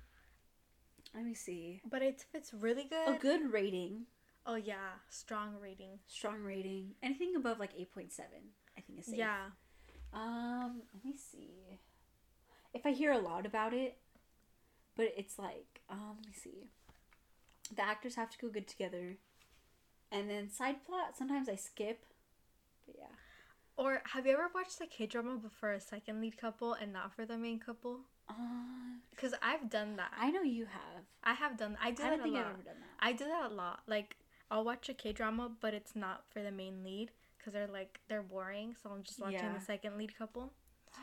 let 1.15 1.25
me 1.25 1.35
see. 1.35 1.81
but 1.91 2.03
it's 2.03 2.23
if 2.23 2.35
it's 2.35 2.53
really 2.55 2.85
good 2.85 3.17
A 3.17 3.19
good 3.19 3.53
rating, 3.53 4.07
oh 4.47 4.55
yeah 4.57 5.01
strong 5.09 5.55
rating 5.61 5.99
strong 6.07 6.43
rating. 6.43 6.95
Anything 7.03 7.35
above 7.37 7.59
like 7.59 7.77
8.7, 7.77 8.21
I 8.77 8.81
think 8.81 8.99
is 9.01 9.07
safe. 9.07 9.17
yeah 9.17 9.47
Um, 10.13 10.83
let 10.95 11.05
me 11.05 11.15
see. 11.17 11.79
If 12.75 12.85
I 12.87 12.93
hear 12.93 13.13
a 13.13 13.19
lot 13.19 13.47
about 13.47 13.73
it, 13.75 13.97
but 14.97 15.13
it's 15.17 15.39
like, 15.39 15.81
um, 15.91 16.17
let 16.19 16.27
me 16.27 16.33
see. 16.33 16.69
The 17.75 17.83
actors 17.83 18.15
have 18.17 18.31
to 18.31 18.39
go 18.39 18.49
good 18.49 18.67
together. 18.67 19.17
And 20.11 20.31
then 20.31 20.49
side 20.51 20.85
plot, 20.87 21.17
sometimes 21.19 21.49
I 21.49 21.57
skip. 21.57 22.05
But 22.87 22.97
yeah. 22.99 23.15
or 23.77 24.03
have 24.13 24.27
you 24.27 24.33
ever 24.33 24.49
watched 24.55 24.81
a 24.81 24.87
k 24.87 25.07
drama 25.07 25.37
but 25.43 25.53
for 25.53 25.73
a 25.73 25.81
second 25.81 26.21
lead 26.23 26.39
couple 26.39 26.73
and 26.73 26.93
not 26.93 27.15
for 27.15 27.27
the 27.27 27.37
main 27.37 27.59
couple 27.59 28.01
Uh, 28.29 28.35
because 29.11 29.35
i've 29.43 29.69
done 29.71 29.97
that 29.97 30.11
I 30.19 30.31
know 30.31 30.43
you 30.43 30.67
have. 30.67 31.05
i 31.25 31.33
have 31.35 31.57
done 31.57 31.77
i 31.83 31.91
do 31.91 32.03
I 32.03 32.07
that 32.07 32.11
don't 32.11 32.21
a 32.21 32.23
think 32.25 32.35
lot 32.35 32.45
I've 32.45 32.53
ever 32.55 32.63
done 32.63 32.75
that. 32.81 33.07
i 33.07 33.13
do 33.13 33.25
that 33.25 33.51
a 33.51 33.55
lot 33.55 33.81
like 33.87 34.17
i'll 34.51 34.65
watch 34.65 34.89
a 34.89 34.95
k 34.95 35.13
drama 35.13 35.51
but 35.61 35.75
it's 35.75 35.97
not 35.97 36.25
for 36.31 36.43
the 36.43 36.51
main 36.53 36.85
lead 36.85 37.11
because 37.37 37.53
they're 37.53 37.67
like 37.67 38.01
they're 38.09 38.23
boring 38.23 38.75
so 38.83 38.91
i'm 38.91 39.03
just 39.03 39.19
watching 39.21 39.35
Yeah. 39.41 39.55
the 39.59 39.65
second 39.65 39.97
lead 39.99 40.17
couple 40.17 40.53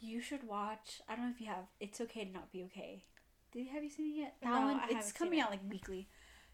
You 0.00 0.20
should 0.20 0.46
watch. 0.46 1.00
I 1.08 1.16
don't 1.16 1.24
know 1.26 1.30
if 1.34 1.40
you 1.40 1.46
have. 1.46 1.64
It's 1.80 1.98
okay 2.02 2.26
to 2.26 2.30
not 2.30 2.52
be 2.52 2.62
okay. 2.64 3.04
Did 3.52 3.60
you 3.66 3.72
have 3.72 3.82
you 3.82 3.88
seen 3.88 4.06
it 4.12 4.18
yet? 4.18 4.34
That 4.42 4.50
No, 4.52 4.60
one. 4.66 4.76
I 4.76 4.88
it's 4.90 5.12
coming 5.12 5.40
out 5.40 5.50
like 5.50 5.60
weekly. 5.70 6.08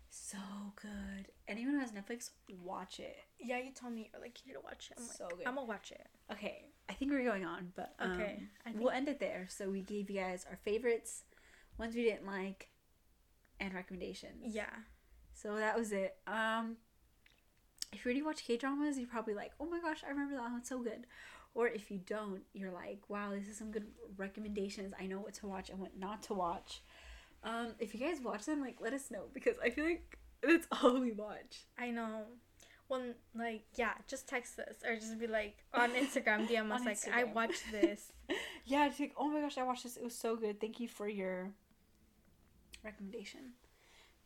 So 0.08 0.38
good. 0.80 1.26
Anyone 1.48 1.74
who 1.74 1.80
has 1.80 1.90
Netflix, 1.90 2.30
watch 2.62 3.00
it. 3.00 3.16
yeah 3.40 3.58
you 3.58 3.72
told 3.72 3.92
me 3.94 4.08
you're 4.12 4.20
like 4.22 4.38
you 4.44 4.52
need 4.52 4.58
to 4.58 4.64
watch 4.64 4.90
it 4.92 4.98
i'm 4.98 5.04
like 5.08 5.16
So 5.16 5.26
good. 5.36 5.46
i'm 5.48 5.54
gonna 5.56 5.66
watch 5.66 5.90
it 5.90 6.06
Okay, 6.30 6.66
I 6.90 6.94
think 6.94 7.12
we're 7.12 7.24
going 7.24 7.44
on, 7.44 7.72
but 7.76 7.94
um, 8.00 8.12
Okay, 8.12 8.42
I 8.66 8.72
we'll 8.74 8.90
end 8.90 9.08
it 9.08 9.20
there. 9.20 9.46
So 9.48 9.70
we 9.70 9.80
gave 9.82 10.10
you 10.10 10.20
guys 10.20 10.44
our 10.50 10.56
favorites, 10.56 11.22
ones 11.78 11.94
we 11.94 12.02
didn't 12.02 12.26
like, 12.26 12.68
and 13.60 13.72
recommendations. 13.72 14.42
yeah 14.54 14.74
So 15.32 15.54
that 15.54 15.78
was 15.78 15.92
it. 15.92 16.16
Um, 16.26 16.76
if 17.92 18.04
you 18.04 18.08
already 18.08 18.22
watch 18.22 18.44
K 18.44 18.56
dramas, 18.56 18.98
you're 18.98 19.08
probably 19.08 19.34
like, 19.34 19.52
"Oh 19.60 19.66
my 19.66 19.80
gosh, 19.80 20.02
I 20.04 20.10
remember 20.10 20.34
that 20.34 20.42
one, 20.42 20.56
it's 20.58 20.68
so 20.68 20.80
good." 20.80 21.06
Or 21.54 21.66
if 21.68 21.90
you 21.90 21.98
don't, 21.98 22.42
you're 22.52 22.70
like, 22.72 23.00
"Wow, 23.08 23.30
this 23.30 23.48
is 23.48 23.56
some 23.56 23.70
good 23.72 23.86
recommendations. 24.16 24.92
I 25.00 25.06
know 25.06 25.20
what 25.20 25.34
to 25.34 25.46
watch 25.46 25.70
and 25.70 25.78
what 25.80 25.96
not 25.96 26.22
to 26.24 26.34
watch." 26.34 26.82
Um, 27.42 27.68
if 27.78 27.94
you 27.94 28.00
guys 28.00 28.20
watch 28.20 28.44
them, 28.46 28.60
like, 28.60 28.80
let 28.80 28.92
us 28.92 29.10
know 29.10 29.24
because 29.32 29.56
I 29.62 29.70
feel 29.70 29.84
like 29.84 30.18
that's 30.42 30.66
all 30.82 31.00
we 31.00 31.12
watch. 31.12 31.64
I 31.78 31.90
know. 31.90 32.24
Well, 32.90 33.14
like, 33.36 33.62
yeah, 33.76 33.92
just 34.08 34.26
text 34.28 34.58
us 34.58 34.74
or 34.84 34.96
just 34.96 35.18
be 35.18 35.28
like 35.28 35.56
on 35.72 35.92
Instagram, 35.92 36.48
DM 36.48 36.70
us, 36.72 36.80
On 36.80 36.86
like, 36.86 36.98
I 37.14 37.24
watched 37.24 37.70
this. 37.70 38.12
yeah, 38.66 38.88
it's 38.88 38.98
like, 38.98 39.14
oh 39.16 39.28
my 39.28 39.40
gosh, 39.40 39.56
I 39.56 39.62
watched 39.62 39.84
this. 39.84 39.96
It 39.96 40.02
was 40.02 40.14
so 40.14 40.34
good. 40.34 40.60
Thank 40.60 40.80
you 40.80 40.88
for 40.88 41.08
your 41.08 41.50
recommendation. 42.84 43.52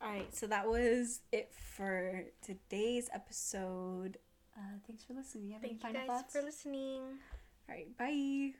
All 0.01 0.09
right, 0.09 0.35
so 0.35 0.47
that 0.47 0.67
was 0.67 1.21
it 1.31 1.51
for 1.53 2.25
today's 2.41 3.07
episode. 3.13 4.17
Uh, 4.57 4.79
thanks 4.87 5.03
for 5.03 5.13
listening. 5.13 5.51
You 5.51 5.57
Thank 5.61 5.83
you 5.83 5.93
guys 5.93 6.07
thoughts? 6.07 6.33
for 6.33 6.41
listening. 6.41 7.01
All 7.69 7.75
right, 7.75 7.97
bye. 7.97 8.55